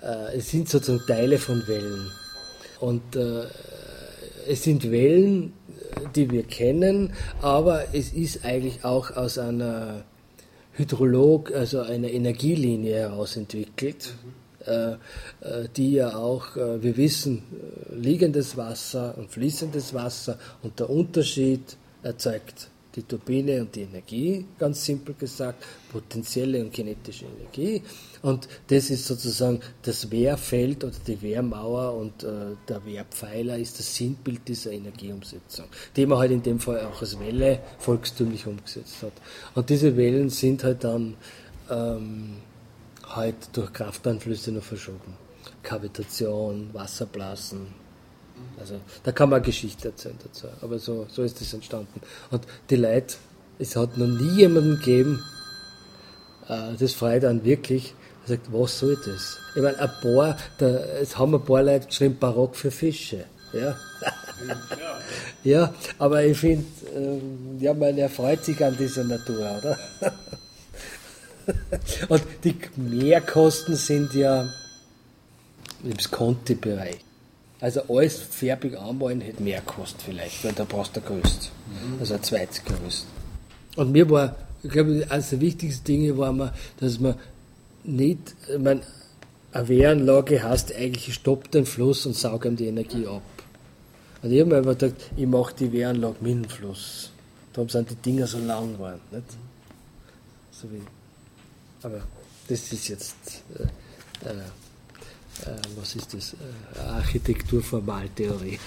äh, 0.00 0.36
es 0.36 0.50
sind 0.50 0.68
sozusagen 0.68 1.04
Teile 1.06 1.38
von 1.38 1.66
Wellen. 1.66 2.10
Und 2.78 3.16
äh, 3.16 3.44
es 4.48 4.62
sind 4.62 4.92
Wellen, 4.92 5.54
die 6.14 6.30
wir 6.30 6.44
kennen, 6.44 7.12
aber 7.40 7.86
es 7.92 8.12
ist 8.12 8.44
eigentlich 8.44 8.84
auch 8.84 9.10
aus 9.10 9.38
einer 9.38 10.04
Hydrolog, 10.74 11.52
also 11.52 11.80
einer 11.80 12.10
Energielinie 12.10 12.94
heraus 12.94 13.36
entwickelt, 13.36 14.06
äh, 14.06 14.41
die 15.76 15.92
ja 15.92 16.16
auch, 16.16 16.56
äh, 16.56 16.82
wir 16.82 16.96
wissen, 16.96 17.42
äh, 17.90 17.94
liegendes 17.94 18.56
Wasser 18.56 19.16
und 19.18 19.30
fließendes 19.30 19.94
Wasser 19.94 20.38
und 20.62 20.78
der 20.78 20.90
Unterschied 20.90 21.76
erzeugt 22.02 22.68
die 22.94 23.02
Turbine 23.02 23.62
und 23.62 23.74
die 23.74 23.82
Energie, 23.82 24.44
ganz 24.58 24.84
simpel 24.84 25.14
gesagt, 25.14 25.64
potenzielle 25.90 26.60
und 26.60 26.72
kinetische 26.72 27.24
Energie. 27.24 27.82
Und 28.20 28.48
das 28.66 28.90
ist 28.90 29.06
sozusagen 29.06 29.60
das 29.82 30.10
Wehrfeld 30.10 30.84
oder 30.84 30.94
die 31.06 31.20
Wehrmauer 31.22 31.94
und 31.94 32.22
äh, 32.22 32.54
der 32.68 32.84
Wehrpfeiler 32.84 33.56
ist 33.56 33.78
das 33.78 33.94
Sinnbild 33.94 34.46
dieser 34.46 34.72
Energieumsetzung, 34.72 35.66
die 35.96 36.06
man 36.06 36.18
halt 36.18 36.32
in 36.32 36.42
dem 36.42 36.60
Fall 36.60 36.80
auch 36.80 37.00
als 37.00 37.18
Welle 37.18 37.60
volkstümlich 37.78 38.46
umgesetzt 38.46 39.02
hat. 39.02 39.12
Und 39.54 39.70
diese 39.70 39.96
Wellen 39.96 40.28
sind 40.28 40.62
halt 40.62 40.84
dann 40.84 41.14
ähm, 41.70 42.36
halt 43.14 43.36
durch 43.52 43.72
Kraftanflüsse 43.72 44.52
noch 44.52 44.62
verschoben. 44.62 45.16
Kavitation, 45.62 46.70
Wasserblasen, 46.72 47.66
also 48.58 48.80
da 49.02 49.12
kann 49.12 49.30
man 49.30 49.42
Geschichte 49.42 49.88
erzählen 49.88 50.18
dazu. 50.22 50.46
Aber 50.60 50.78
so, 50.78 51.06
so 51.08 51.22
ist 51.22 51.40
das 51.40 51.52
entstanden. 51.52 52.00
Und 52.30 52.46
die 52.70 52.76
Leute, 52.76 53.16
es 53.58 53.76
hat 53.76 53.96
noch 53.96 54.06
nie 54.06 54.40
jemanden 54.40 54.78
gegeben, 54.78 55.22
äh, 56.48 56.74
das 56.78 56.92
freut 56.92 57.22
dann 57.22 57.44
wirklich, 57.44 57.94
der 58.22 58.36
sagt, 58.36 58.52
was 58.52 58.78
soll 58.78 58.96
das? 59.04 59.38
Ich 59.54 59.62
meine, 59.62 59.78
ein 59.78 59.90
paar, 60.00 60.36
da, 60.58 60.66
es 61.00 61.18
haben 61.18 61.34
ein 61.34 61.44
paar 61.44 61.62
Leute 61.62 61.86
geschrieben, 61.86 62.16
Barock 62.18 62.56
für 62.56 62.70
Fische. 62.70 63.24
Ja, 63.52 63.76
ja 65.44 65.74
aber 65.98 66.24
ich 66.24 66.38
finde, 66.38 66.64
ähm, 66.94 67.58
ja, 67.60 67.74
man 67.74 67.98
erfreut 67.98 68.44
sich 68.44 68.64
an 68.64 68.76
dieser 68.78 69.04
Natur, 69.04 69.58
oder? 69.58 69.78
Und 72.08 72.22
die 72.44 72.56
Mehrkosten 72.76 73.76
sind 73.76 74.14
ja 74.14 74.48
im 75.82 75.98
Sconti-Bereich. 75.98 76.98
Also 77.60 77.82
alles 77.88 78.18
färbig 78.18 78.76
anmalen 78.76 79.20
hätte 79.20 79.42
mehr 79.42 79.60
gekostet 79.60 80.02
vielleicht, 80.02 80.44
weil 80.44 80.52
da 80.52 80.64
brauchst 80.64 80.96
du 80.96 81.00
ein 81.00 81.06
Gerüst. 81.06 81.52
Also 82.00 82.14
ein 82.14 82.22
zweites 82.22 82.64
Gerüst. 82.64 83.06
Und 83.76 83.92
mir 83.92 84.08
war, 84.10 84.34
ich 84.62 84.70
glaube, 84.70 85.06
eines 85.08 85.30
der 85.30 85.40
wichtigsten 85.40 85.84
Dinge 85.84 86.18
war 86.18 86.32
mir, 86.32 86.52
dass 86.78 86.98
man 86.98 87.14
nicht, 87.84 88.34
ich 88.52 88.58
meine, 88.58 88.82
eine 89.52 89.68
Wehranlage 89.68 90.42
heißt 90.42 90.74
eigentlich, 90.74 91.08
ich 91.08 91.14
stopp 91.14 91.50
den 91.50 91.66
Fluss 91.66 92.06
und 92.06 92.16
sauge 92.16 92.48
ihm 92.48 92.56
die 92.56 92.66
Energie 92.66 93.06
ab. 93.06 93.22
Und 94.22 94.32
ich 94.32 94.40
habe 94.40 94.50
mir 94.50 94.56
einfach 94.58 94.78
gedacht, 94.78 94.96
ich 95.16 95.26
mache 95.26 95.54
die 95.58 95.72
Wehranlage 95.72 96.16
mit 96.20 96.32
dem 96.32 96.44
Fluss. 96.44 97.10
Darum 97.52 97.68
sind 97.68 97.90
die 97.90 97.96
Dinger 97.96 98.26
so 98.26 98.38
lang 98.38 98.72
geworden. 98.72 99.00
Nicht? 99.10 99.24
So 100.50 100.70
wie, 100.70 100.80
aber 101.82 102.02
das 102.48 102.72
ist 102.72 102.88
jetzt 102.88 103.42
äh, 103.58 104.28
äh, 104.28 104.34
äh, 105.46 105.56
was 105.76 105.94
ist 105.94 106.14
das? 106.14 106.34
Äh, 106.34 106.78
Architekturformaltheorie. 106.80 108.58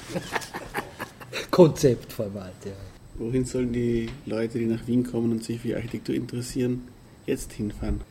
Konzeptformaltheorie. 1.51 2.75
Wohin 3.15 3.45
sollen 3.45 3.71
die 3.71 4.09
Leute, 4.25 4.59
die 4.59 4.65
nach 4.65 4.85
Wien 4.87 5.03
kommen 5.03 5.31
und 5.31 5.43
sich 5.43 5.61
für 5.61 5.75
Architektur 5.75 6.15
interessieren, 6.15 6.87
jetzt 7.25 7.53
hinfahren? 7.53 8.01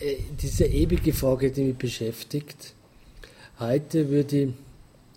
Äh, 0.00 0.16
diese 0.40 0.66
ewige 0.66 1.12
Frage, 1.12 1.50
die 1.50 1.64
mich 1.64 1.76
beschäftigt. 1.76 2.74
Heute 3.58 4.08
würde 4.10 4.42
ich 4.42 4.48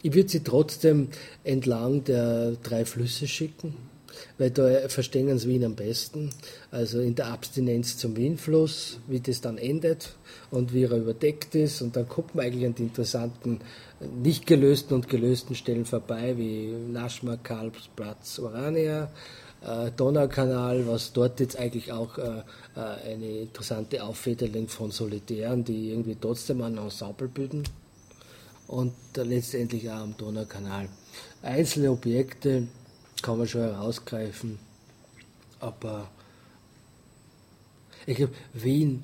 Ich 0.02 0.14
würde 0.14 0.30
sie 0.30 0.44
trotzdem 0.44 1.10
entlang 1.44 2.06
der 2.06 2.54
drei 2.64 2.86
Flüsse 2.86 3.28
schicken, 3.28 3.74
weil 4.38 4.52
da 4.52 4.88
verstehen 4.90 5.38
sie 5.38 5.48
Wien 5.50 5.66
am 5.66 5.76
besten. 5.76 6.32
Also 6.72 7.00
in 7.00 7.16
der 7.16 7.28
Abstinenz 7.28 7.98
zum 7.98 8.16
Wienfluss, 8.16 9.00
wie 9.08 9.20
das 9.20 9.42
dann 9.42 9.58
endet 9.58 10.16
und 10.52 10.74
wie 10.74 10.84
er 10.84 10.92
überdeckt 10.92 11.56
ist. 11.56 11.82
Und 11.82 11.96
dann 11.96 12.08
kommt 12.08 12.36
man 12.36 12.46
eigentlich 12.46 12.66
an 12.66 12.76
die 12.76 12.84
interessanten, 12.84 13.60
nicht 14.22 14.46
gelösten 14.46 14.96
und 14.96 15.10
gelösten 15.10 15.56
Stellen 15.56 15.86
vorbei, 15.86 16.36
wie 16.38 16.68
Naschma, 16.92 17.38
Karlsplatz, 17.38 18.40
Orania. 18.40 19.10
Äh, 19.62 19.92
Donaukanal, 19.92 20.88
was 20.88 21.12
dort 21.12 21.40
jetzt 21.42 21.60
eigentlich 21.60 21.92
auch 21.92 22.18
äh, 22.18 22.44
äh, 22.76 23.12
eine 23.12 23.40
interessante 23.42 24.02
Auffederung 24.02 24.70
von 24.70 24.92
Solitären, 24.92 25.66
die 25.66 25.92
irgendwie 25.92 26.16
trotzdem 26.20 26.62
ein 26.62 26.78
Ensemble 26.78 27.28
bilden 27.28 27.64
und 28.68 28.94
letztendlich 29.16 29.90
auch 29.90 29.96
am 29.98 30.16
Donaukanal. 30.16 30.88
Einzelne 31.42 31.92
Objekte 31.92 32.68
kann 33.22 33.38
man 33.38 33.48
schon 33.48 33.62
herausgreifen, 33.62 34.60
aber 35.60 36.10
ich 38.06 38.18
glaube, 38.18 38.34
Wien 38.54 39.04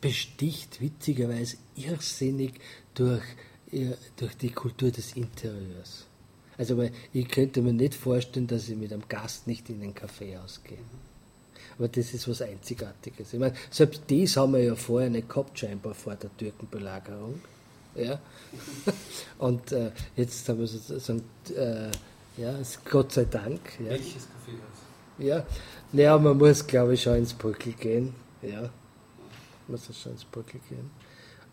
besticht 0.00 0.80
witzigerweise 0.80 1.56
irrsinnig 1.74 2.54
durch, 2.94 3.24
durch 4.16 4.36
die 4.36 4.50
Kultur 4.50 4.90
des 4.90 5.16
Interieurs. 5.16 6.06
Also 6.58 6.88
ich 7.12 7.28
könnte 7.28 7.60
mir 7.60 7.72
nicht 7.72 7.94
vorstellen, 7.94 8.46
dass 8.46 8.68
ich 8.68 8.76
mit 8.76 8.92
einem 8.92 9.08
Gast 9.08 9.46
nicht 9.46 9.68
in 9.68 9.82
einen 9.82 9.94
Café 9.94 10.38
ausgehe. 10.42 10.78
Aber 11.78 11.88
das 11.88 12.14
ist 12.14 12.26
was 12.28 12.40
Einzigartiges. 12.40 13.34
Ich 13.34 13.38
meine, 13.38 13.54
selbst 13.70 14.02
das 14.08 14.36
haben 14.36 14.54
wir 14.54 14.62
ja 14.62 14.74
vorher 14.74 15.10
nicht 15.10 15.28
gehabt, 15.28 15.58
scheinbar 15.58 15.94
vor 15.94 16.14
der 16.14 16.34
Türkenbelagerung. 16.36 17.40
Ja? 17.94 18.18
Und 19.38 19.72
äh, 19.72 19.90
jetzt 20.16 20.48
haben 20.48 20.60
wir 20.60 20.66
sozusagen, 20.66 21.22
äh, 21.54 21.90
ja, 22.36 22.54
Gott 22.90 23.12
sei 23.12 23.24
Dank. 23.24 23.60
Ja. 23.80 23.90
Welches 23.90 24.28
Kaffeehaus? 24.28 24.76
Ja, 25.18 25.46
naja, 25.92 26.18
man 26.18 26.36
muss, 26.36 26.66
glaube 26.66 26.94
ich, 26.94 27.02
schon 27.02 27.16
ins 27.16 27.34
Brückel 27.34 27.72
gehen. 27.72 28.14
Ja, 28.42 28.60
man 28.60 28.70
muss 29.68 29.88
schon 30.00 30.12
ins 30.12 30.24
Brückel 30.24 30.60
gehen. 30.68 30.90